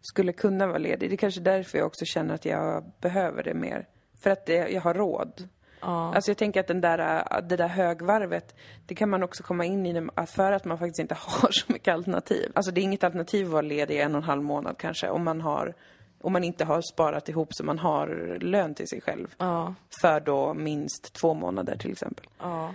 skulle 0.00 0.32
kunna 0.32 0.66
vara 0.66 0.78
ledig. 0.78 1.10
Det 1.10 1.14
är 1.14 1.16
kanske 1.16 1.40
därför 1.40 1.78
jag 1.78 1.86
också 1.86 2.04
känner 2.04 2.34
att 2.34 2.44
jag 2.44 2.92
behöver 3.00 3.42
det 3.42 3.54
mer. 3.54 3.86
För 4.22 4.30
att 4.30 4.46
det, 4.46 4.68
jag 4.68 4.80
har 4.80 4.94
råd. 4.94 5.48
Ja. 5.80 6.14
Alltså 6.14 6.30
jag 6.30 6.38
tänker 6.38 6.60
att 6.60 6.66
den 6.66 6.80
där, 6.80 7.24
det 7.48 7.56
där 7.56 7.68
högvarvet, 7.68 8.54
det 8.86 8.94
kan 8.94 9.10
man 9.10 9.22
också 9.22 9.42
komma 9.42 9.64
in 9.64 9.86
i 9.86 10.08
för 10.26 10.52
att 10.52 10.64
man 10.64 10.78
faktiskt 10.78 10.98
inte 11.00 11.14
har 11.18 11.50
så 11.52 11.72
mycket 11.72 11.94
alternativ. 11.94 12.52
Alltså 12.54 12.72
det 12.72 12.80
är 12.80 12.82
inget 12.82 13.04
alternativ 13.04 13.46
att 13.46 13.52
vara 13.52 13.62
ledig 13.62 14.00
en 14.00 14.14
och 14.14 14.18
en 14.22 14.24
halv 14.28 14.42
månad 14.42 14.78
kanske 14.78 15.08
om 15.08 15.24
man 15.24 15.40
har 15.40 15.74
om 16.20 16.32
man 16.32 16.44
inte 16.44 16.64
har 16.64 16.82
sparat 16.92 17.28
ihop 17.28 17.54
så 17.54 17.64
man 17.64 17.78
har 17.78 18.38
lön 18.40 18.74
till 18.74 18.88
sig 18.88 19.00
själv. 19.00 19.34
Ja. 19.38 19.74
För 20.00 20.20
då 20.20 20.54
minst 20.54 21.12
två 21.12 21.34
månader 21.34 21.76
till 21.76 21.92
exempel. 21.92 22.26
Ja. 22.38 22.74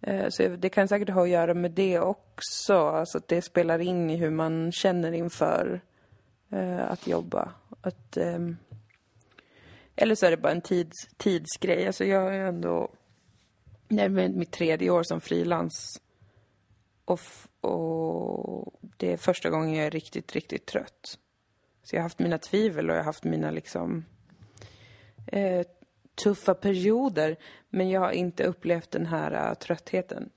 Eh, 0.00 0.26
Så 0.28 0.48
det 0.48 0.68
kan 0.68 0.88
säkert 0.88 1.08
ha 1.10 1.22
att 1.22 1.28
göra 1.28 1.54
med 1.54 1.70
det 1.70 2.00
också. 2.00 2.74
Alltså 2.88 3.18
att 3.18 3.28
det 3.28 3.42
spelar 3.42 3.78
in 3.78 4.10
i 4.10 4.16
hur 4.16 4.30
man 4.30 4.72
känner 4.72 5.12
inför 5.12 5.80
eh, 6.50 6.90
att 6.90 7.06
jobba. 7.06 7.52
Att, 7.80 8.16
ehm, 8.16 8.56
eller 9.96 10.14
så 10.14 10.26
är 10.26 10.30
det 10.30 10.36
bara 10.36 10.52
en 10.52 10.60
tids, 10.60 11.08
tidsgrej. 11.16 11.86
Alltså 11.86 12.04
jag 12.04 12.34
är 12.34 12.40
ändå... 12.40 12.88
Det 13.88 14.02
är 14.02 14.08
mitt 14.28 14.50
tredje 14.52 14.90
år 14.90 15.02
som 15.02 15.20
frilans. 15.20 16.00
Och, 17.04 17.20
och 17.60 18.72
det 18.96 19.12
är 19.12 19.16
första 19.16 19.50
gången 19.50 19.74
jag 19.74 19.86
är 19.86 19.90
riktigt, 19.90 20.32
riktigt 20.32 20.66
trött. 20.66 21.18
Så 21.86 21.96
jag 21.96 22.00
har 22.00 22.04
haft 22.04 22.18
mina 22.18 22.38
tvivel 22.38 22.90
och 22.90 22.96
jag 22.96 23.00
har 23.00 23.04
haft 23.04 23.24
mina 23.24 23.50
liksom 23.50 24.04
eh, 25.26 25.66
tuffa 26.24 26.54
perioder. 26.54 27.36
Men 27.70 27.90
jag 27.90 28.00
har 28.00 28.10
inte 28.10 28.44
upplevt 28.44 28.90
den 28.90 29.06
här 29.06 29.50
uh, 29.50 29.54
tröttheten 29.54 30.30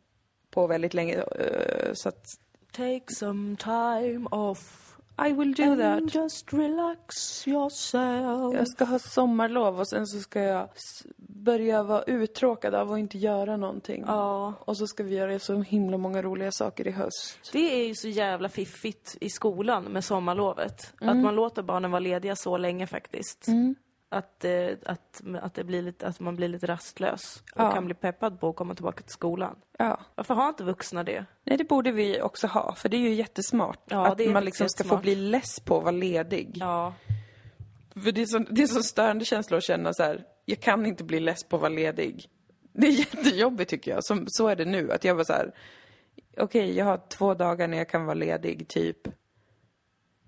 på 0.52 0.68
väldigt 0.68 0.93
länge. 0.93 1.18
Uh, 1.18 1.93
så 1.93 2.10
att 2.10 2.26
Take 2.72 3.06
some 3.20 3.56
time 3.56 4.28
off 4.32 4.89
i 5.28 5.34
will 5.34 5.53
do 5.53 5.63
and 5.63 5.80
that. 5.82 6.15
just 6.15 6.53
relax 6.53 7.47
yourself. 7.47 8.55
Jag 8.55 8.67
ska 8.67 8.86
ha 8.86 8.99
sommarlov 8.99 9.80
och 9.80 9.88
sen 9.88 10.07
så 10.07 10.20
ska 10.20 10.39
jag 10.41 10.70
börja 11.17 11.84
vara 11.84 12.03
uttråkad 12.03 12.76
av 12.76 12.91
att 12.91 12.99
inte 12.99 13.17
göra 13.17 13.57
någonting. 13.57 14.03
Ja. 14.07 14.53
Och 14.59 14.78
så 14.78 14.88
ska 14.88 15.03
vi 15.03 15.15
göra 15.15 15.39
så 15.39 15.61
himla 15.61 15.97
många 15.97 16.22
roliga 16.22 16.51
saker 16.51 16.88
i 16.88 16.91
höst. 16.91 17.39
Det 17.51 17.82
är 17.84 17.88
ju 17.88 17.95
så 17.95 18.07
jävla 18.07 18.49
fiffigt 18.49 19.17
i 19.22 19.30
skolan 19.30 19.84
med 19.84 20.03
sommarlovet. 20.05 20.93
Att 20.95 21.01
Mm. 21.01 21.22
man 21.22 21.36
låter 21.36 21.61
barnen 21.63 21.91
vara 21.91 21.99
lediga 21.99 22.36
så 22.36 22.57
länge 22.57 22.88
faktiskt. 22.88 23.47
Att, 24.12 24.45
eh, 24.45 24.70
att, 24.86 25.22
att, 25.41 25.53
det 25.53 25.64
blir 25.64 25.82
lite, 25.82 26.07
att 26.07 26.20
man 26.20 26.36
blir 26.36 26.47
lite 26.47 26.68
rastlös 26.68 27.43
och 27.55 27.62
Ja. 27.62 27.72
kan 27.72 27.86
bli 27.86 27.93
peppad 27.93 28.39
på 28.39 28.49
att 28.49 28.55
komma 28.55 28.76
tillbaka 28.76 29.03
till 29.03 29.12
skolan. 29.12 29.55
Ja. 29.78 29.99
Varför 30.16 30.34
har 30.34 30.49
inte 30.49 30.64
vuxna 30.64 31.03
det? 31.03 31.26
Nej, 31.43 31.57
det 31.57 31.64
borde 31.64 31.91
vi 31.91 32.22
också 32.22 32.47
ha, 32.47 32.76
för 32.76 32.89
det 32.89 32.97
är 32.97 33.01
ju 33.01 33.14
jättesmart. 33.14 33.80
Ja, 33.86 34.07
att 34.07 34.32
man 34.32 34.45
liksom 34.45 34.70
ska 34.70 34.84
få 34.84 34.97
bli 34.97 35.16
less 35.16 35.60
på 35.60 35.78
att 35.78 35.84
vara 35.84 35.91
ledig. 35.91 36.51
Ja. 36.55 36.93
För 38.03 38.12
det 38.12 38.22
är, 38.22 38.26
så, 38.26 38.39
det 38.39 38.64
är 38.64 38.68
så 38.68 38.84
störande 38.84 39.26
känsla 39.26 39.57
att 39.57 39.64
känna 39.64 39.93
så 39.93 40.03
här, 40.03 40.24
jag 40.45 40.60
kan 40.60 40.86
inte 40.86 41.03
bli 41.03 41.20
less 41.20 41.43
på 41.43 41.55
att 41.55 41.62
vara 41.62 41.70
ledig. 41.70 42.30
Det 42.74 42.88
är 42.88 42.91
jättejobbigt 42.99 43.70
tycker 43.70 43.91
jag. 43.91 44.03
Som, 44.03 44.26
så 44.28 44.47
är 44.47 44.55
det 44.55 44.66
nu. 44.66 44.91
Att 44.91 45.03
jag 45.03 45.16
var 45.16 45.24
så 45.24 45.34
här, 45.34 45.51
okej, 46.38 46.78
jag 46.78 46.86
har 46.86 47.01
två 47.10 47.34
dagar 47.34 47.68
när 47.68 47.78
jag 47.78 47.89
kan 47.89 48.05
vara 48.05 48.14
ledig, 48.14 48.68
typ. 48.68 48.97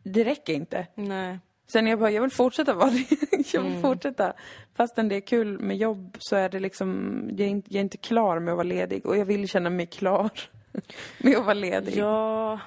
Det 0.03 0.23
räcker 0.23 0.53
inte. 0.53 0.88
Nej. 0.95 1.39
Sen 1.72 1.88
jag 1.88 1.99
bara, 1.99 2.11
jag 2.11 2.22
vill 2.22 2.32
fortsätta 2.32 2.74
vara 2.74 2.89
ledig. 2.89 3.17
Jag 3.53 3.61
vill 3.61 3.72
Mm. 3.72 3.82
fortsätta. 3.82 4.34
Fastän 4.74 5.07
det 5.09 5.15
är 5.15 5.22
kul 5.22 5.59
med 5.59 5.78
jobb 5.78 6.17
så 6.19 6.36
är 6.36 6.49
det 6.49 6.59
liksom, 6.59 7.19
jag 7.30 7.39
är, 7.39 7.49
inte, 7.49 7.74
jag 7.74 7.80
är 7.80 7.84
inte 7.84 7.97
klar 7.97 8.39
med 8.39 8.51
att 8.51 8.57
vara 8.57 8.67
ledig. 8.67 9.05
Och 9.05 9.17
jag 9.17 9.26
vill 9.26 9.47
känna 9.47 9.69
mig 9.69 9.86
klar 9.88 10.30
med 11.17 11.38
att 11.38 11.43
vara 11.45 11.53
ledig. 11.53 11.97
Ja, 11.97 12.59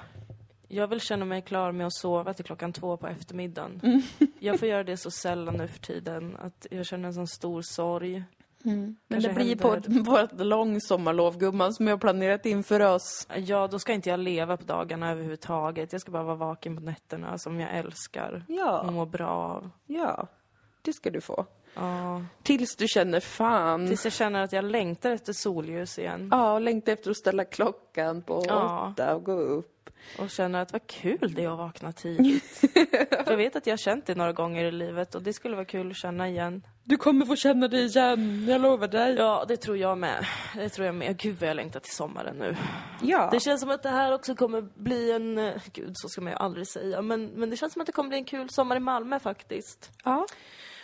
jag 0.67 0.87
vill 0.87 1.01
känna 1.01 1.25
mig 1.25 1.41
klar 1.41 1.71
med 1.71 1.87
att 1.87 1.93
sova 1.93 2.33
till 2.33 2.45
klockan 2.45 2.73
två 2.73 2.97
på 2.97 3.07
eftermiddagen. 3.07 3.79
Mm. 3.83 4.01
Jag 4.39 4.59
får 4.59 4.67
göra 4.67 4.83
det 4.83 4.97
så 4.97 5.11
sällan 5.11 5.53
nu 5.57 5.67
för 5.67 5.79
tiden 5.79 6.37
att 6.41 6.67
jag 6.71 6.85
känner 6.85 7.07
en 7.07 7.13
sån 7.13 7.27
stor 7.27 7.61
sorg. 7.61 8.23
Men 8.65 8.95
Kanske 9.09 9.29
det 9.29 9.35
blir 9.35 9.45
händer- 9.45 10.03
på 10.03 10.11
vårt 10.11 10.39
långsommarlov, 10.39 11.37
gumman, 11.37 11.73
som 11.73 11.87
jag 11.87 11.93
har 11.93 11.99
planerat 11.99 12.45
in 12.45 12.63
för 12.63 12.79
oss. 12.79 13.27
Ja, 13.35 13.67
då 13.67 13.79
ska 13.79 13.93
inte 13.93 14.09
jag 14.09 14.19
leva 14.19 14.57
på 14.57 14.63
dagarna 14.63 15.11
överhuvudtaget. 15.11 15.91
Jag 15.91 16.01
ska 16.01 16.11
bara 16.11 16.23
vara 16.23 16.35
vaken 16.35 16.75
på 16.75 16.81
nätterna 16.83 17.37
som 17.37 17.59
jag 17.59 17.75
älskar 17.77 18.33
och 18.47 18.53
Ja, 18.55 18.91
mår 18.91 19.05
bra 19.05 19.27
av. 19.29 19.69
ja. 19.85 20.27
Det 20.81 20.93
ska 20.93 21.09
du 21.09 21.21
få. 21.21 21.45
Ja. 21.75 22.23
Tills 22.43 22.75
du 22.75 22.87
känner 22.87 23.19
fan. 23.19 23.87
Tills 23.87 24.03
jag 24.03 24.13
känner 24.13 24.43
att 24.43 24.51
jag 24.53 24.65
längtar 24.65 25.11
efter 25.11 25.33
solljus 25.33 25.99
igen. 25.99 26.29
Ja, 26.31 26.53
och 26.53 26.61
längtar 26.61 26.91
efter 26.93 27.11
att 27.11 27.17
ställa 27.17 27.45
klockan 27.45 28.21
på 28.21 28.43
Ja. 28.47 28.89
åtta 28.93 29.15
och 29.15 29.23
gå 29.23 29.31
upp. 29.31 29.89
Och 30.19 30.29
känner 30.29 30.61
att 30.61 30.71
vad 30.73 30.87
kul 30.87 31.33
det 31.35 31.43
är 31.43 31.49
att 31.51 31.57
vakna 31.57 31.91
tidigt. 31.91 32.43
För 33.25 33.29
jag 33.31 33.37
vet 33.37 33.55
att 33.55 33.67
jag 33.67 33.71
har 33.73 33.77
känt 33.77 34.05
det 34.05 34.15
några 34.15 34.33
gånger 34.33 34.63
i 34.65 34.71
livet 34.71 35.15
och 35.15 35.21
det 35.21 35.33
skulle 35.33 35.55
vara 35.55 35.65
kul 35.65 35.91
att 35.91 35.97
känna 35.97 36.29
igen. 36.29 36.63
Du 36.87 36.97
kommer 36.97 37.25
få 37.25 37.35
känna 37.35 37.67
det 37.67 37.79
igen, 37.79 38.45
jag 38.47 38.61
lovar 38.61 38.87
dig. 38.87 39.15
Ja, 39.15 39.45
det 39.47 39.57
tror 39.57 39.77
jag 39.77 39.97
med. 39.97 40.25
Det 40.55 40.69
tror 40.69 40.85
jag 40.85 40.95
med. 40.95 41.17
Gud 41.17 41.39
vad 41.39 41.49
jag 41.49 41.55
längtar 41.55 41.79
till 41.79 41.95
sommaren 41.95 42.35
nu. 42.37 42.55
Ja. 43.01 43.29
Det 43.31 43.39
känns 43.39 43.61
som 43.61 43.69
att 43.69 43.83
det 43.83 43.89
här 43.89 44.13
också 44.13 44.35
kommer 44.35 44.61
bli 44.61 45.11
en... 45.11 45.51
Gud, 45.73 45.91
så 45.93 46.09
ska 46.09 46.21
man 46.21 46.31
ju 46.33 46.37
aldrig 46.37 46.67
säga. 46.67 47.01
Men, 47.01 47.25
men 47.25 47.49
det 47.49 47.57
känns 47.57 47.73
som 47.73 47.81
att 47.81 47.85
det 47.85 47.91
kommer 47.91 48.09
bli 48.09 48.17
en 48.17 48.25
kul 48.25 48.49
sommar 48.49 48.75
i 48.75 48.79
Malmö 48.79 49.19
faktiskt. 49.19 49.91
ja. 50.03 50.25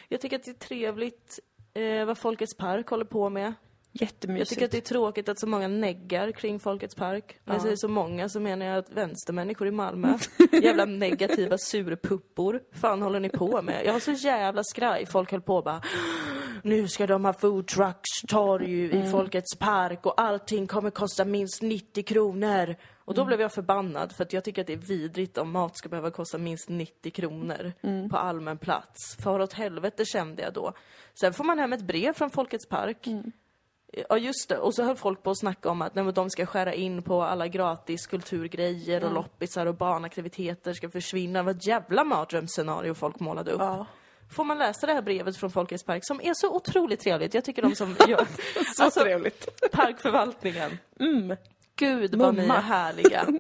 Jag 0.08 0.22
tycker 0.22 0.36
att 0.36 0.44
det 0.44 0.52
är 0.52 0.68
trevligt 0.68 1.40
eh, 1.74 2.06
vad 2.06 2.18
Folkets 2.18 2.58
Park 2.58 2.88
håller 2.88 3.06
på 3.06 3.30
med. 3.30 3.54
Jag 3.94 4.06
Jättemysigt. 4.06 4.50
tycker 4.50 4.66
att 4.66 4.72
det 4.72 4.78
är 4.78 4.82
tråkigt 4.82 5.30
att 5.30 5.40
så 5.40 5.48
många 5.48 5.68
neggar 5.68 6.32
kring 6.32 6.60
Folkets 6.60 6.96
Park. 6.96 7.40
När 7.46 7.56
jag 7.56 7.62
säger 7.62 7.76
så 7.76 7.88
många 7.88 8.30
så 8.30 8.40
menar 8.40 8.66
jag 8.66 8.78
att 8.78 8.92
vänstermänniskor 8.92 9.68
i 9.68 9.72
Malmö, 9.72 10.18
jävla 10.52 10.86
negativa 10.86 11.58
surpuppor, 11.58 12.62
fan 12.72 13.02
håller 13.02 13.20
ni 13.20 13.30
på 13.30 13.62
med? 13.62 13.86
Jag 13.86 13.94
var 13.94 14.00
så 14.00 14.12
jävla 14.12 14.64
skraj. 14.64 15.06
Folk 15.06 15.32
höll 15.32 15.42
på 15.42 15.62
bara, 15.62 15.82
nu 16.64 16.88
ska 16.88 17.08
de 17.08 17.26
ha 17.26 17.34
food 17.34 17.68
trucks, 17.68 18.22
torg 18.28 19.00
i 19.00 19.12
Folkets 19.12 19.58
Park 19.60 20.06
och 20.06 20.22
allting 20.22 20.68
kommer 20.68 20.90
kosta 20.90 21.26
minst 21.26 21.62
90 21.62 22.04
kronor. 22.04 22.76
Och 23.06 23.14
då 23.14 23.26
blev 23.26 23.42
jag 23.42 23.54
förbannad 23.54 24.16
för 24.16 24.24
att 24.24 24.34
jag 24.34 24.44
tycker 24.44 24.62
att 24.62 24.68
det 24.68 24.74
är 24.74 24.78
vidrigt 24.78 25.38
om 25.38 25.52
mat 25.52 25.78
ska 25.78 25.90
behöva 25.90 26.12
kosta 26.12 26.38
minst 26.38 26.70
90 26.70 27.12
kronor 27.12 27.74
på 28.10 28.18
allmän 28.18 28.58
plats. 28.58 29.16
För 29.24 29.40
åt 29.40 29.54
helvete 29.54 30.06
kände 30.06 30.42
jag 30.42 30.54
då. 30.54 30.74
Sen 31.20 31.34
får 31.34 31.44
man 31.44 31.60
hem 31.60 31.74
ett 31.74 31.82
brev 31.82 32.14
från 32.14 32.30
Folkets 32.30 32.70
Park 32.70 33.08
Ja 34.10 34.18
just 34.18 34.50
det, 34.50 34.58
och 34.58 34.76
så 34.76 34.84
höll 34.84 34.96
folk 34.96 35.24
på 35.24 35.32
att 35.32 35.40
snacka 35.40 35.70
om 35.70 35.82
att 35.82 35.96
nej, 35.96 36.14
de 36.14 36.30
ska 36.30 36.46
skära 36.46 36.74
in 36.74 37.02
på 37.04 37.24
alla 37.24 37.48
gratis 37.48 38.08
kulturgrejer 38.08 39.04
och 39.04 39.14
loppisar 39.14 39.66
och 39.66 39.76
barnaktiviteter 39.76 40.74
ska 40.74 40.90
försvinna. 40.90 41.44
Vad 41.44 41.64
jävla 41.66 42.04
mardrömsscenario 42.04 42.94
folk 42.94 43.20
målade 43.20 43.52
upp. 43.52 43.62
Ja. 43.62 43.86
Får 44.36 44.44
man 44.44 44.58
läsa 44.58 44.88
det 44.88 44.94
här 44.94 45.02
brevet 45.02 45.38
från 45.38 45.52
Folkets 45.52 45.84
Park 45.84 46.02
som 46.06 46.22
är 46.22 46.34
så 46.34 46.56
otroligt 46.56 47.00
trevligt. 47.00 47.34
Jag 47.34 47.46
tycker 47.46 47.62
de 47.62 47.76
som 47.76 47.96
gör 48.08 48.28
Så 48.76 48.84
Alltså- 48.84 49.00
trevligt. 49.00 49.72
parkförvaltningen. 49.72 50.78
Mm. 51.00 51.38
Gud 51.76 52.16
vad 52.16 52.36
ni 52.36 52.42
Mumma. 52.42 52.58
är 52.58 52.62
härliga. 52.62 53.26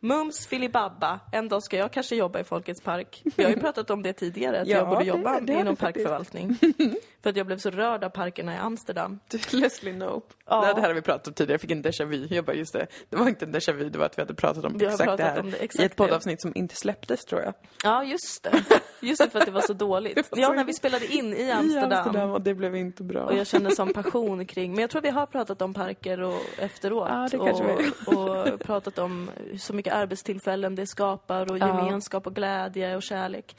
Mums 0.00 0.46
filibabba. 0.46 1.20
En 1.32 1.48
dag 1.48 1.62
ska 1.62 1.76
jag 1.76 1.92
kanske 1.92 2.16
jobba 2.16 2.40
i 2.40 2.44
Folkets 2.44 2.80
Park. 2.80 3.22
Vi 3.36 3.42
har 3.44 3.50
ju 3.50 3.56
pratat 3.60 3.90
om 3.90 4.02
det 4.02 4.12
tidigare, 4.12 4.60
att 4.60 4.68
Ja, 4.68 4.76
jag 4.76 4.88
borde 4.88 5.00
det- 5.00 5.04
jobba 5.06 5.40
det 5.40 5.52
har 5.52 5.60
inom 5.60 5.76
parkförvaltning. 5.76 6.58
För 7.22 7.30
att 7.30 7.36
jag 7.36 7.46
blev 7.46 7.58
så 7.58 7.70
rörd 7.70 8.04
av 8.04 8.08
parkerna 8.10 8.54
i 8.54 8.58
Amsterdam. 8.58 9.20
Leslie 9.52 9.92
Knope. 9.94 10.34
Ja. 10.46 10.74
Det 10.74 10.80
här 10.80 10.88
har 10.88 10.94
vi 10.94 11.02
pratat 11.02 11.26
om 11.28 11.34
tidigare, 11.34 11.52
jag 11.54 11.60
fick 11.60 11.70
en 11.70 11.84
déjà 11.84 12.04
vu. 12.04 12.26
Jag 12.30 12.44
bara, 12.44 12.56
just 12.56 12.72
det. 12.72 12.86
Det 13.10 13.16
var 13.16 13.28
inte 13.28 13.44
en 13.44 13.54
déjà 13.54 13.72
vu, 13.72 13.88
det 13.90 13.98
var 13.98 14.06
att 14.06 14.18
vi 14.18 14.22
hade 14.22 14.34
pratat 14.34 14.64
om 14.64 14.78
Vi 14.78 14.84
exakt 14.84 15.02
pratat 15.04 15.18
det 15.18 15.24
här. 15.24 15.40
om 15.40 15.50
det, 15.50 15.56
exakt 15.56 15.82
I 15.82 15.84
ett 15.86 15.92
det. 15.92 15.96
poddavsnitt 15.96 16.42
som 16.42 16.52
inte 16.54 16.76
släpptes, 16.76 17.24
tror 17.24 17.42
jag. 17.42 17.54
Ja, 17.84 18.04
just 18.04 18.42
det. 18.42 18.62
Just 19.00 19.22
det, 19.22 19.30
för 19.30 19.38
att 19.38 19.44
det 19.46 19.52
var 19.52 19.60
så 19.60 19.72
dåligt. 19.72 20.14
Det 20.14 20.30
var 20.30 20.38
Ja, 20.38 20.48
så- 20.48 20.54
när 20.54 20.64
vi 20.64 20.74
spelade 20.74 21.06
in 21.06 21.32
i 21.34 21.36
I 21.42 21.50
Amsterdam. 21.50 21.92
Amsterdam, 21.92 22.30
och 22.30 22.42
det 22.42 22.54
blev 22.54 22.76
inte 22.76 23.02
bra. 23.02 23.22
Och 23.24 23.34
jag 23.34 23.46
kände 23.46 23.74
sån 23.76 23.92
passion 23.92 24.46
kring, 24.46 24.70
men 24.72 24.80
jag 24.80 24.90
tror 24.90 25.02
vi 25.02 25.10
har 25.10 25.26
pratat 25.26 25.62
om 25.62 25.74
parker 25.74 26.20
och 26.20 26.40
efteråt. 26.58 27.08
Ja, 27.10 27.28
det 27.30 27.38
kanske 27.38 27.90
och, 28.06 28.52
och 28.52 28.60
pratat 28.60 28.98
om 28.98 29.30
så 29.58 29.72
mycket 29.74 29.92
arbetstillfällen 29.94 30.74
det 30.74 30.86
skapar 30.86 31.50
och 31.50 31.58
Ja. 31.58 31.66
gemenskap 31.66 32.26
och 32.26 32.34
glädje 32.34 32.96
och 32.96 33.02
kärlek. 33.02 33.56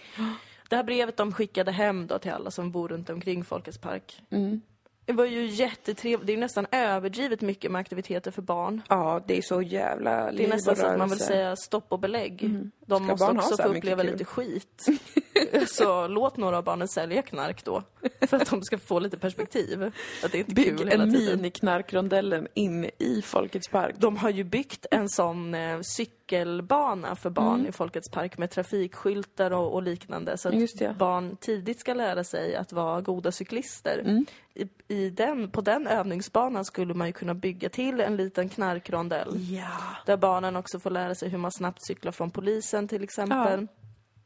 Det 0.70 0.76
här 0.76 0.84
brevet 0.84 1.18
de 1.18 1.34
skickade 1.34 1.72
hem 1.72 2.08
då 2.08 2.20
till 2.20 2.32
alla 2.32 2.52
som 2.52 2.72
bor 2.72 2.88
runt 2.89 3.10
omkring 3.10 3.43
Folkets 3.43 3.78
Park. 3.78 4.22
Mm. 4.30 4.62
Det 5.10 5.14
var 5.14 5.26
ju 5.26 5.45
jättetrevligt. 5.45 6.28
Det 6.28 6.34
är 6.34 6.38
nästan 6.38 6.66
överdrivet 6.72 7.41
mycket 7.41 7.72
med 7.72 7.80
aktiviteter 7.80 8.32
för 8.32 8.41
barn. 8.41 8.82
Ja, 8.89 9.22
det 9.28 9.38
är 9.38 9.41
så 9.41 9.62
jävla 9.62 10.32
Det 10.32 10.43
är 10.43 10.47
nästan 10.47 10.76
så 10.76 10.86
att 10.86 10.97
man 10.97 11.10
vill 11.10 11.20
säga 11.20 11.55
stopp 11.55 11.86
och 11.89 11.99
belägg. 11.99 12.49
De 12.86 13.03
Ska 13.03 13.12
måste 13.12 13.26
också 13.26 13.55
så 13.57 13.64
få 13.64 13.70
uppleva 13.70 14.03
kul? 14.03 14.12
lite 14.12 14.26
skit. 14.26 14.86
så 15.68 16.07
låt 16.07 16.38
några 16.38 16.57
av 16.57 16.64
barnen 16.64 16.88
sälja 16.88 17.22
knark 17.22 17.66
då. 17.66 17.84
För 18.28 18.38
att 18.38 18.49
de 18.49 18.62
ska 18.62 18.78
få 18.78 18.99
lite 18.99 19.18
perspektiv. 19.18 19.91
Att 20.24 20.32
det 20.32 20.38
är 20.38 20.39
inte 20.39 20.53
Bygg 20.55 20.78
kul 20.78 20.88
hela 20.88 21.03
en 21.03 21.12
mini-knarkrondellen 21.12 22.47
inne 22.53 22.91
i 22.97 23.22
Folkets 23.22 23.68
Park. 23.68 23.95
De 23.97 24.18
har 24.18 24.30
ju 24.30 24.43
byggt 24.43 24.86
en 24.91 25.10
sån 25.10 25.53
eh, 25.53 25.80
cykelbana 25.82 27.16
för 27.16 27.30
barn 27.30 27.55
Mm. 27.55 27.70
i 27.70 27.72
Folkets 27.72 28.10
Park 28.10 28.38
med 28.38 28.51
trafikskyltar 28.51 29.51
och, 29.51 29.74
och 29.74 29.84
liknande. 29.84 30.38
Så 30.38 30.49
att 30.49 30.97
barn 30.97 31.38
tidigt 31.39 31.80
ska 31.80 31.93
lära 31.93 32.24
sig 32.24 32.55
att 32.55 32.74
vara 32.74 33.01
goda 33.01 33.32
cyklister. 33.32 33.99
Mm. 33.99 34.26
I, 34.88 35.10
den, 35.10 35.51
på 35.51 35.62
den 35.62 35.88
övningsbanan 35.88 36.66
skulle 36.66 36.93
man 36.93 37.07
ju 37.07 37.14
kunna 37.14 37.34
bygga 37.34 37.70
till 37.70 37.99
en 37.99 38.16
liten 38.18 38.49
knarkrondell. 38.49 39.36
Ja. 39.51 39.78
Där 40.05 40.18
barnen 40.18 40.55
också 40.55 40.80
får 40.80 40.89
lära 40.89 41.16
sig 41.16 41.30
hur 41.30 41.38
man 41.38 41.51
snabbt 41.51 41.86
cyklar 41.88 42.12
från 42.12 42.32
polisen 42.32 42.88
till 42.88 43.03
exempel. 43.03 43.68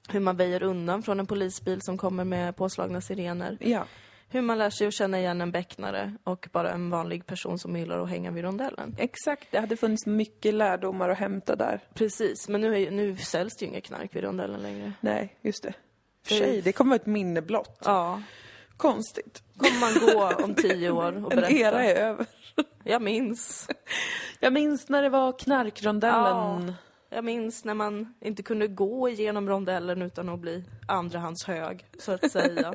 Hur 0.09 0.19
man 0.19 0.37
väjer 0.37 0.63
undan 0.63 1.03
från 1.03 1.19
en 1.19 1.25
polisbil 1.27 1.81
som 1.81 1.97
kommer 1.97 2.23
med 2.23 2.55
påslagna 2.55 3.01
sirener. 3.01 3.57
Ja. 3.61 3.85
Hur 4.29 4.41
man 4.41 4.57
lär 4.57 4.69
sig 4.69 4.87
att 4.87 4.93
känna 4.93 5.19
igen 5.19 5.41
en 5.41 5.51
becknare 5.51 6.13
och 6.23 6.49
bara 6.51 6.71
en 6.71 6.89
vanlig 6.89 7.25
person 7.25 7.59
som 7.59 7.77
gillar 7.77 7.99
att 7.99 8.09
hänga 8.09 8.31
vid 8.31 8.43
rondellen. 8.43 8.95
Exakt, 8.99 9.47
det 9.51 9.59
hade 9.59 9.77
funnits 9.77 10.05
mycket 10.05 10.53
lärdomar 10.53 11.09
att 11.09 11.17
hämta 11.17 11.55
där. 11.55 11.79
Precis, 11.93 12.49
men 12.49 12.61
nu, 12.61 12.81
är, 12.83 12.91
nu 12.91 13.17
säljs 13.17 13.57
det 13.57 13.65
ju 13.65 13.69
inget 13.71 13.83
knark 13.83 14.15
vid 14.15 14.23
rondellen 14.23 14.61
längre. 14.61 14.91
Nej, 15.01 15.35
just 15.41 15.63
det. 15.63 15.73
För 16.25 16.35
Det- 16.35 16.41
sig, 16.41 16.61
det 16.61 16.71
kommer 16.71 16.89
vara 16.89 16.95
ett 17.01 17.05
minne 17.05 17.41
blott. 17.41 17.81
Ja. 17.85 18.21
Konstigt. 18.77 19.43
Kommer 19.57 19.79
man 19.79 20.15
gå 20.15 20.43
om 20.43 20.55
tio 20.61 20.91
år 20.91 21.25
och 21.25 21.33
En 21.33 21.39
berätta? 21.39 21.51
era 21.53 21.83
är 21.83 21.95
över. 21.95 22.25
Jag 22.83 23.01
minns. 23.01 23.67
Jag 24.39 24.53
minns 24.53 24.89
när 24.89 25.03
det 25.03 25.09
var 25.09 25.39
knarkrondellen. 25.39 26.67
Ja. 26.67 26.73
Jag 27.09 27.25
minns 27.25 27.65
när 27.65 27.73
man 27.73 28.13
inte 28.21 28.43
kunde 28.43 28.67
gå 28.67 29.09
igenom 29.09 29.49
rondellen 29.49 30.01
utan 30.01 30.29
att 30.29 30.39
bli 30.39 30.63
andrahandshög, 30.87 31.85
så 31.99 32.11
att 32.11 32.31
säga. 32.31 32.73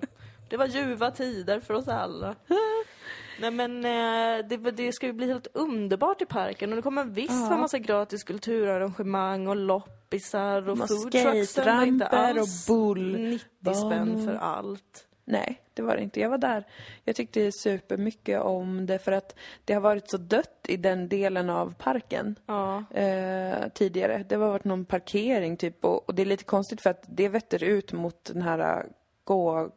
Det 0.50 0.56
var 0.56 0.66
ljuva 0.66 1.10
tider 1.10 1.60
för 1.60 1.74
oss 1.74 1.88
alla. 1.88 2.34
Nej 3.40 3.50
men 3.50 3.84
eh, 3.84 4.46
det, 4.48 4.70
det 4.70 4.92
ska 4.92 5.06
ju 5.06 5.12
bli 5.12 5.26
helt 5.26 5.46
underbart 5.54 6.22
i 6.22 6.26
parken 6.26 6.70
och 6.70 6.76
det 6.76 6.82
kommer 6.82 7.04
visst 7.04 7.48
vara 7.48 7.56
massa 7.58 7.78
gratis 7.78 8.24
kulturarrangemang 8.24 9.46
och 9.46 9.56
loppisar 9.56 10.68
och 10.68 10.78
Med 10.78 10.88
food 10.88 11.12
trucks. 11.12 11.54
Den 11.54 11.76
var 11.76 11.84
inte 11.84 12.04
skateramper 12.06 12.40
och 12.40 12.48
bull. 12.68 13.18
90 13.18 13.74
spänn 13.74 14.24
för 14.24 14.34
allt. 14.34 15.07
Nej, 15.30 15.60
det 15.74 15.82
var 15.82 15.96
det 15.96 16.02
inte. 16.02 16.20
Jag 16.20 16.30
var 16.30 16.38
där. 16.38 16.64
Jag 17.04 17.16
tyckte 17.16 17.52
supermycket 17.52 18.40
om 18.42 18.86
det 18.86 18.98
för 18.98 19.12
att 19.12 19.34
det 19.64 19.72
har 19.74 19.80
varit 19.80 20.10
så 20.10 20.16
dött 20.16 20.66
i 20.68 20.76
den 20.76 21.08
delen 21.08 21.50
av 21.50 21.74
parken 21.78 22.38
Ja. 22.46 22.84
eh, 22.90 23.68
tidigare. 23.74 24.24
Det 24.28 24.34
har 24.34 24.48
varit 24.48 24.64
någon 24.64 24.84
parkering 24.84 25.56
typ 25.56 25.84
och, 25.84 26.08
och 26.08 26.14
det 26.14 26.22
är 26.22 26.26
lite 26.26 26.44
konstigt 26.44 26.80
för 26.82 26.90
att 26.90 27.02
det 27.08 27.28
vetter 27.28 27.64
ut 27.64 27.92
mot 27.92 28.24
den 28.24 28.42
här 28.42 28.58
eh, 28.58 28.84
gå 29.24 29.70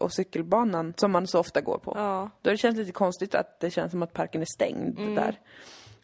och 0.00 0.12
cykelbanan 0.14 0.94
som 0.96 1.12
man 1.12 1.26
så 1.26 1.40
ofta 1.40 1.60
går 1.60 1.78
på. 1.78 1.92
Ja. 1.96 2.30
Då 2.42 2.48
har 2.50 2.52
det 2.52 2.58
känts 2.58 2.78
lite 2.78 2.92
konstigt 2.92 3.34
att 3.34 3.60
det 3.60 3.70
känns 3.70 3.90
som 3.90 4.02
att 4.02 4.12
parken 4.12 4.40
är 4.40 4.46
stängd 4.54 4.98
Mm. 4.98 5.14
där. 5.14 5.40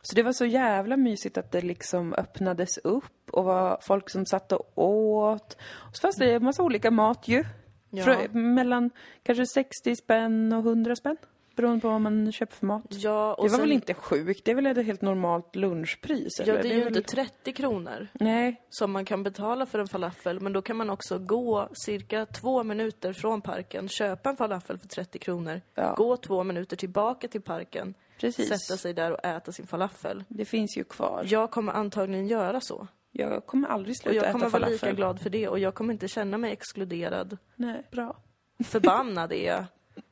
Så 0.02 0.14
det 0.14 0.22
var 0.22 0.32
så 0.32 0.44
jävla 0.44 0.96
mysigt 0.96 1.38
att 1.38 1.52
det 1.52 1.60
liksom 1.60 2.14
öppnades 2.14 2.78
upp 2.78 3.30
och 3.30 3.44
var 3.44 3.78
folk 3.82 4.10
som 4.10 4.26
satt 4.26 4.52
och 4.52 4.72
åt. 4.78 5.56
Och 5.62 5.96
så 5.96 6.00
fanns 6.00 6.16
det 6.16 6.32
en 6.32 6.44
massa 6.44 6.62
olika 6.62 6.90
mat 6.90 7.28
ju. 7.28 7.44
Ja. 7.96 8.04
Frö- 8.04 8.34
mellan 8.34 8.90
kanske 9.22 9.46
60 9.46 9.96
spänn 9.96 10.52
och 10.52 10.58
100 10.64 10.96
spänn. 10.96 11.16
Beroende 11.56 11.80
på 11.80 11.88
vad 11.88 12.00
man 12.00 12.32
köper 12.32 12.54
för 12.56 12.66
mat. 12.66 12.82
Ja, 12.88 13.34
det 13.38 13.42
var 13.42 13.48
sen, 13.48 13.60
väl 13.60 13.72
inte 13.72 13.94
sjukt? 13.94 14.44
Det 14.44 14.50
är 14.50 14.54
väl 14.54 14.66
ett 14.66 14.86
helt 14.86 15.02
normalt 15.02 15.56
lunchpris? 15.56 16.32
Ja, 16.38 16.44
eller? 16.44 16.62
det 16.62 16.68
är 16.68 16.74
ju 16.74 16.84
väl... 16.84 16.96
inte 16.96 17.10
30 17.14 17.52
kronor. 17.52 18.08
Nej, 18.12 18.62
som 18.70 18.92
man 18.92 19.04
kan 19.04 19.22
betala 19.22 19.66
för 19.66 19.78
en 19.78 19.88
falafel, 19.88 20.40
men 20.40 20.52
då 20.52 20.62
kan 20.62 20.76
man 20.76 20.90
också 20.90 21.18
gå 21.18 21.68
cirka 21.72 22.26
två 22.26 22.62
minuter 22.64 23.12
från 23.12 23.40
parken, 23.40 23.88
köpa 23.88 24.30
en 24.30 24.36
falafel 24.36 24.78
för 24.78 24.88
30 24.88 25.18
kronor, 25.18 25.60
Ja. 25.74 25.94
gå 25.96 26.16
två 26.16 26.44
minuter 26.44 26.76
tillbaka 26.76 27.28
till 27.28 27.42
parken, 27.42 27.94
precis. 28.20 28.48
sätta 28.48 28.78
sig 28.78 28.94
där 28.94 29.10
och 29.12 29.24
äta 29.24 29.52
sin 29.52 29.66
falafel. 29.66 30.24
Det 30.28 30.44
finns 30.44 30.76
ju 30.76 30.84
kvar. 30.84 31.26
Jag 31.28 31.50
kommer 31.50 31.72
antagligen 31.72 32.26
göra 32.26 32.60
så. 32.60 32.86
Jag 33.16 33.46
kommer 33.46 33.68
aldrig 33.68 33.92
Och 33.92 33.96
sluta 33.96 34.16
jag 34.16 34.32
kommer 34.32 34.46
äta 34.46 34.58
vara 34.58 34.70
lika 34.70 34.92
glad 34.92 35.20
för 35.20 35.30
det 35.30 35.48
och 35.48 35.58
jag 35.58 35.74
kommer 35.74 35.92
inte 35.92 36.08
känna 36.08 36.38
mig 36.38 36.52
exkluderad. 36.52 37.38
Nej, 37.56 37.82
bra. 37.90 38.16
Förbannad 38.64 39.32
är 39.32 39.46
jag. 39.46 39.64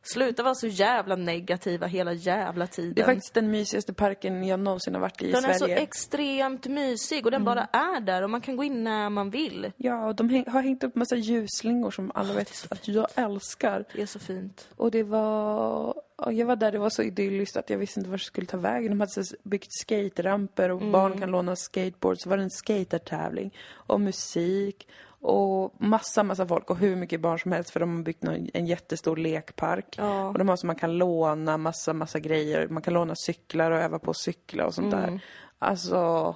Sluta 0.03 0.42
vara 0.42 0.55
så 0.55 0.66
jävla 0.66 1.16
negativa 1.16 1.86
hela 1.86 2.12
jävla 2.12 2.66
tiden. 2.66 2.94
Det 2.94 3.00
är 3.00 3.07
faktiskt 3.07 3.34
den 3.34 3.50
mysigaste 3.50 3.92
parken 3.92 4.44
jag 4.46 4.61
någonsin 4.61 4.94
har 4.94 5.00
varit 5.00 5.22
i 5.22 5.28
i 5.28 5.32
den 5.32 5.44
är 5.44 5.53
Sverige. 5.53 5.76
så 5.76 5.82
extremt 5.82 6.66
mysig 6.66 7.24
och 7.26 7.30
den 7.30 7.44
bara 7.44 7.64
är 7.64 8.00
där 8.00 8.22
och 8.22 8.30
man 8.30 8.40
kan 8.40 8.57
gå 8.57 8.64
in 8.64 8.84
när 8.84 9.11
man 9.11 9.30
vill. 9.30 9.72
Ja, 9.76 10.07
och 10.07 10.14
de 10.14 10.28
häng, 10.28 10.44
har 10.48 10.62
hängt 10.62 10.84
upp 10.84 10.94
massa 10.94 11.16
ljusslingor 11.16 11.90
som 11.90 12.12
alla 12.14 12.30
är 12.30 12.34
vet 12.34 12.66
att 12.72 12.88
jag 12.88 13.07
älskar. 13.14 13.84
Det 13.94 14.03
är 14.03 14.07
så 14.07 14.18
fint. 14.18 14.68
Och 14.76 14.90
det 14.90 15.03
var... 15.03 15.94
ja, 16.27 16.33
Jag 16.33 16.47
var 16.47 16.57
där, 16.57 16.73
det 16.73 16.79
var 16.79 16.91
så 16.91 17.03
idylliskt 17.03 17.57
att 17.57 17.70
jag 17.70 17.79
visste 17.79 18.01
inte 18.01 18.11
vart 18.11 18.20
jag 18.20 18.27
skulle 18.27 18.47
ta 18.47 18.57
vägen. 18.57 18.91
De 18.91 19.01
hade 19.01 19.23
byggt 19.43 19.68
skateramper 19.73 20.70
och 20.70 20.81
Mm. 20.81 20.93
barn 20.93 21.18
kan 21.20 21.31
låna 21.31 21.57
skateboard. 21.57 22.18
Så 22.20 22.29
var 22.31 22.37
det 22.37 22.43
en 22.43 22.51
skatertävling 22.51 23.55
och 23.70 24.01
musik 24.01 24.89
och 25.25 25.75
massa, 25.83 26.23
massa 26.23 26.47
folk 26.47 26.70
och 26.70 26.77
hur 26.77 26.97
mycket 26.97 27.20
barn 27.20 27.39
som 27.39 27.53
helst 27.53 27.70
för 27.70 27.81
de 27.81 27.97
har 27.97 28.03
byggt 28.03 28.23
någon, 28.23 28.49
en 28.55 28.66
jättestor 28.66 29.16
lekpark. 29.16 29.95
Ja. 29.99 30.29
Och 30.29 30.39
de 30.39 30.49
har 30.49 30.57
så 30.57 30.66
man 30.66 30.77
kan 30.77 30.99
låna 30.99 31.57
massa, 31.57 31.93
massa 31.93 32.18
grejer. 32.18 32.68
Man 32.68 32.83
kan 32.83 32.95
låna 32.95 33.14
cyklar 33.16 33.70
och 33.70 33.79
öva 33.79 33.99
på 33.99 34.11
att 34.11 34.16
cykla 34.16 34.66
och 34.66 34.75
sånt 34.75 34.95
Mm. 34.95 35.11
där. 35.11 35.20
Alltså, 35.59 36.35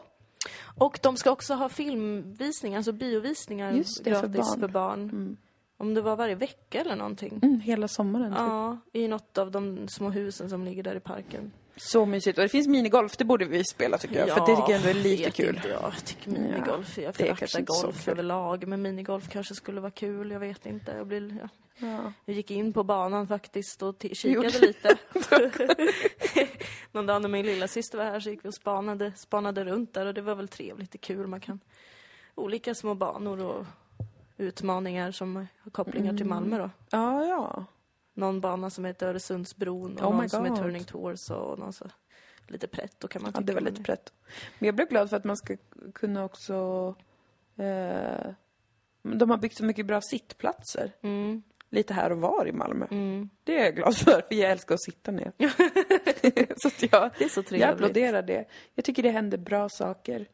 Och 0.79 0.99
de 1.03 1.17
ska 1.17 1.31
också 1.31 1.55
ha 1.55 1.69
filmvisningar, 1.69 2.77
alltså 2.77 2.93
biovisningar 2.93 3.73
Just 3.73 4.05
det, 4.05 4.15
för 4.15 4.29
gratis 4.29 4.37
barn. 4.51 4.61
för 4.61 4.69
barn. 4.69 5.37
Om 5.77 5.95
det 5.95 6.01
var 6.01 6.17
varje 6.17 6.35
vecka 6.35 6.81
eller 6.81 6.97
någonting. 6.97 7.41
mm, 7.43 7.61
hela 7.61 7.89
sommaren. 7.89 8.31
typ. 8.31 8.39
Ja, 8.39 8.79
i 8.93 9.09
något 9.09 9.39
av 9.39 9.51
de 9.51 9.89
små 9.89 10.11
husen 10.11 10.51
som 10.51 10.65
ligger 10.65 10.83
där 10.83 10.95
i 10.95 11.01
parken. 11.01 11.53
Så 11.77 12.07
mysigt. 12.07 12.39
Och 12.39 12.43
det 12.43 12.49
finns 12.49 12.69
minigolf, 12.69 13.17
det 13.17 13.25
borde 13.25 13.45
vi 13.45 13.65
spela 13.65 13.99
tycker 13.99 14.19
jag. 14.19 14.29
för 14.29 14.41
det 14.41 14.57
tycker 14.57 14.73
jag 14.73 14.77
ändå 14.77 14.89
är 14.89 14.95
lite 14.95 15.31
kul. 15.31 15.57
Inte, 15.57 15.69
jag 15.69 16.05
tycker 16.05 16.31
minigolf, 16.31 16.99
jag 16.99 17.15
det 17.15 17.23
är 17.23 17.27
kanske 17.27 17.47
föraktar 17.47 17.83
golf 17.83 18.09
överlag. 18.09 18.69
Men 18.69 18.83
minigolf 18.83 19.29
kanske 19.29 19.55
skulle 19.55 19.81
vara 19.81 19.91
kul, 19.91 20.31
jag 20.31 20.41
vet 20.41 20.67
inte. 20.67 20.93
Jag, 20.93 21.07
blir, 21.07 21.39
ja. 21.43 21.49
Ja. 21.79 22.13
jag 22.25 22.37
gick 22.37 22.51
in 22.51 22.73
på 22.73 22.85
banan 22.85 23.29
faktiskt 23.29 23.83
och 23.83 24.05
kikade 24.13 24.59
lite. 24.59 24.97
Någon 26.93 27.07
dag 27.07 27.23
när 27.23 27.29
min 27.29 27.47
lilla 27.47 27.69
syster 27.69 27.99
var 27.99 28.05
här 28.05 28.21
så 28.21 28.31
gick 28.31 28.45
vi 28.45 28.49
och 28.49 28.55
spanade, 28.55 29.13
spanade 29.17 29.65
runt 29.65 29.95
där 29.95 30.07
och 30.07 30.15
det 30.15 30.23
var 30.23 30.35
väl 30.35 30.49
trevligt, 30.49 30.93
det 30.93 30.97
är 30.97 31.15
kul. 31.15 31.27
Man 31.27 31.41
kan 31.41 31.61
olika 32.35 32.75
små 32.75 32.95
banor 32.95 33.41
och 33.41 33.67
utmaningar 34.37 35.11
som 35.11 35.37
har 35.37 35.71
kopplingar 35.71 36.13
till 36.13 36.27
Mm. 36.27 36.29
Malmö 36.29 36.59
då. 36.59 36.71
Ja, 36.91 37.25
ja. 37.27 37.65
Någon 38.15 38.41
bana 38.41 38.71
som 38.71 38.85
heter 38.85 39.07
Öresundsbron 39.09 39.99
och 39.99 40.11
Oh 40.11 40.15
my 40.15 40.21
någon 40.21 40.29
som 40.29 40.45
är 40.45 40.49
God. 40.49 40.59
Turning 40.59 40.85
Tours 40.85 41.31
och 41.31 41.59
någon 41.59 41.73
så 41.73 41.85
lite 42.49 42.67
pretto 42.67 43.09
kan 43.09 43.23
man 43.23 43.31
Ja, 43.35 43.41
tycka. 43.41 43.47
det 43.47 43.53
var 43.55 43.61
men 43.61 43.73
lite 43.73 43.85
prätt. 43.85 44.13
Men 44.59 44.67
jag 44.67 44.75
blev 44.75 44.89
glad 44.89 45.11
för 45.11 45.17
att 45.17 45.25
man 45.25 45.37
ska 45.37 45.57
kunna 45.95 46.25
också... 46.25 46.55
Eh, 47.57 48.31
de 49.03 49.31
har 49.31 49.37
byggt 49.37 49.57
så 49.57 49.65
mycket 49.65 49.87
bra 49.87 50.01
sittplatser. 50.01 50.93
Mm, 51.03 51.43
Lite 51.71 51.95
här 51.95 52.13
och 52.13 52.19
var 52.19 52.47
i 52.49 52.53
Malmö. 52.53 52.87
mm. 52.91 53.31
Det 53.45 53.59
är 53.61 53.65
jag 53.65 53.75
glad 53.77 53.97
för, 53.97 54.11
för 54.29 54.35
jag 54.35 54.51
älskar 54.51 54.75
att 54.75 54.83
sitta 54.83 55.11
ner. 55.11 55.33
så 56.57 56.69
att 56.69 56.93
jag, 56.93 57.11
Det 57.19 57.25
är 57.25 57.29
så 57.29 57.39
jag 57.41 57.47
trevligt. 57.47 57.69
applåderar 57.69 58.23
det. 58.23 58.45
Jag 58.75 58.85
tycker 58.85 59.03
det 59.03 59.11
händer 59.11 59.39
bra 59.39 59.69
saker. 59.69 60.27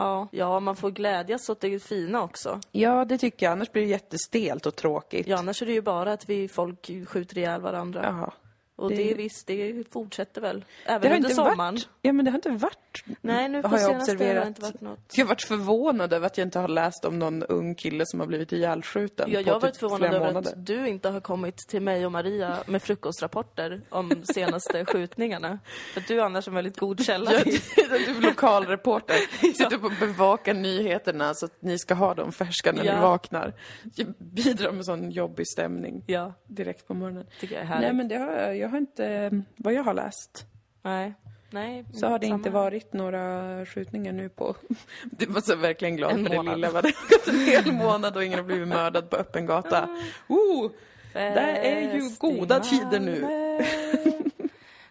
Ja, 0.00 0.28
ja, 0.32 0.60
man 0.60 0.76
får 0.76 0.90
glädjas 0.90 1.48
åt 1.48 1.60
det 1.60 1.82
fina 1.82 2.22
också. 2.22 2.60
Ja, 2.72 3.04
det 3.04 3.18
tycker 3.18 3.46
jag. 3.46 3.52
Annars 3.52 3.72
blir 3.72 3.82
det 3.82 3.88
jättestelt 3.88 4.66
och 4.66 4.76
tråkigt. 4.76 5.26
Ja, 5.26 5.38
annars 5.38 5.62
är 5.62 5.66
det 5.66 5.72
ju 5.72 5.82
bara 5.82 6.12
att 6.12 6.28
vi 6.28 6.48
folk 6.48 6.90
skjuter 7.08 7.38
ihjäl 7.38 7.60
varandra. 7.60 8.02
Jaha. 8.04 8.32
Och 8.80 8.90
det, 8.90 8.96
det- 8.96 9.14
visst, 9.14 9.46
det 9.46 9.84
fortsätter 9.92 10.40
väl. 10.40 10.64
Det 10.86 10.90
Även 10.92 11.08
har 11.10 11.16
under 11.16 11.28
inte 11.30 11.34
sommaren. 11.34 11.56
varit... 11.58 11.88
Ja, 12.02 12.12
men 12.12 12.24
det 12.24 12.30
har 12.30 12.38
inte 12.38 12.50
varit... 12.50 12.76
Nej, 13.20 13.48
nu 13.48 13.62
på 13.62 13.68
har 13.68 13.78
jag 13.78 13.86
senaste 13.90 14.12
har 14.12 14.16
det 14.18 14.24
observerat. 14.24 14.46
inte 14.48 14.60
varit 14.62 14.80
något. 14.80 15.12
Jag 15.16 15.24
har 15.24 15.28
varit 15.28 15.42
förvånad 15.42 16.12
över 16.12 16.26
att 16.26 16.38
jag 16.38 16.46
inte 16.46 16.58
har 16.58 16.68
läst 16.68 17.04
om 17.04 17.18
någon 17.18 17.42
ung 17.42 17.74
kille 17.74 18.06
som 18.06 18.20
har 18.20 18.26
blivit 18.26 18.52
ihjälskjuten 18.52 19.30
Ja, 19.32 19.40
jag 19.40 19.52
har 19.54 19.60
varit 19.60 19.72
typ 19.74 19.80
förvånad 19.80 20.14
över 20.14 20.26
månader. 20.26 20.50
att 20.52 20.66
du 20.66 20.88
inte 20.88 21.08
har 21.08 21.20
kommit 21.20 21.56
till 21.68 21.82
mig 21.82 22.06
och 22.06 22.12
Maria 22.12 22.56
med 22.66 22.82
frukostrapporter 22.82 23.80
om 23.88 24.12
senaste 24.24 24.84
skjutningarna. 24.92 25.58
För 25.94 26.00
du 26.08 26.20
är 26.20 26.24
annars 26.24 26.48
en 26.48 26.54
väldigt 26.54 26.78
god 26.78 27.04
källa. 27.04 27.32
Jag 27.34 27.42
till- 27.42 27.54
är 27.92 28.14
du 28.14 28.20
lokalreporter. 28.20 29.16
Sitter 29.52 29.74
upp 29.76 29.84
och 29.84 29.92
bevakar 30.00 30.54
nyheterna 30.54 31.34
så 31.34 31.46
att 31.46 31.62
ni 31.62 31.78
ska 31.78 31.94
ha 31.94 32.14
dem 32.14 32.32
färska 32.32 32.72
när 32.72 32.84
Ja. 32.84 32.94
ni 32.96 33.00
vaknar. 33.00 33.54
Jag 33.94 34.06
bidrar 34.18 34.72
med 34.72 34.84
sån 34.84 35.10
jobbig 35.10 35.46
stämning 35.48 36.02
Ja, 36.06 36.32
direkt 36.46 36.86
på 36.88 36.94
morgonen. 36.94 37.26
tycker 37.40 37.54
jag 37.54 37.62
är 37.62 37.66
härligt. 37.66 37.82
Nej 37.88 37.92
men 37.96 38.08
det 38.08 38.16
har 38.16 38.52
jag 38.52 38.68
har 38.70 38.78
inte, 38.78 39.30
vad 39.56 39.72
jag 39.72 39.82
har 39.82 39.94
läst, 39.94 40.46
Nej. 40.82 41.14
Nej, 41.52 41.84
så 41.92 42.06
har 42.06 42.18
det 42.18 42.26
samma 42.26 42.36
inte 42.36 42.50
varit 42.50 42.92
några 42.92 43.66
skjutningar 43.66 44.12
nu 44.12 44.28
på, 44.28 44.56
du 45.04 45.26
var 45.26 45.40
så 45.40 45.56
verkligen 45.56 45.96
glad 45.96 46.10
En 46.12 46.22
för 46.24 46.30
det 46.30 46.36
månad. 46.36 46.54
lilla, 46.54 46.70
vad 46.70 46.84
det 46.84 46.92
har 46.96 47.18
gått 47.18 47.28
en 47.28 47.40
hel 47.40 47.72
månad 47.72 48.16
och 48.16 48.24
ingen 48.24 48.38
har 48.38 48.46
blivit 48.46 48.68
mördad 48.68 49.10
på 49.10 49.16
öppen 49.16 49.46
gata. 49.46 49.88
Oh, 50.28 50.70
det 51.12 51.68
är 51.68 51.94
ju 51.94 52.10
goda 52.18 52.60
tider 52.60 53.00
nu. 53.00 53.26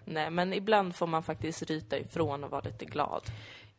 Nej, 0.06 0.30
men 0.30 0.54
ibland 0.54 0.96
får 0.96 1.08
man 1.08 1.24
faktiskt 1.24 1.62
ryta 1.64 1.98
ifrån 1.98 2.44
och 2.44 2.52
vara 2.52 2.62
lite 2.62 2.86
glad. 2.86 3.22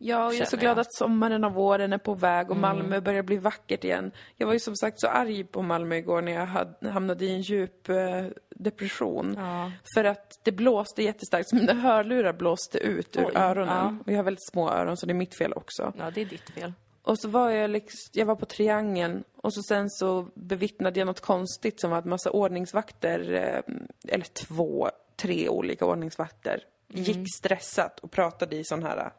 Ja, 0.03 0.27
och 0.27 0.35
jag 0.35 0.41
är 0.41 0.45
så 0.45 0.57
glad 0.57 0.71
jag. 0.71 0.79
att 0.81 0.95
sommaren 0.95 1.45
och 1.45 1.55
våren 1.55 1.93
är 1.93 1.99
på 1.99 2.15
väg 2.15 2.51
och 2.51 2.57
Mm. 2.57 2.61
Malmö 2.77 3.01
börjar 3.01 3.23
bli 3.23 3.37
vackert 3.37 3.85
igen. 3.85 4.13
Jag 4.37 4.47
var 4.47 4.53
ju 4.55 4.61
som 4.61 4.77
sagt 4.77 5.01
så 5.01 5.09
arg 5.09 5.45
på 5.45 5.63
Malmö 5.63 5.97
igår 5.97 6.23
när 6.23 6.33
jag 6.33 6.47
hade, 6.47 6.91
hamnade 6.91 7.25
i 7.25 7.35
en 7.35 7.41
djup 7.41 7.89
eh, 7.89 8.25
depression. 8.51 9.35
Ja. 9.39 9.73
För 9.95 10.05
att 10.05 10.41
det 10.43 10.53
blåste 10.53 11.03
jättestarkt, 11.03 11.49
så 11.49 11.57
mina 11.57 11.73
hörlurar 11.75 12.33
blåste 12.33 12.79
ut 12.79 13.17
ur 13.17 13.25
Oj, 13.27 13.33
öronen. 13.35 13.77
ja. 13.77 13.97
Och 14.07 14.13
jag 14.13 14.17
har 14.17 14.23
väldigt 14.25 14.49
små 14.51 14.71
öron 14.71 14.97
så 14.97 15.07
det 15.07 15.13
är 15.13 15.15
mitt 15.15 15.35
fel 15.39 15.53
också. 15.53 15.93
Ja, 15.99 16.11
det 16.11 16.21
är 16.21 16.25
ditt 16.27 16.51
fel. 16.51 16.73
Och 17.03 17.19
så 17.19 17.29
var 17.29 17.51
jag 17.51 17.71
liksom, 17.71 17.99
jag 18.13 18.27
var 18.27 18.37
på 18.37 18.47
Triangeln 18.47 19.25
och 19.37 19.55
så 19.55 19.63
sen 19.63 19.91
så 19.91 20.27
bevittnade 20.35 21.01
jag 21.01 21.07
något 21.07 21.21
konstigt 21.21 21.81
som 21.81 21.91
var 21.91 21.99
att 21.99 22.05
massa 22.05 22.31
ordningsvakter, 22.31 23.33
eh, 23.33 23.75
eller 24.15 24.25
två, 24.25 24.91
tre 25.17 25.49
olika 25.49 25.87
ordningsvakter, 25.87 26.65
Mm. 26.93 27.03
gick 27.05 27.27
stressat 27.39 27.99
och 28.01 28.11
pratade 28.11 28.57
i 28.57 28.65
sån 28.65 28.83
här 28.83 29.11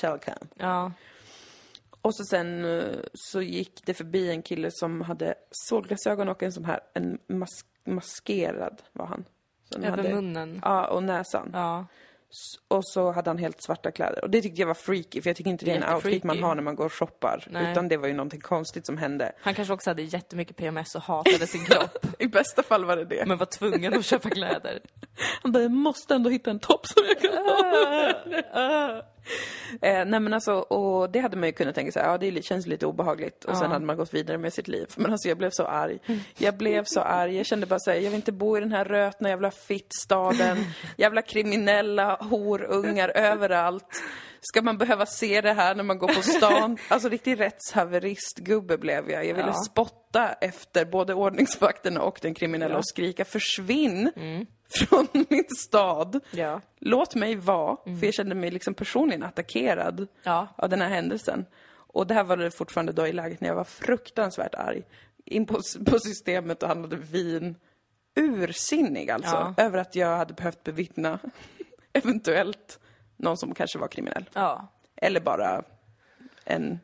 Chelcam. 0.00 0.48
Ja. 0.54 0.92
Och 2.00 2.14
så 2.14 2.24
sen 2.24 2.64
eh, 2.64 2.98
så 3.14 3.42
gick 3.42 3.86
det 3.86 3.94
förbi 3.94 4.30
en 4.30 4.42
kille 4.42 4.68
som 4.72 5.00
hade 5.00 5.34
solglasögon 5.50 6.28
och 6.28 6.42
en 6.42 6.52
sån 6.52 6.64
här, 6.64 6.80
en 6.94 7.18
mas 7.26 7.64
maskerad 7.86 8.82
var 8.92 9.06
han. 9.06 9.24
Över 9.76 9.90
hade, 9.90 10.14
munnen. 10.14 10.60
Ja, 10.62 10.86
och 10.86 11.02
näsan. 11.02 11.50
Ja. 11.52 11.86
Och 12.68 12.86
så 12.86 13.12
hade 13.12 13.30
han 13.30 13.38
helt 13.38 13.62
svarta 13.62 13.90
kläder. 13.90 14.24
Och 14.24 14.30
det 14.30 14.42
tyckte 14.42 14.60
jag 14.60 14.66
var 14.66 14.74
freaky, 14.74 15.22
för 15.22 15.30
jag 15.30 15.36
tycker 15.36 15.50
inte 15.50 15.64
det 15.64 15.70
är 15.70 15.82
en 15.82 15.94
outfit 15.94 16.24
man 16.24 16.42
har 16.42 16.54
när 16.54 16.62
man 16.62 16.76
går 16.76 16.84
och 16.84 16.92
shoppar. 16.92 17.44
Nej. 17.50 17.72
Utan 17.72 17.88
det 17.88 17.96
var 17.96 18.08
ju 18.08 18.14
någonting 18.14 18.40
konstigt 18.40 18.86
som 18.86 18.98
hände. 18.98 19.32
Han 19.40 19.54
kanske 19.54 19.74
också 19.74 19.90
hade 19.90 20.02
jättemycket 20.02 20.56
PMS 20.56 20.94
och 20.94 21.02
hatade 21.02 21.46
sin 21.46 21.64
kropp. 21.64 22.06
I 22.18 22.26
bästa 22.26 22.62
fall 22.62 22.84
var 22.84 22.96
det 22.96 23.04
det. 23.04 23.24
men 23.26 23.38
var 23.38 23.46
tvungen 23.46 23.94
att 23.94 24.04
köpa 24.04 24.30
kläder. 24.30 24.80
Han 25.42 25.52
bara, 25.52 25.62
jag 25.62 25.72
måste 25.72 26.14
ändå 26.14 26.30
hitta 26.30 26.50
en 26.50 26.58
topp 26.58 26.86
som 26.86 27.02
jag 27.06 27.20
kan 27.20 27.44
ha. 27.44 29.02
eh, 29.82 30.04
nej 30.04 30.20
men 30.20 30.32
alltså, 30.32 30.52
och 30.54 31.10
det 31.10 31.20
hade 31.20 31.36
man 31.36 31.48
ju 31.48 31.52
kunnat 31.52 31.74
tänka 31.74 31.92
sig, 31.92 32.02
ja 32.02 32.18
det 32.18 32.44
känns 32.44 32.66
lite 32.66 32.86
obehagligt. 32.86 33.44
Och 33.44 33.56
sen 33.56 33.70
hade 33.70 33.84
man 33.84 33.96
gått 33.96 34.14
vidare 34.14 34.38
med 34.38 34.52
sitt 34.52 34.68
liv. 34.68 34.86
Men 34.96 35.12
alltså 35.12 35.28
jag 35.28 35.38
blev 35.38 35.50
så 35.50 35.64
arg. 35.64 35.98
Jag 36.38 36.56
blev 36.56 36.84
så 36.86 37.00
arg, 37.00 37.36
jag 37.36 37.46
kände 37.46 37.66
bara 37.66 37.78
såhär, 37.78 37.98
jag 37.98 38.10
vill 38.10 38.14
inte 38.14 38.32
bo 38.32 38.56
i 38.56 38.60
den 38.60 38.72
här 38.72 38.84
rötna 38.84 39.28
jävla 39.28 39.50
fittstaden. 39.50 40.58
Jävla 40.96 41.22
kriminella 41.22 42.16
horungar 42.20 43.08
överallt. 43.14 44.02
Ska 44.46 44.62
man 44.62 44.78
behöva 44.78 45.06
se 45.06 45.40
det 45.40 45.52
här 45.52 45.74
när 45.74 45.84
man 45.84 45.98
går 45.98 46.08
på 46.08 46.22
stan? 46.22 46.78
Alltså 46.88 47.08
riktig 47.08 47.40
rättshaverist-gubbe 47.40 48.76
blev 48.78 49.10
jag. 49.10 49.26
Jag 49.26 49.34
ville 49.34 49.48
Ja. 49.48 49.52
spotta 49.70 50.32
efter 50.40 50.84
både 50.84 51.14
ordningsvakterna 51.14 52.02
och 52.02 52.18
den 52.22 52.34
kriminella 52.34 52.74
Ja. 52.74 52.78
och 52.78 52.88
skrika 52.88 53.24
försvinn 53.24 54.12
från 54.68 55.08
min 55.28 55.44
stad. 55.58 56.20
Ja. 56.30 56.60
Låt 56.80 57.14
mig 57.14 57.34
vara, 57.36 57.76
för 58.00 58.04
jag 58.04 58.14
kände 58.14 58.34
mig 58.34 58.50
liksom 58.50 58.74
personligen 58.74 59.22
attackerad 59.22 60.06
av 60.56 60.68
den 60.68 60.80
här 60.80 60.88
händelsen. 60.88 61.46
Och 61.74 62.06
det 62.06 62.14
här 62.14 62.24
var 62.24 62.36
det 62.36 62.50
fortfarande 62.50 62.92
då 62.92 63.06
i 63.06 63.12
läget 63.12 63.40
när 63.40 63.48
jag 63.48 63.56
var 63.56 63.64
fruktansvärt 63.64 64.54
arg. 64.54 64.82
In 65.24 65.46
på, 65.46 65.60
på 65.86 65.98
systemet 65.98 66.62
och 66.62 66.68
handlade 66.68 66.96
vin. 66.96 67.54
Ursinnig 68.16 69.10
alltså, 69.10 69.54
över 69.56 69.78
att 69.78 69.94
jag 69.96 70.16
hade 70.16 70.34
behövt 70.34 70.64
bevittna 70.64 71.18
eventuellt 71.92 72.78
någon 73.16 73.36
som 73.36 73.54
kanske 73.54 73.78
var 73.78 73.88
kriminell. 73.88 74.24
Ja. 74.32 74.68
Eller 74.96 75.20
bara 75.20 75.62
en 76.44 76.80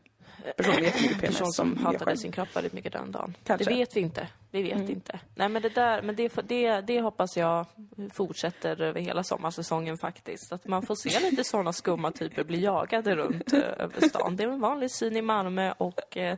person 0.56 0.74
med 0.74 0.84
jättemycket 0.84 1.20
PMS 1.20 1.38
person 1.38 1.52
som 1.52 1.76
jag 1.76 1.84
hatade 1.86 2.04
själv. 2.04 2.16
sin 2.16 2.32
kropp 2.32 2.56
väldigt 2.56 2.72
mycket 2.72 2.92
den 2.92 3.12
dagen. 3.12 3.36
Kanske. 3.44 3.64
Det 3.64 3.74
vet 3.74 3.96
vi 3.96 4.00
inte. 4.00 4.28
Vi 4.50 4.62
vet 4.62 4.88
inte. 4.88 5.20
Nej 5.34 5.48
men 5.48 5.62
det 5.62 5.68
där, 5.68 6.02
men 6.02 6.16
det, 6.16 6.32
det, 6.48 6.80
det 6.80 7.00
hoppas 7.00 7.36
jag 7.36 7.66
fortsätter 8.12 8.80
över 8.80 9.00
hela 9.00 9.24
sommarsäsongen 9.24 9.98
faktiskt. 9.98 10.52
Att 10.52 10.66
man 10.66 10.82
får 10.82 10.94
se 10.94 11.30
lite 11.30 11.44
sådana 11.44 11.72
skumma 11.72 12.10
typer 12.10 12.44
bli 12.44 12.60
jagade 12.60 13.16
runt 13.16 13.52
eh, 13.52 13.58
över 13.58 14.08
stan. 14.08 14.36
Det 14.36 14.42
är 14.42 14.48
en 14.48 14.60
vanlig 14.60 14.90
syn 14.90 15.16
i 15.16 15.22
Malmö 15.22 15.72
och 15.78 16.16
eh, 16.16 16.36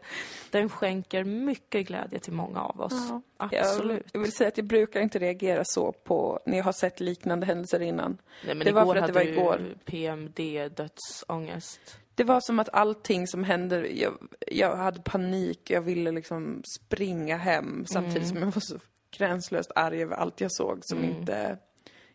den 0.50 0.68
skänker 0.68 1.24
mycket 1.24 1.86
glädje 1.86 2.18
till 2.18 2.32
många 2.32 2.60
av 2.60 2.80
oss. 2.80 3.12
Absolut. 3.36 4.06
Jag, 4.12 4.20
vill 4.20 4.32
säga 4.32 4.48
att 4.48 4.56
jag 4.56 4.66
brukar 4.66 5.00
inte 5.00 5.18
reagera 5.18 5.64
så 5.64 5.92
på 5.92 6.40
när 6.46 6.56
jag 6.56 6.64
har 6.64 6.72
sett 6.72 7.00
liknande 7.00 7.46
händelser 7.46 7.80
innan. 7.80 8.18
Nej, 8.46 8.54
men 8.54 8.64
det 8.64 8.72
var 8.72 8.94
för 8.94 8.96
att 8.96 9.06
det 9.06 9.12
var 9.12 9.22
igår. 9.22 9.58
du 9.58 9.74
PMD, 9.84 10.68
dödsångest. 10.68 11.98
Det 12.14 12.24
var 12.24 12.40
som 12.40 12.58
att 12.58 12.68
allting 12.72 13.26
som 13.26 13.44
hände, 13.44 13.88
jag, 13.88 14.18
jag 14.46 14.76
hade 14.76 15.00
panik, 15.00 15.70
jag 15.70 15.80
ville 15.80 16.12
liksom 16.12 16.62
springa 16.78 17.36
hem 17.36 17.86
samtidigt 17.86 18.28
som 18.28 18.36
jag 18.36 18.46
var 18.46 18.60
så 18.60 18.78
gränslöst 19.10 19.72
arg 19.74 20.02
över 20.02 20.16
allt 20.16 20.40
jag 20.40 20.52
såg 20.52 20.78
som 20.82 21.04
inte, 21.04 21.58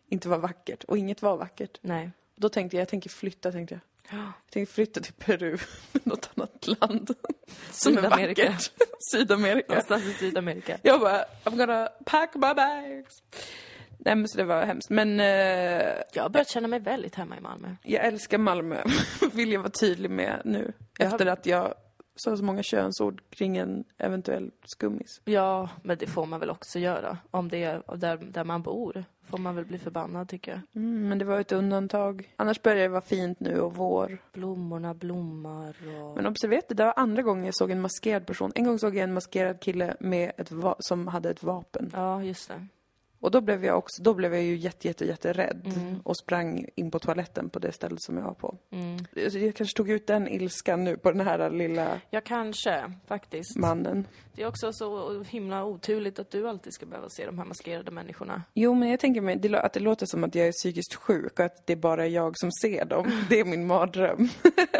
inte 0.08 0.28
var 0.28 0.38
vackert. 0.38 0.84
Och 0.84 0.98
inget 0.98 1.22
var 1.22 1.36
vackert. 1.36 1.78
Nej. 1.80 2.10
Då 2.36 2.48
tänkte 2.48 2.76
jag, 2.76 2.80
jag 2.80 2.88
tänker 2.88 3.10
flytta, 3.10 3.52
tänkte 3.52 3.74
jag. 3.74 3.80
Jag 4.10 4.32
tänker 4.50 4.72
flytta 4.72 5.00
till 5.00 5.12
Peru, 5.12 5.58
något 5.92 6.30
annat 6.34 6.66
land. 6.66 7.14
Som 7.70 7.98
är 7.98 8.02
vackert. 8.02 8.72
Sydamerika. 9.12 9.68
Någonstans 9.68 10.04
i 10.04 10.12
Sydamerika. 10.12 10.78
Jag 10.82 11.00
bara, 11.00 11.24
I'm 11.44 11.56
gonna 11.56 11.88
pack 12.04 12.34
my 12.34 12.54
bags. 12.54 13.22
Nej 13.98 14.16
men 14.16 14.28
så 14.28 14.38
det 14.38 14.44
var 14.44 14.64
hemskt. 14.64 14.90
Men 14.90 15.20
eh, 15.20 15.26
Jag 16.14 16.22
har 16.22 16.28
börjat 16.28 16.48
känna 16.48 16.68
mig 16.68 16.80
väldigt 16.80 17.14
hemma 17.14 17.36
i 17.36 17.40
Malmö. 17.40 17.74
jag 17.82 18.04
älskar 18.06 18.38
Malmö, 18.38 18.76
vill 19.32 19.52
jag 19.52 19.60
vara 19.60 19.70
tydlig 19.70 20.10
med 20.10 20.42
nu. 20.44 20.72
Jag 20.98 21.06
har- 21.06 21.12
Efter 21.12 21.26
att 21.26 21.46
jag 21.46 21.74
sa 22.16 22.36
så 22.36 22.44
många 22.44 22.62
könsord 22.62 23.22
kring 23.30 23.56
en 23.56 23.84
eventuell 23.98 24.50
skummis. 24.64 25.20
Ja, 25.24 25.68
men 25.82 25.98
det 25.98 26.06
får 26.06 26.26
man 26.26 26.40
väl 26.40 26.50
också 26.50 26.78
göra. 26.78 27.18
Om 27.30 27.48
det 27.48 27.64
är 27.64 27.96
där, 27.96 28.16
där 28.16 28.44
man 28.44 28.62
bor 28.62 29.04
får 29.30 29.38
man 29.38 29.56
väl 29.56 29.64
bli 29.64 29.78
förbannad 29.78 30.28
tycker 30.28 30.52
jag. 30.52 30.60
Mm, 30.82 31.08
men 31.08 31.18
det 31.18 31.24
var 31.24 31.40
ett 31.40 31.52
undantag. 31.52 32.32
Annars 32.36 32.62
börjar 32.62 32.76
det 32.82 32.88
vara 32.88 33.00
fint 33.00 33.40
nu 33.40 33.60
och 33.60 33.74
vår. 33.74 34.18
Blommorna 34.32 34.94
blommar 34.94 35.74
och... 36.02 36.16
Men 36.16 36.26
observera, 36.26 36.62
det 36.68 36.74
där 36.74 36.84
var 36.84 36.94
andra 36.96 37.22
gången 37.22 37.44
jag 37.44 37.54
såg 37.56 37.70
en 37.70 37.80
maskerad 37.80 38.26
person. 38.26 38.52
En 38.54 38.64
gång 38.64 38.78
såg 38.78 38.96
jag 38.96 39.04
en 39.04 39.14
maskerad 39.14 39.60
kille 39.60 39.96
med 40.00 40.32
ett 40.36 40.52
som 40.78 41.06
hade 41.06 41.30
ett 41.30 41.42
vapen. 41.42 41.90
Ja, 41.94 42.22
just 42.22 42.48
det. 42.48 42.66
Och 43.20 43.30
då 43.30 43.40
blev 43.40 43.64
jag 43.64 43.78
också, 43.78 44.02
då 44.02 44.14
blev 44.14 44.34
jag 44.34 44.42
ju 44.42 44.56
jätte, 44.56 44.88
jätte, 44.88 45.04
jätterädd. 45.04 45.72
Mm. 45.76 46.00
Och 46.04 46.16
sprang 46.16 46.66
in 46.74 46.90
på 46.90 46.98
toaletten 46.98 47.50
på 47.50 47.58
det 47.58 47.72
stället 47.72 48.02
som 48.02 48.16
jag 48.16 48.24
var 48.24 48.34
på. 48.34 48.56
Mm. 48.72 48.98
Alltså, 49.24 49.38
Jag 49.38 49.54
kanske 49.54 49.76
tog 49.76 49.90
ut 49.90 50.06
den 50.06 50.28
ilskan 50.28 50.84
nu 50.84 50.96
på 50.96 51.12
den 51.12 51.20
här 51.26 51.50
lilla 51.50 52.00
Ja, 52.10 52.20
kanske 52.24 52.92
faktiskt. 53.06 53.56
mannen. 53.56 54.06
Det 54.34 54.42
är 54.42 54.46
också 54.46 54.72
så 54.72 55.22
himla 55.22 55.64
oturligt 55.64 56.18
att 56.18 56.30
du 56.30 56.48
alltid 56.48 56.72
ska 56.72 56.86
behöva 56.86 57.08
se 57.08 57.26
de 57.26 57.38
här 57.38 57.44
maskerade 57.44 57.90
människorna. 57.90 58.42
Jo, 58.54 58.74
men 58.74 58.88
jag 58.88 59.00
tänker 59.00 59.20
mig 59.20 59.40
att 59.54 59.72
det 59.72 59.80
låter 59.80 60.06
som 60.06 60.24
att 60.24 60.34
jag 60.34 60.46
är 60.48 60.52
psykiskt 60.52 60.94
sjuk 60.94 61.32
och 61.38 61.44
att 61.44 61.66
det 61.66 61.72
är 61.72 61.76
bara 61.76 62.06
jag 62.06 62.38
som 62.38 62.50
ser 62.52 62.84
dem. 62.84 63.12
Det 63.28 63.40
är 63.40 63.44
min 63.44 63.66
mardröm. 63.66 64.28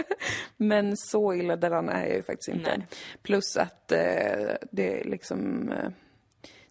men 0.57 0.97
så 0.97 1.35
illa 1.35 1.57
däran 1.57 1.89
är 1.89 2.07
jag 2.07 2.17
ju 2.17 2.23
faktiskt 2.23 2.49
inte. 2.49 2.77
Nej. 2.77 2.87
Plus 3.23 3.57
att 3.57 3.93
eh, 3.93 3.99
det 4.71 5.01
är 5.01 5.05
liksom... 5.05 5.73
Eh, 5.73 5.91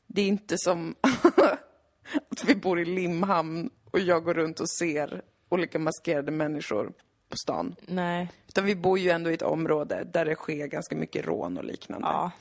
det 0.07 0.21
är 0.21 0.27
inte 0.27 0.57
som 0.57 0.95
att 2.31 2.43
vi 2.45 2.55
bor 2.55 2.79
i 2.79 2.85
Limhamn 2.85 3.69
och 3.91 3.99
jag 3.99 4.23
går 4.23 4.33
runt 4.33 4.59
och 4.59 4.69
ser 4.69 5.21
olika 5.49 5.79
maskerade 5.79 6.31
människor 6.31 6.93
på 7.29 7.37
stan. 7.37 7.75
Nej. 7.87 8.31
Utan 8.47 8.65
vi 8.65 8.75
bor 8.75 8.99
ju 8.99 9.09
ändå 9.09 9.31
i 9.31 9.33
ett 9.33 9.41
område 9.41 10.07
där 10.13 10.25
det 10.25 10.35
sker 10.35 10.67
ganska 10.67 10.95
mycket 10.95 11.25
rån 11.25 11.57
och 11.57 11.63
liknande. 11.63 12.07
Ja. 12.07 12.31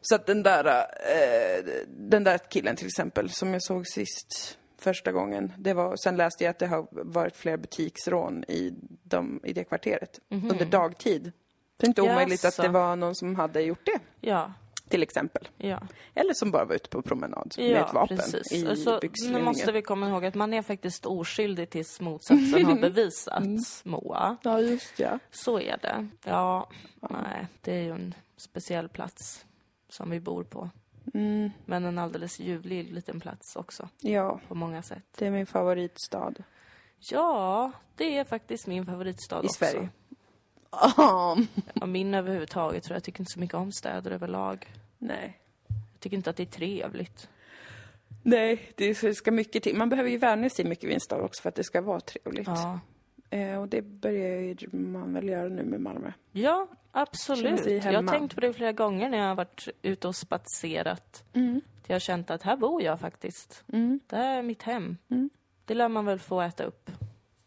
Så 0.00 0.14
att 0.14 0.26
den 0.26 0.42
där, 0.42 0.64
eh, 0.64 1.64
den 1.88 2.24
där 2.24 2.38
killen 2.38 2.76
till 2.76 2.86
exempel, 2.86 3.30
som 3.30 3.52
jag 3.52 3.62
såg 3.62 3.86
sist 3.86 4.58
första 4.78 5.12
gången, 5.12 5.52
det 5.58 5.74
var, 5.74 5.96
sen 5.96 6.16
läste 6.16 6.44
jag 6.44 6.50
att 6.50 6.58
det 6.58 6.66
har 6.66 6.86
varit 6.90 7.36
fler 7.36 7.56
butiksrån 7.56 8.44
i, 8.48 8.74
de, 9.02 9.40
i 9.44 9.52
det 9.52 9.64
kvarteret 9.64 10.20
under 10.30 10.64
dagtid. 10.64 11.32
Det 11.76 11.86
är 11.86 11.88
inte 11.88 12.02
omöjligt 12.02 12.44
att 12.44 12.56
det 12.56 12.68
var 12.68 12.96
någon 12.96 13.14
som 13.14 13.36
hade 13.36 13.62
gjort 13.62 13.86
det, 13.86 14.00
Ja. 14.20 14.52
Till 14.88 15.02
exempel. 15.02 15.48
Ja. 15.56 15.80
Eller 16.14 16.34
som 16.34 16.50
bara 16.50 16.64
var 16.64 16.74
ute 16.74 16.88
på 16.88 17.02
promenad 17.02 17.54
med 17.58 17.70
Ja, 17.70 17.86
ett 17.86 17.94
vapen 17.94 18.16
precis. 18.16 18.52
i 18.52 18.76
så, 18.76 18.94
nu 18.94 18.98
byxlinningen. 19.00 19.44
måste 19.44 19.72
vi 19.72 19.82
komma 19.82 20.08
ihåg 20.08 20.24
att 20.26 20.34
man 20.34 20.54
är 20.54 20.62
faktiskt 20.62 21.06
oskyldig 21.06 21.70
tills 21.70 22.00
motsatsen 22.00 22.64
har 22.66 22.80
bevisats, 22.80 23.84
Moa. 23.84 24.36
Ja, 24.42 24.60
just 24.60 24.98
ja. 24.98 25.18
Så 25.30 25.60
är 25.60 25.76
det. 25.82 26.08
Ja, 26.24 26.70
nej, 27.10 27.46
det 27.60 27.72
är 27.72 27.82
ju 27.82 27.90
en 27.90 28.14
speciell 28.36 28.88
plats 28.88 29.46
som 29.88 30.10
vi 30.10 30.20
bor 30.20 30.44
på. 30.44 30.70
Mm, 31.14 31.50
Men 31.64 31.84
en 31.84 31.98
alldeles 31.98 32.40
ljuvlig 32.40 32.92
liten 32.92 33.20
plats 33.20 33.56
också, 33.56 33.88
ja, 34.00 34.40
på 34.48 34.54
många 34.54 34.82
sätt. 34.82 35.04
det 35.18 35.26
är 35.26 35.30
min 35.30 35.46
favoritstad. 35.46 36.34
Ja, 37.10 37.72
det 37.96 38.18
är 38.18 38.24
faktiskt 38.24 38.66
min 38.66 38.86
favoritstad 38.86 39.36
I 39.42 39.46
också. 39.46 39.54
Sverige. 39.58 39.88
Ja, 40.70 41.36
min 41.86 42.14
överhuvudtaget 42.14 42.82
tror 42.84 42.94
jag. 42.94 42.96
Jag 42.98 43.04
tycker 43.04 43.20
inte 43.20 43.32
så 43.32 43.40
mycket 43.40 43.54
om 43.54 43.72
städer 43.72 44.10
överlag. 44.10 44.66
nej. 44.98 45.38
Jag 45.92 46.00
tycker 46.00 46.16
inte 46.16 46.30
att 46.30 46.36
det 46.36 46.42
är 46.42 46.46
trevligt. 46.46 47.28
Nej, 48.22 48.72
det 48.74 48.94
ska 49.16 49.30
mycket 49.30 49.62
till. 49.62 49.76
Man 49.76 49.88
behöver 49.88 50.10
ju 50.10 50.18
vänja 50.18 50.50
sig 50.50 50.64
mycket 50.64 50.84
vid 50.84 50.94
en 50.94 51.00
stad 51.00 51.20
också 51.20 51.42
för 51.42 51.48
att 51.48 51.54
det 51.54 51.64
ska 51.64 51.80
vara 51.80 52.00
trevligt. 52.00 52.46
Ja, 52.48 52.80
Eh, 53.30 53.60
och 53.60 53.68
det 53.68 53.82
börjar 53.82 54.76
man 54.76 55.14
väl 55.14 55.28
göra 55.28 55.48
nu 55.48 55.62
med 55.64 55.80
Malmö. 55.80 56.12
ja 56.32 56.66
absolut. 56.92 57.66
Jag 57.66 57.82
har 58.02 58.08
tänkt 58.12 58.34
på 58.34 58.40
det 58.40 58.52
flera 58.52 58.72
gånger 58.72 59.10
när 59.10 59.18
jag 59.18 59.28
har 59.28 59.34
varit 59.34 59.68
ute 59.82 60.08
och 60.08 60.16
spatserat. 60.16 61.24
Jag 61.86 61.94
har 61.94 61.98
känt 62.00 62.30
att 62.30 62.42
här 62.42 62.56
bor 62.56 62.82
jag 62.82 63.00
faktiskt. 63.00 63.64
Mm. 63.72 64.00
Det 64.06 64.16
här 64.16 64.38
är 64.38 64.42
mitt 64.42 64.62
hem. 64.62 64.96
Mm. 65.10 65.30
Det 65.64 65.74
lär 65.74 65.88
man 65.88 66.04
väl 66.04 66.18
få 66.18 66.40
äta 66.40 66.64
upp 66.64 66.90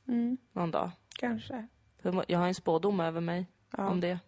Mm. 0.08 0.38
någon 0.54 0.72
dag. 0.72 0.92
Kanske. 1.20 1.68
Jag 2.28 2.40
har 2.40 2.48
en 2.48 2.56
spådom 2.56 3.00
över 3.00 3.22
mig 3.22 3.46
Ja. 3.78 3.88
om 3.90 4.00
det. 4.00 4.20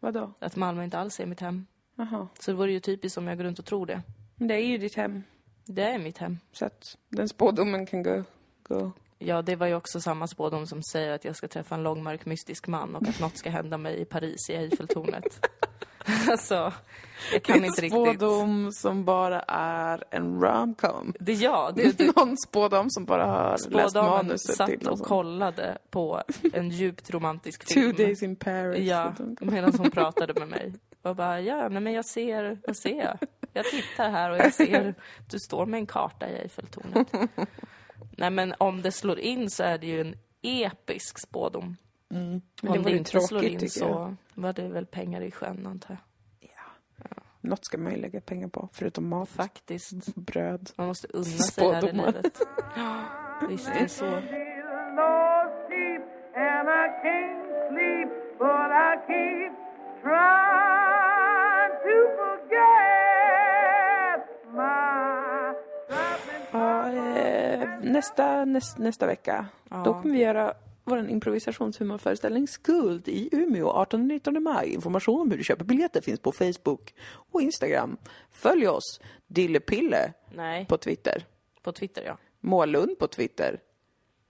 Vadå? 0.00 0.32
Att 0.38 0.56
Malmö 0.56 0.84
inte 0.84 0.98
alls 0.98 1.20
är 1.20 1.26
mitt 1.26 1.40
hem. 1.40 1.66
Jaha. 1.94 2.28
Så 2.40 2.50
det 2.50 2.56
vore 2.56 2.72
ju 2.72 2.80
typiskt 2.80 3.18
om 3.18 3.26
jag 3.26 3.36
går 3.36 3.44
runt 3.44 3.58
och 3.58 3.64
tror 3.64 3.86
det. 3.86 4.02
Men 4.36 4.48
det 4.48 4.54
är 4.54 4.66
ju 4.66 4.78
ditt 4.78 4.94
hem. 4.94 5.22
Det 5.64 5.82
är 5.82 5.98
mitt 5.98 6.18
hem. 6.18 6.38
Så 6.52 6.64
att 6.64 6.96
den 7.08 7.28
spådomen 7.28 7.86
kan 7.86 8.02
gå... 8.02 8.22
gå. 8.62 8.92
Ja, 9.18 9.42
det 9.42 9.56
var 9.56 9.66
ju 9.66 9.74
också 9.74 10.00
samma 10.00 10.26
spådom 10.26 10.66
som 10.66 10.82
säger 10.82 11.12
att 11.12 11.24
jag 11.24 11.36
ska 11.36 11.48
träffa 11.48 11.74
en 11.74 11.82
långmörk 11.82 12.26
mystisk 12.26 12.66
man 12.66 12.94
och 12.96 13.08
att 13.08 13.20
något 13.20 13.36
ska 13.36 13.50
hända 13.50 13.78
mig 13.78 14.00
i 14.00 14.04
Paris 14.04 14.50
i 14.50 14.54
Eiffeltornet. 14.54 15.46
alltså, 16.30 16.72
jag 17.32 17.42
kan 17.42 17.64
inte 17.64 17.82
riktigt. 17.82 17.92
spådom 17.92 18.72
som 18.72 19.04
bara 19.04 19.40
är 19.48 20.04
en 20.10 20.40
romcom. 20.40 21.14
Det, 21.20 21.32
ja, 21.32 21.72
det, 21.74 21.98
det, 21.98 22.16
Någon 22.16 22.36
spådom 22.38 22.90
som 22.90 23.04
bara 23.04 23.26
har 23.26 23.70
läst 23.70 23.94
manuset 23.94 24.56
satt 24.56 24.68
till. 24.68 24.88
och 24.88 24.98
sånt. 24.98 25.08
kollade 25.08 25.78
på 25.90 26.22
en 26.52 26.70
djupt 26.70 27.10
romantisk 27.10 27.64
Two 27.64 27.74
film. 27.74 27.96
days 27.96 28.22
in 28.22 28.36
Paris. 28.36 28.88
Ja, 28.88 29.14
medan 29.40 29.74
hon 29.78 29.90
pratade 29.90 30.34
med 30.34 30.48
mig. 30.48 30.72
Och 31.02 31.16
bara, 31.16 31.40
ja, 31.40 31.68
nej 31.68 31.80
men 31.82 31.92
jag 31.92 32.04
ser, 32.04 32.58
vad 32.66 32.76
ser 32.76 32.98
jag? 33.04 33.18
Jag 33.52 33.64
tittar 33.64 34.10
här 34.10 34.30
och 34.30 34.38
jag 34.38 34.54
ser, 34.54 34.94
du 35.30 35.38
står 35.38 35.66
med 35.66 35.78
en 35.78 35.86
karta 35.86 36.28
i 36.28 36.34
Eiffeltornet. 36.36 37.12
Nej 38.16 38.30
men 38.30 38.54
om 38.58 38.82
det 38.82 38.92
slår 38.92 39.18
in 39.18 39.50
så 39.50 39.62
är 39.62 39.78
det 39.78 39.86
ju 39.86 40.00
en 40.00 40.14
episk 40.42 41.18
spådom. 41.18 41.76
Men 42.08 42.42
det 42.62 42.68
om 42.68 42.82
det 42.82 42.90
ju 42.90 42.96
inte 42.98 43.10
slår 43.10 43.20
tråkigt 43.26 43.62
in 43.62 43.70
så 43.70 44.16
var 44.34 44.52
det 44.52 44.68
väl 44.68 44.86
pengar 44.86 45.20
i 45.20 45.30
sjön 45.30 45.66
antar 45.66 45.94
jag. 45.94 45.98
Något 47.40 47.64
ska 47.64 47.78
man 47.78 47.92
ju 47.92 47.98
lägga 47.98 48.20
pengar 48.20 48.48
på, 48.48 48.68
förutom 48.72 49.08
mat, 49.08 49.28
Faktiskt. 49.28 50.14
bröd. 50.14 50.70
Man 50.76 50.86
måste 50.86 51.08
unna 51.08 51.24
sig 51.24 51.64
här 51.64 51.78
i 51.78 51.80
Spådomar. 51.80 52.06
livet. 52.06 52.40
Ja, 52.76 53.04
visst 53.48 53.66
det 53.74 53.78
är 53.80 53.88
så. 53.88 54.04
Ja, 66.52 66.92
eh, 66.92 67.68
nästa, 67.82 68.44
näst, 68.44 68.78
nästa 68.78 69.06
vecka, 69.06 69.46
då 69.84 69.84
kommer 69.84 70.14
vi 70.14 70.20
göra 70.20 70.54
vår 70.88 71.08
improvisationshumorföreställning 71.10 72.48
Skuld 72.48 73.08
i 73.08 73.28
Umeå 73.32 73.72
18-19 73.72 74.40
maj. 74.40 74.68
Information 74.74 75.20
om 75.20 75.30
hur 75.30 75.38
du 75.38 75.44
köper 75.44 75.64
biljetter 75.64 76.00
finns 76.00 76.20
på 76.20 76.32
Facebook 76.32 76.94
och 77.32 77.42
Instagram. 77.42 77.96
Följ 78.30 78.68
oss, 78.68 79.00
Dillepille 79.26 80.12
Nej, 80.34 80.66
på 80.66 80.76
Twitter, 80.76 81.24
på 81.62 81.72
Twitter 81.72 82.02
ja. 82.06 82.18
Moa 82.40 82.66
Lund 82.66 82.98
på 82.98 83.06
Twitter. 83.08 83.60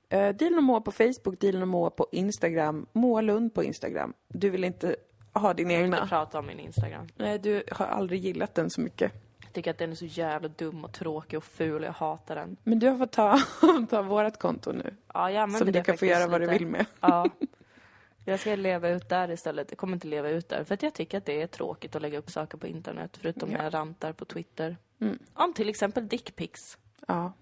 Eh, 0.09 0.29
Dilen 0.37 0.59
och 0.59 0.65
Moa 0.65 0.81
på 0.81 0.93
Facebook, 0.93 1.41
Dilen 1.41 1.63
och 1.63 1.69
Moa 1.69 1.91
på 1.91 2.07
Instagram, 2.13 2.87
Moa 2.93 3.21
Lund 3.21 3.55
på 3.55 3.65
Instagram. 3.65 4.13
Du 4.29 4.51
vill 4.51 4.65
inte 4.65 4.97
ha 5.33 5.55
din 5.55 5.71
Jag 5.71 5.77
vill 5.79 5.87
inte 5.87 5.97
egna? 5.97 6.09
prata 6.09 6.39
om 6.39 6.47
min 6.47 6.61
Instagram. 6.61 7.07
Nej, 7.17 7.39
du 7.39 7.63
har 7.71 7.87
aldrig 7.87 8.25
gillat 8.25 8.55
den 8.55 8.71
så 8.71 8.81
mycket. 8.81 9.13
Tycker 9.59 9.71
att 9.71 9.79
den 9.79 9.91
är 9.91 9.95
så 9.95 10.05
jävla 10.05 10.49
dum 10.49 10.85
och 10.85 10.93
tråkig 10.93 11.37
och 11.37 11.45
ful 11.45 11.83
och 11.83 11.87
jag 11.87 11.93
hatar 11.93 12.35
den. 12.35 12.57
Men 12.63 12.79
du 12.79 12.89
har 12.89 12.99
fått 12.99 13.13
ta, 13.13 13.39
ta 13.91 14.03
vårat 14.03 14.39
konto 14.39 14.73
nu. 14.73 14.95
Ja, 15.15 15.31
jag 15.31 15.43
använder 15.43 15.59
Som 15.59 15.67
du 15.67 15.73
det 15.73 15.83
kan 15.83 15.99
få 15.99 16.07
göra 16.07 16.27
vad 16.27 16.41
du 16.41 16.47
vill 16.47 16.67
med. 16.67 16.87
Ja. 17.01 17.31
Jag 18.25 18.41
ska 18.41 18.57
leva 18.57 18.89
ut 18.89 19.09
där 19.09 19.31
istället. 19.31 19.67
Jag 19.71 19.79
kommer 19.79 19.97
inte 19.97 20.07
leva 20.07 20.29
ut 20.29 20.49
där. 20.49 20.65
För 20.65 20.75
att 20.75 20.83
jag 20.83 20.95
tycker 20.95 21.19
att 21.19 21.25
det 21.25 21.43
är 21.43 21.47
tråkigt 21.47 21.97
att 21.97 22.03
lägga 22.03 22.19
upp 22.19 22.31
saker 22.31 22.59
på 22.59 22.67
internet. 22.67 23.19
Förutom 23.21 23.49
när 23.49 23.65
jag 23.65 23.75
rantar 23.75 24.13
på 24.13 24.25
Twitter. 24.25 24.77
Mm. 25.01 25.19
Om 25.35 25.53
till 25.53 25.69
exempel 25.69 26.09
dickpics. 26.09 26.79
Ja. 27.07 27.33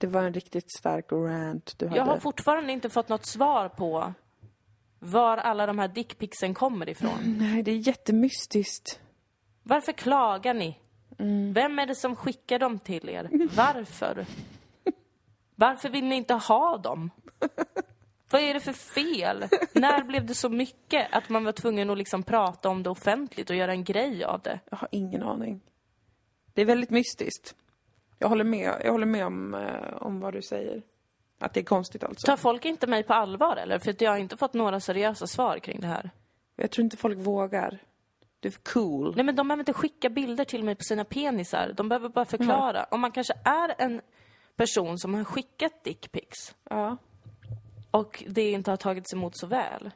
Det 0.00 0.06
var 0.06 0.22
en 0.22 0.34
riktigt 0.34 0.72
stark 0.78 1.12
rant 1.12 1.78
du 1.78 1.86
hade. 1.86 1.98
Jag 1.98 2.04
har 2.04 2.18
fortfarande 2.18 2.72
inte 2.72 2.90
fått 2.90 3.08
något 3.08 3.26
svar 3.26 3.68
på 3.68 4.14
var 4.98 5.36
alla 5.36 5.66
de 5.66 5.78
här 5.78 5.88
dickpicsen 5.88 6.54
kommer 6.54 6.88
ifrån. 6.88 7.18
Nej, 7.38 7.62
det 7.62 7.70
är 7.70 7.88
jättemystiskt. 7.88 9.00
Varför 9.62 9.92
klagar 9.92 10.54
ni? 10.54 10.78
Mm. 11.22 11.52
Vem 11.52 11.78
är 11.78 11.86
det 11.86 11.94
som 11.94 12.16
skickar 12.16 12.58
dem 12.58 12.78
till 12.78 13.08
er? 13.08 13.30
Varför? 13.56 14.26
Varför 15.54 15.88
vill 15.88 16.04
ni 16.04 16.16
inte 16.16 16.34
ha 16.34 16.78
dem? 16.78 17.10
Vad 18.30 18.40
är 18.40 18.54
det 18.54 18.60
för 18.60 18.72
fel? 18.72 19.48
När 19.72 20.04
blev 20.04 20.26
det 20.26 20.34
så 20.34 20.48
mycket 20.48 21.06
att 21.12 21.28
man 21.28 21.44
var 21.44 21.52
tvungen 21.52 21.90
att 21.90 21.98
liksom 21.98 22.22
prata 22.22 22.68
om 22.68 22.82
det 22.82 22.90
offentligt 22.90 23.50
och 23.50 23.56
göra 23.56 23.72
en 23.72 23.84
grej 23.84 24.24
av 24.24 24.40
det? 24.40 24.60
Jag 24.70 24.76
har 24.76 24.88
ingen 24.92 25.22
aning. 25.22 25.60
Det 26.54 26.62
är 26.62 26.66
väldigt 26.66 26.90
mystiskt. 26.90 27.54
Jag 28.18 28.28
håller 28.28 28.44
med, 28.44 28.74
jag 28.84 28.92
håller 28.92 29.06
med 29.06 29.26
om, 29.26 29.54
eh, 29.54 29.96
om 30.02 30.20
vad 30.20 30.32
du 30.34 30.42
säger. 30.42 30.82
Att 31.38 31.54
det 31.54 31.60
är 31.60 31.64
konstigt 31.64 32.04
alltså. 32.04 32.26
Tar 32.26 32.36
folk 32.36 32.64
inte 32.64 32.86
mig 32.86 33.02
på 33.02 33.14
allvar 33.14 33.56
eller? 33.56 33.78
För 33.78 33.90
att 33.90 34.00
jag 34.00 34.10
har 34.10 34.18
inte 34.18 34.36
fått 34.36 34.54
några 34.54 34.80
seriösa 34.80 35.26
svar 35.26 35.58
kring 35.58 35.80
det 35.80 35.86
här. 35.86 36.10
Jag 36.56 36.70
tror 36.70 36.84
inte 36.84 36.96
folk 36.96 37.18
vågar. 37.18 37.78
Du 38.42 38.48
är 38.48 38.52
för 38.52 38.60
cool. 38.72 39.12
Nej 39.16 39.24
men 39.24 39.36
de 39.36 39.48
behöver 39.48 39.60
inte 39.60 39.72
skicka 39.72 40.08
bilder 40.10 40.44
till 40.44 40.64
mig 40.64 40.74
på 40.74 40.82
sina 40.82 41.04
penisar. 41.04 41.72
De 41.76 41.88
behöver 41.88 42.08
bara 42.08 42.24
förklara. 42.24 42.84
Om 42.90 43.00
man 43.00 43.12
kanske 43.12 43.34
är 43.44 43.74
en 43.78 44.00
person 44.56 44.98
som 44.98 45.14
har 45.14 45.24
skickat 45.24 45.84
dickpics 45.84 46.54
Ja. 46.70 46.96
och 47.90 48.24
det 48.28 48.50
inte 48.50 48.70
har 48.70 48.76
tagits 48.76 49.12
emot 49.12 49.36
så 49.36 49.46
väl. 49.46 49.90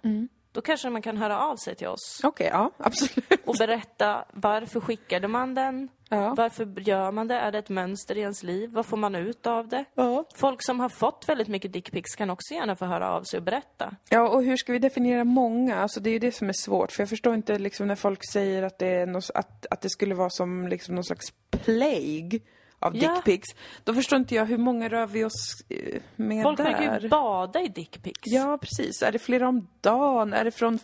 Då 0.56 0.62
kanske 0.62 0.90
man 0.90 1.02
kan 1.02 1.16
höra 1.16 1.40
av 1.40 1.56
sig 1.56 1.74
till 1.74 1.86
oss 1.86 2.20
Okej, 2.22 2.48
ja, 2.52 2.70
absolut. 2.78 3.24
och 3.44 3.54
berätta 3.58 4.24
varför 4.32 4.80
skickade 4.80 5.28
man 5.28 5.54
den? 5.54 5.88
Ja. 6.08 6.34
Varför 6.36 6.80
gör 6.80 7.10
man 7.10 7.28
det? 7.28 7.34
Är 7.34 7.52
det 7.52 7.58
ett 7.58 7.68
mönster 7.68 8.16
i 8.16 8.20
ens 8.20 8.42
liv? 8.42 8.70
Vad 8.72 8.86
får 8.86 8.96
man 8.96 9.14
ut 9.14 9.46
av 9.46 9.68
det? 9.68 9.84
Ja. 9.94 10.24
Folk 10.34 10.62
som 10.62 10.80
har 10.80 10.88
fått 10.88 11.28
väldigt 11.28 11.48
mycket 11.48 11.72
dickpics 11.72 12.14
kan 12.14 12.30
också 12.30 12.54
gärna 12.54 12.76
få 12.76 12.84
höra 12.84 13.10
av 13.10 13.22
sig 13.22 13.36
och 13.38 13.42
berätta. 13.42 13.96
Ja, 14.08 14.28
och 14.28 14.42
hur 14.42 14.56
ska 14.56 14.72
vi 14.72 14.78
definiera 14.78 15.24
många? 15.24 15.76
Alltså 15.76 16.00
det 16.00 16.10
är 16.10 16.12
ju 16.12 16.18
det 16.18 16.32
som 16.32 16.48
är 16.48 16.64
svårt. 16.64 16.92
För 16.92 17.02
jag 17.02 17.08
förstår 17.08 17.34
inte 17.34 17.58
liksom 17.58 17.88
när 17.88 17.96
folk 17.96 18.20
säger 18.32 18.62
att 18.62 18.78
det, 18.78 19.06
något, 19.06 19.30
att, 19.34 19.66
att 19.70 19.80
det 19.80 19.90
skulle 19.90 20.14
vara 20.14 20.30
som 20.30 20.68
liksom 20.68 20.94
någon 20.94 21.04
slags 21.04 21.32
plague 21.50 22.40
av 22.86 22.96
Ja. 22.96 23.14
dickpics. 23.14 23.48
Då 23.84 23.94
förstår 23.94 24.16
inte 24.16 24.34
jag 24.34 24.46
hur 24.46 24.58
många 24.58 24.88
rör 24.88 25.06
vi 25.06 25.24
oss 25.24 25.52
eh, 25.68 26.00
med 26.16 26.42
Folk 26.42 26.56
där? 26.56 26.64
verkar 26.64 27.00
ju 27.00 27.08
bada 27.08 27.60
i 27.60 27.68
dickpics. 27.68 28.20
Ja, 28.24 28.58
precis. 28.60 29.02
Är 29.02 29.12
det 29.12 29.18
flera 29.18 29.48
om 29.48 29.68
dagen? 29.80 30.32
Är 30.32 30.44
det 30.44 30.50
från, 30.50 30.78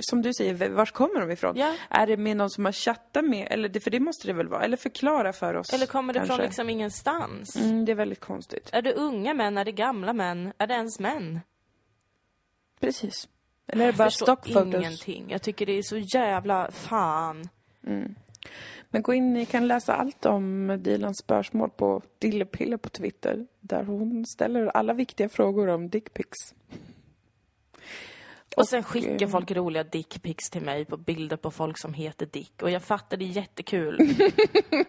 som 0.00 0.22
du 0.22 0.34
säger, 0.34 0.68
var 0.68 0.86
kommer 0.86 1.20
de 1.20 1.30
ifrån? 1.30 1.56
Ja. 1.56 1.74
Är 1.90 2.06
det 2.06 2.16
med 2.16 2.36
någon 2.36 2.50
som 2.50 2.64
har 2.64 2.72
chattat 2.72 3.24
med? 3.24 3.48
Eller, 3.50 3.80
för 3.80 3.90
det 3.90 4.00
måste 4.00 4.26
det 4.26 4.32
väl 4.32 4.48
vara? 4.48 4.64
Eller 4.64 4.76
förklara 4.76 5.32
för 5.32 5.54
oss. 5.54 5.72
Eller 5.72 5.86
kommer 5.86 6.12
det 6.12 6.18
kanske. 6.18 6.36
från 6.36 6.44
liksom 6.44 6.70
ingenstans? 6.70 7.56
Mm, 7.56 7.84
det 7.84 7.92
är 7.92 7.96
väldigt 7.96 8.20
konstigt. 8.20 8.68
Är 8.72 8.82
det 8.82 8.92
unga 8.92 9.34
män? 9.34 9.58
Är 9.58 9.64
det 9.64 9.72
gamla 9.72 10.12
män? 10.12 10.52
Är 10.58 10.66
det 10.66 10.74
ens 10.74 11.00
män? 11.00 11.40
Precis. 12.80 13.28
Eller 13.66 13.84
är 13.88 13.92
det 13.92 13.98
bara 13.98 14.10
stockfotos? 14.10 14.74
ingenting. 14.74 15.24
Jag 15.28 15.42
tycker 15.42 15.66
det 15.66 15.72
är 15.78 15.82
så 15.82 15.96
jävla 15.98 16.70
fan. 16.70 17.48
Men 18.94 19.02
gå 19.02 19.14
in, 19.14 19.32
ni 19.32 19.46
kan 19.46 19.68
läsa 19.68 19.94
allt 19.94 20.26
om 20.26 20.76
Dilans 20.82 21.18
spörsmål 21.18 21.70
på 21.70 22.02
Dillepille 22.18 22.78
på 22.78 22.88
Twitter. 22.88 23.46
Där 23.60 23.84
hon 23.84 24.26
ställer 24.26 24.66
alla 24.66 24.92
viktiga 24.92 25.28
frågor 25.28 25.68
om 25.68 25.88
dickpics. 25.88 26.54
Och 28.56 28.68
sen 28.68 28.82
skickar 28.82 29.22
eh, 29.22 29.28
folk 29.28 29.50
roliga 29.50 29.84
dickpics 29.84 30.50
till 30.50 30.62
mig 30.62 30.84
på 30.84 30.96
bilder 30.96 31.36
på 31.36 31.50
folk 31.50 31.78
som 31.78 31.94
heter 31.94 32.26
Dick. 32.26 32.62
Och 32.62 32.70
jag 32.70 32.82
fattar, 32.82 33.16
det 33.16 33.24
är 33.24 33.28
jättekul. 33.28 33.98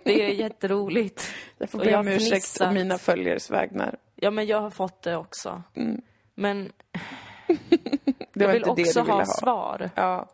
det 0.04 0.24
är 0.26 0.30
jätteroligt. 0.30 1.34
Jag 1.58 1.70
får 1.70 1.80
be 1.80 1.96
om 1.96 2.08
ursäkt 2.08 2.62
om 2.62 2.74
mina 2.74 2.98
följares 2.98 3.52
vägnar. 3.52 3.98
Ja, 4.16 4.32
men 4.32 4.46
jag 4.46 4.62
har 4.62 4.72
fått 4.72 5.02
det 5.02 5.16
också. 5.16 5.64
Mm. 5.74 6.02
Men 6.36 6.72
jag 8.34 8.54
vill 8.54 8.64
också 8.64 9.02
ha 9.02 9.14
ha. 9.14 9.26
svar. 9.26 9.90
Ja. 9.96 10.30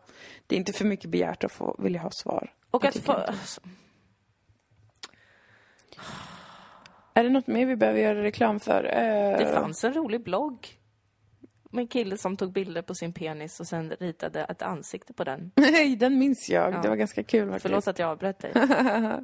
Det 0.46 0.56
är 0.56 0.58
inte 0.58 0.72
för 0.72 0.84
mycket 0.84 1.10
begärt 1.10 1.44
att 1.44 1.52
få, 1.52 1.76
vilja 1.78 2.00
ha 2.00 2.10
svar. 2.10 2.50
Och 2.72 2.84
Jag 2.84 2.88
att 2.88 2.98
få... 2.98 3.12
Alltså, 3.12 3.60
Är 7.14 7.24
det 7.24 7.30
något 7.30 7.46
mer 7.46 7.66
vi 7.66 7.76
behöver 7.76 8.00
göra 8.00 8.22
reklam 8.22 8.60
för? 8.60 8.84
Eh, 8.84 9.38
det 9.38 9.52
fanns 9.54 9.84
en 9.84 9.94
rolig 9.94 10.22
blogg. 10.22 10.68
Med 11.70 11.82
en 11.82 11.88
kille 11.88 12.18
som 12.18 12.36
tog 12.36 12.52
bilder 12.52 12.82
på 12.82 12.94
sin 12.94 13.12
penis 13.12 13.60
och 13.60 13.66
sen 13.66 13.92
ritade 14.00 14.44
ett 14.44 14.62
ansikte 14.62 15.12
på 15.12 15.24
den. 15.24 15.50
Nej, 15.56 15.96
den 15.96 16.18
minns 16.18 16.50
jag. 16.50 16.74
Ja. 16.74 16.78
Det 16.82 16.88
var 16.88 16.96
ganska 16.96 17.22
kul 17.22 17.46
faktiskt. 17.48 17.62
Förlåt 17.62 17.88
att 17.88 17.98
jag 17.98 18.10
avbröt 18.10 18.38
dig. 18.38 18.52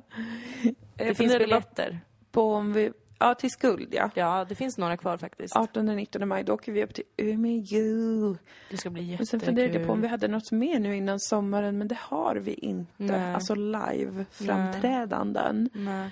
Det 0.97 1.15
finns 1.15 1.39
biljetter. 1.39 2.01
på 2.31 2.55
om 2.55 2.73
vi... 2.73 2.93
Ja, 3.19 3.35
till 3.35 3.51
Skuld 3.51 3.89
ja. 3.95 4.11
Ja, 4.15 4.47
det 4.49 4.55
finns 4.55 4.79
några 4.79 4.97
kvar 4.97 5.17
faktiskt. 5.17 5.55
18-19 5.55 6.25
maj, 6.25 6.45
då 6.45 6.55
åker 6.55 6.73
vi 6.73 6.85
upp 6.85 6.95
till 6.95 7.05
Umeå. 7.17 8.37
Det 8.71 8.77
ska 8.77 8.91
bli 8.91 9.17
Men 9.17 9.27
sen 9.27 9.41
funderade 9.41 9.79
jag 9.79 9.87
på 9.87 9.93
om 9.93 9.99
jättekul. 9.99 10.03
vi 10.03 10.09
hade 10.09 10.29
något 10.29 10.53
mer 10.53 10.79
nu 10.79 10.97
innan 10.97 11.21
sommaren, 11.21 11.79
men 11.79 11.89
det 11.89 11.99
har 12.01 12.37
vi 12.37 12.55
inte. 12.55 12.93
Nej. 12.97 13.35
Alltså 13.35 13.55
live-framträdanden. 13.55 15.71
Nej. 15.73 16.11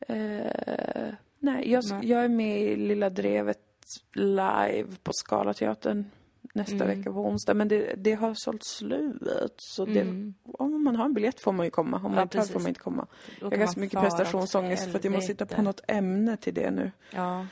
Eh, 0.00 1.14
nej, 1.38 1.72
jag, 1.72 1.84
Nej. 1.90 2.08
jag 2.08 2.24
är 2.24 2.28
med 2.28 2.60
i 2.62 2.76
Lilla 2.76 3.10
Drevet 3.10 3.58
live 4.14 4.86
på 5.02 5.12
Scalateatern 5.12 6.04
nästa 6.54 6.74
Mm. 6.84 6.88
vecka 6.88 7.12
på 7.12 7.20
onsdag. 7.26 7.54
Men 7.54 7.68
det, 7.68 7.94
det 7.96 8.12
har 8.14 8.34
sålt 8.34 8.64
slut. 8.64 9.54
Så 9.56 9.84
det, 9.84 10.00
Mm. 10.00 10.34
om 10.52 10.84
man 10.84 10.96
har 10.96 11.04
en 11.04 11.14
biljett 11.14 11.40
får 11.40 11.52
man 11.52 11.66
ju 11.66 11.70
komma. 11.70 11.96
Om 11.96 12.02
man 12.02 12.14
Ja, 12.14 12.22
inte 12.22 12.38
precis. 12.38 12.52
får 12.52 12.60
man 12.60 12.68
inte 12.68 12.80
komma. 12.80 13.06
Jag 13.40 13.50
har 13.50 13.56
ganska 13.56 13.80
man 13.80 13.84
mycket 13.84 14.00
prestationsångest 14.00 14.90
för 14.90 14.98
att 14.98 15.04
jag 15.04 15.12
måste 15.12 15.32
hitta 15.32 15.46
på 15.46 15.62
något 15.62 15.80
ämne 15.88 16.36
till 16.36 16.54
det 16.54 16.70
nu. 16.70 16.92
Ja. 17.10 17.46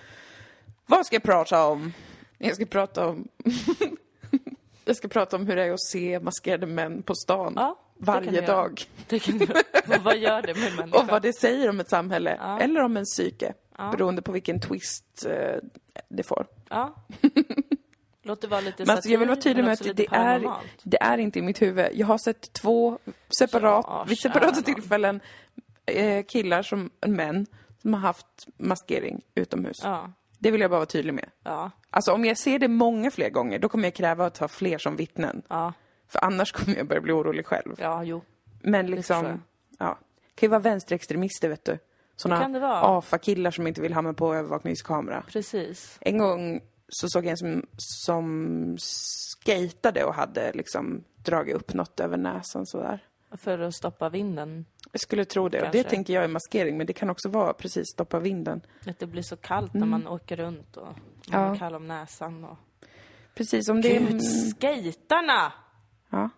Vad 0.86 1.06
ska 1.06 1.16
jag 1.16 1.22
prata 1.22 1.66
om? 1.66 1.92
Jag 2.38 2.54
ska 2.54 2.64
prata 2.66 3.06
om... 3.08 3.28
jag 4.84 4.96
ska 4.96 5.08
prata 5.08 5.36
om 5.36 5.46
hur 5.46 5.56
det 5.56 5.62
är 5.64 5.72
att 5.72 5.82
se 5.82 6.20
maskerade 6.20 6.66
män 6.66 7.02
på 7.02 7.14
stan. 7.14 7.52
Ja, 7.56 7.78
varje 7.98 8.40
dag. 8.46 8.82
Vad 10.04 10.16
gör 10.18 10.42
det 10.42 10.54
med 10.54 10.76
människan? 10.76 10.92
Och 11.02 11.08
vad 11.08 11.22
det 11.22 11.32
säger 11.32 11.68
om 11.70 11.80
ett 11.80 11.90
samhälle. 11.90 12.36
Ja. 12.40 12.60
Eller 12.60 12.80
om 12.82 12.96
en 12.96 13.04
psyke. 13.04 13.54
Ja. 13.78 13.90
Beroende 13.92 14.22
på 14.22 14.32
vilken 14.32 14.60
twist 14.60 15.26
eh, 15.26 15.56
det 16.08 16.22
får. 16.22 16.46
Ja. 16.68 16.94
Låt 18.28 18.40
det 18.40 18.46
vara 18.46 18.60
lite 18.60 18.84
Men 18.84 18.96
alltså, 18.96 19.10
jag 19.10 19.18
vill 19.18 19.28
vara 19.28 19.40
tydlig 19.40 19.64
med 19.64 19.72
att 19.72 19.96
det 19.96 20.06
är, 20.10 20.52
det 20.82 21.02
är 21.02 21.18
inte 21.18 21.38
i 21.38 21.42
mitt 21.42 21.62
huvud. 21.62 21.86
Jag 21.94 22.06
har 22.06 22.18
sett 22.18 22.52
två 22.52 22.98
separat, 23.38 23.84
Ja, 23.88 24.04
vid 24.08 24.18
separata 24.18 24.62
tillfällen 24.62 25.20
eh, 25.86 26.24
killar 26.24 26.62
som 26.62 26.90
män 27.06 27.46
som 27.82 27.94
har 27.94 28.00
haft 28.00 28.26
maskering 28.56 29.20
utomhus. 29.34 29.76
Ja, 29.82 30.12
Det 30.38 30.50
vill 30.50 30.60
jag 30.60 30.70
bara 30.70 30.78
vara 30.78 30.86
tydlig 30.86 31.14
med. 31.14 31.30
ja, 31.42 31.70
Alltså 31.90 32.12
om 32.12 32.24
jag 32.24 32.38
ser 32.38 32.58
det 32.58 32.68
många 32.68 33.10
fler 33.10 33.30
gånger, 33.30 33.58
då 33.58 33.68
kommer 33.68 33.84
jag 33.84 33.94
kräva 33.94 34.26
att 34.26 34.38
ha 34.38 34.48
fler 34.48 34.78
som 34.78 34.96
vittnen. 34.96 35.42
ja, 35.48 35.72
För 36.08 36.24
annars 36.24 36.52
kommer 36.52 36.76
jag 36.76 36.86
börja 36.86 37.00
bli 37.00 37.12
orolig 37.12 37.46
själv. 37.46 37.76
ja, 37.78 38.04
jo. 38.04 38.22
Men 38.62 38.86
liksom, 38.86 39.42
ja. 39.78 39.98
kan 40.34 40.46
ju 40.46 40.48
vara 40.48 40.60
vänsterextremister 40.60 41.48
vet 41.48 41.64
du. 41.64 41.72
det 41.72 41.78
Såna. 42.16 42.80
AFA-killar 42.82 43.50
som 43.50 43.66
inte 43.66 43.80
vill 43.80 43.94
ha 43.94 44.02
med 44.02 44.16
på 44.16 44.34
övervakningskamera. 44.34 45.22
Precis. 45.28 45.98
En 46.00 46.18
gång 46.18 46.60
så 46.88 47.08
såg 47.08 47.24
jag 47.24 47.30
en 47.30 47.36
som, 47.36 47.62
som 47.76 48.76
skatade 48.78 50.04
och 50.04 50.14
hade 50.14 50.52
liksom 50.52 51.04
dragit 51.24 51.56
upp 51.56 51.74
något 51.74 52.00
över 52.00 52.16
näsan 52.16 52.66
sådär. 52.66 53.04
För 53.36 53.58
att 53.58 53.74
stoppa 53.74 54.08
vinden. 54.08 54.64
Jag 54.92 55.00
skulle 55.00 55.24
tro 55.24 55.48
det. 55.48 55.62
Och 55.62 55.72
det 55.72 55.82
tänker 55.82 56.14
jag 56.14 56.24
är 56.24 56.28
maskering, 56.28 56.76
men 56.76 56.86
det 56.86 56.92
kan 56.92 57.10
också 57.10 57.28
vara 57.28 57.52
precis 57.52 57.84
stoppa 57.94 58.18
vinden. 58.18 58.60
Att 58.86 58.98
det 58.98 59.06
blir 59.06 59.22
så 59.22 59.36
kallt 59.36 59.74
när 59.74 59.86
man 59.86 60.06
åker 60.06 60.36
runt 60.36 60.76
och 60.76 60.86
man 60.86 60.94
Mm. 61.34 61.40
Ja. 61.46 61.54
är 61.54 61.58
kall 61.58 61.74
om 61.74 61.88
näsan. 61.88 62.44
Och... 62.44 62.56
Precis 63.34 63.68
om 63.68 63.80
det 63.80 63.96
är... 63.96 64.00
Gud, 64.00 64.20
skejtarna! 64.60 65.52
Ja. 66.10 66.30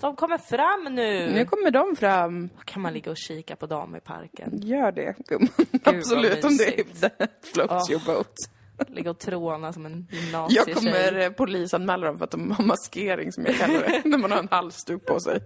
De 0.00 0.16
kommer 0.16 0.38
fram 0.38 0.94
nu! 0.94 1.32
Nu 1.32 1.44
kommer 1.44 1.70
de 1.70 1.96
fram. 1.96 2.48
kan 2.64 2.82
man 2.82 2.92
ligga 2.92 3.10
och 3.10 3.16
kika 3.16 3.56
på 3.56 3.66
dem 3.66 3.96
i 3.96 4.00
parken. 4.00 4.50
Gör 4.62 4.92
det, 4.92 5.14
gumman. 5.28 5.48
Absolut, 5.84 6.44
om 6.44 6.56
det 6.56 6.80
är 6.80 6.84
that 6.84 7.30
floats 7.42 7.88
Åh. 7.88 7.92
your 7.92 8.06
boat. 8.06 8.34
Ligga 8.88 9.10
och 9.10 9.18
tråna 9.18 9.72
som 9.72 9.86
en 9.86 10.06
Jag 10.10 10.20
gymnasietjej. 10.22 10.74
kommer 10.74 11.18
eh, 11.18 11.30
polisanmäla 11.30 12.06
dem 12.06 12.18
för 12.18 12.24
att 12.24 12.30
de 12.30 12.50
har 12.50 12.64
maskering, 12.64 13.32
som 13.32 13.46
jag 13.46 13.54
kallar 13.58 13.80
det. 13.80 14.02
när 14.04 14.18
man 14.18 14.30
har 14.32 14.38
en 14.38 14.48
halsduk 14.50 15.06
på 15.06 15.20
sig. 15.20 15.40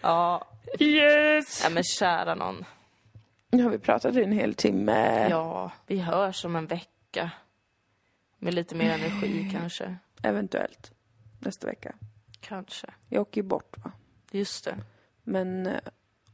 Ja, 0.00 0.48
Yes! 0.78 1.60
ja, 1.64 1.70
men 1.70 1.82
kära 1.84 2.34
någon. 2.34 2.64
Nu 3.50 3.62
har 3.62 3.70
vi 3.70 3.78
pratat 3.78 4.16
i 4.16 4.22
en 4.22 4.32
hel 4.32 4.54
timme. 4.54 5.28
Ja, 5.30 5.70
vi 5.86 5.98
hörs 5.98 6.44
om 6.44 6.56
en 6.56 6.66
vecka. 6.66 7.30
Med 8.38 8.54
lite 8.54 8.74
mer 8.74 8.90
energi 8.94 9.50
kanske. 9.52 9.96
Eventuellt. 10.22 10.90
Nästa 11.40 11.66
vecka. 11.66 11.94
Kanske. 12.40 12.86
Jag 13.08 13.20
åker 13.20 13.40
ju 13.40 13.48
bort, 13.48 13.76
va. 13.84 13.92
Just 14.30 14.64
det. 14.64 14.76
Men... 15.22 15.68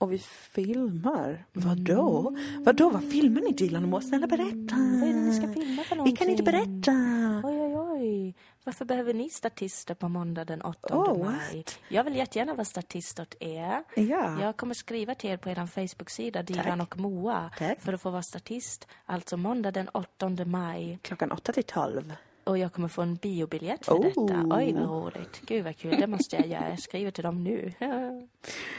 Och 0.03 0.13
vi 0.13 0.19
filmar. 0.19 1.45
Vadå? 1.53 2.37
Vadå, 2.59 2.91
vad 2.91 3.11
filmar 3.11 3.41
ni 3.41 3.53
Dilan 3.53 3.83
och 3.83 3.89
Moa? 3.89 4.01
Snälla 4.01 4.27
berätta. 4.27 4.75
Vad 5.01 5.09
är 5.09 5.13
det 5.13 5.21
ni 5.21 5.33
ska 5.35 5.53
filma 5.53 5.83
för 5.83 6.05
Vi 6.05 6.13
kan 6.17 6.29
inte 6.29 6.43
någonting? 6.43 6.81
berätta. 6.81 7.49
Oj, 7.49 7.61
oj, 7.61 7.77
oj. 7.77 8.35
Varför 8.65 8.85
behöver 8.85 9.15
ni 9.15 9.31
statister 9.31 9.95
på 9.95 10.09
måndag 10.09 10.45
den 10.45 10.63
8 10.63 10.97
Oh, 10.97 11.25
maj? 11.25 11.65
Jag 11.89 12.05
vill 12.05 12.17
jättegärna 12.17 12.55
vara 12.55 12.65
statist 12.65 13.21
åt 13.21 13.35
er. 13.41 13.85
Ja. 13.97 14.41
Jag 14.43 14.57
kommer 14.57 14.75
skriva 14.75 15.15
till 15.15 15.31
er 15.31 15.37
på 15.37 15.51
er 15.51 15.67
Facebook-sida, 15.67 16.43
Dilan 16.43 16.81
och 16.81 16.99
Moa, 16.99 17.51
Tack. 17.59 17.81
för 17.81 17.93
att 17.93 18.03
få 18.03 18.11
vara 18.11 18.23
statist. 18.23 18.87
Alltså 19.07 19.37
måndag 19.37 19.71
den 19.71 19.89
8 19.89 20.31
maj. 20.47 20.99
Klockan 21.03 21.33
åtta 21.33 21.53
till 21.53 21.65
tolv. 21.65 22.13
Och 22.45 22.59
jag 22.59 22.73
kommer 22.73 22.89
få 22.89 23.03
en 23.03 23.15
biobiljett 23.15 23.87
för 23.87 23.93
Oh. 23.95 24.03
detta. 24.03 24.57
Oj, 24.57 24.73
vad 24.73 24.83
roligt. 24.91 25.41
Gud, 25.47 25.65
vad 25.65 25.77
kul. 25.77 26.01
Det 26.01 26.07
måste 26.07 26.37
jag 26.37 26.47
göra. 26.47 26.69
Jag 26.71 26.83
skriver 26.83 27.11
till 27.11 27.25
dem 27.25 27.45
nu. 27.45 27.73
Nej, 27.81 28.29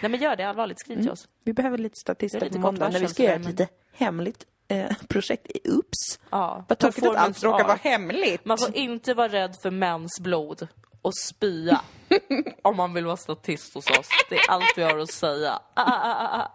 men 0.01 0.15
gör 0.15 0.35
det 0.35 0.43
allvarligt. 0.43 0.79
Skriv 0.79 1.01
till 1.01 1.11
oss. 1.11 1.27
Vi 1.43 1.53
behöver 1.53 1.77
lite 1.77 1.95
statister 1.99 2.49
på 2.49 2.59
måndag 2.59 2.89
när 2.89 2.99
vi 2.99 3.07
ska 3.07 3.23
göra 3.23 3.35
ett 3.35 3.45
lite 3.45 3.67
hemligt 3.93 4.45
eh, 4.67 4.91
projekt. 5.09 5.47
Oops! 5.67 6.19
Ja. 6.29 6.65
Vad 6.69 6.77
tråkigt 6.77 7.05
att 7.07 7.15
allt 7.15 7.43
råkar 7.43 7.63
vara 7.63 7.79
hemligt. 7.81 8.45
Man 8.45 8.57
får 8.57 8.75
inte 8.75 9.13
vara 9.13 9.27
rädd 9.27 9.55
för 9.61 9.71
mäns 9.71 10.19
blod 10.19 10.67
och 11.01 11.15
spya 11.15 11.81
om 12.61 12.77
man 12.77 12.93
vill 12.93 13.05
vara 13.05 13.17
statist 13.17 13.73
hos 13.73 13.89
oss. 13.89 14.07
Det 14.29 14.35
är 14.35 14.49
allt 14.51 14.73
vi 14.77 14.83
har 14.83 14.97
att 14.97 15.11
säga. 15.11 15.59
Ah, 15.73 15.83
ah, 15.83 16.13
ah, 16.13 16.41
ah. 16.41 16.51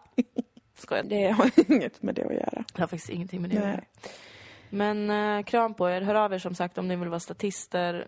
Skojar. 0.79 1.03
Det 1.05 1.31
har 1.31 1.51
inget 1.73 2.03
med 2.03 2.15
det 2.15 2.25
att 2.25 2.35
göra. 2.35 2.65
Det 2.75 2.81
har 2.81 2.87
faktiskt 2.87 3.11
ingenting 3.11 3.43
med 3.43 3.51
det 3.51 3.59
att 3.59 3.65
göra. 3.69 3.85
Men 4.71 5.11
eh, 5.11 5.43
kram 5.45 5.75
på 5.75 5.91
er. 5.91 6.01
Hör 6.01 6.15
av 6.15 6.33
er 6.35 6.39
som 6.39 6.55
sagt 6.55 6.79
om 6.79 6.89
ni 6.89 6.97
vill 6.97 7.09
vara 7.09 7.21
statister. 7.21 8.07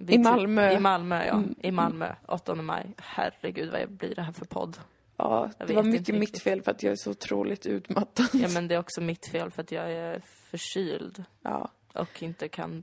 Vi 0.00 0.14
I 0.14 0.18
Malmö. 0.18 0.72
I 0.72 0.78
Malmö, 0.78 1.24
ja. 1.26 1.42
I 1.60 1.70
Malmö, 1.70 2.14
8 2.26 2.54
maj. 2.54 2.86
Herregud, 2.98 3.72
vad 3.72 3.90
blir 3.92 4.14
det 4.14 4.22
här 4.22 4.32
för 4.32 4.44
podd? 4.44 4.76
Ja, 5.16 5.50
Jag 5.58 5.68
det 5.68 5.74
var 5.74 5.82
mycket 5.82 6.14
mitt 6.14 6.42
fel 6.42 6.62
för 6.62 6.70
att 6.70 6.82
jag 6.82 6.92
är 6.92 6.96
så 6.96 7.10
otroligt 7.10 7.66
utmattad. 7.66 8.28
Ja, 8.32 8.48
men 8.54 8.68
det 8.68 8.74
är 8.74 8.78
också 8.78 9.00
mitt 9.00 9.26
fel 9.26 9.50
för 9.50 9.62
att 9.62 9.72
jag 9.72 9.92
är 9.92 10.20
förkyld 10.50 11.24
Ja. 11.42 11.68
och 11.94 12.22
inte 12.22 12.48
kan 12.48 12.82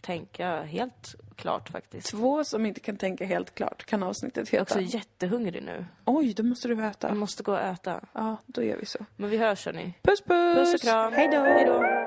tänka 0.00 0.62
helt 0.62 1.14
klart 1.36 1.68
faktiskt. 1.68 2.06
Två 2.10 2.44
som 2.44 2.66
inte 2.66 2.80
kan 2.80 2.96
tänka 2.96 3.24
helt 3.24 3.54
klart 3.54 3.84
kan 3.84 4.02
avsnittet 4.02 4.52
Jag 4.52 4.60
är 4.60 4.64
heta. 4.64 4.80
också 4.80 4.96
jättehungrig 4.96 5.62
nu. 5.62 5.86
Oj, 6.04 6.34
då 6.34 6.42
måste 6.42 6.68
du 6.68 6.74
Jag 6.74 6.90
äta. 6.90 7.14
måste 7.14 7.42
gå 7.42 7.52
och 7.52 7.60
äta. 7.60 8.00
Ja, 8.12 8.36
då 8.46 8.62
gör 8.62 8.76
vi 8.76 8.86
så. 8.86 8.98
Men 9.16 9.30
vi 9.30 9.36
hörs 9.36 9.66
hörni. 9.66 9.94
Puss 10.02 10.20
puss! 10.20 10.58
Puss 10.58 10.74
och 10.74 10.80
kram. 10.80 11.12
Hej 11.12 11.28
då. 11.66 11.99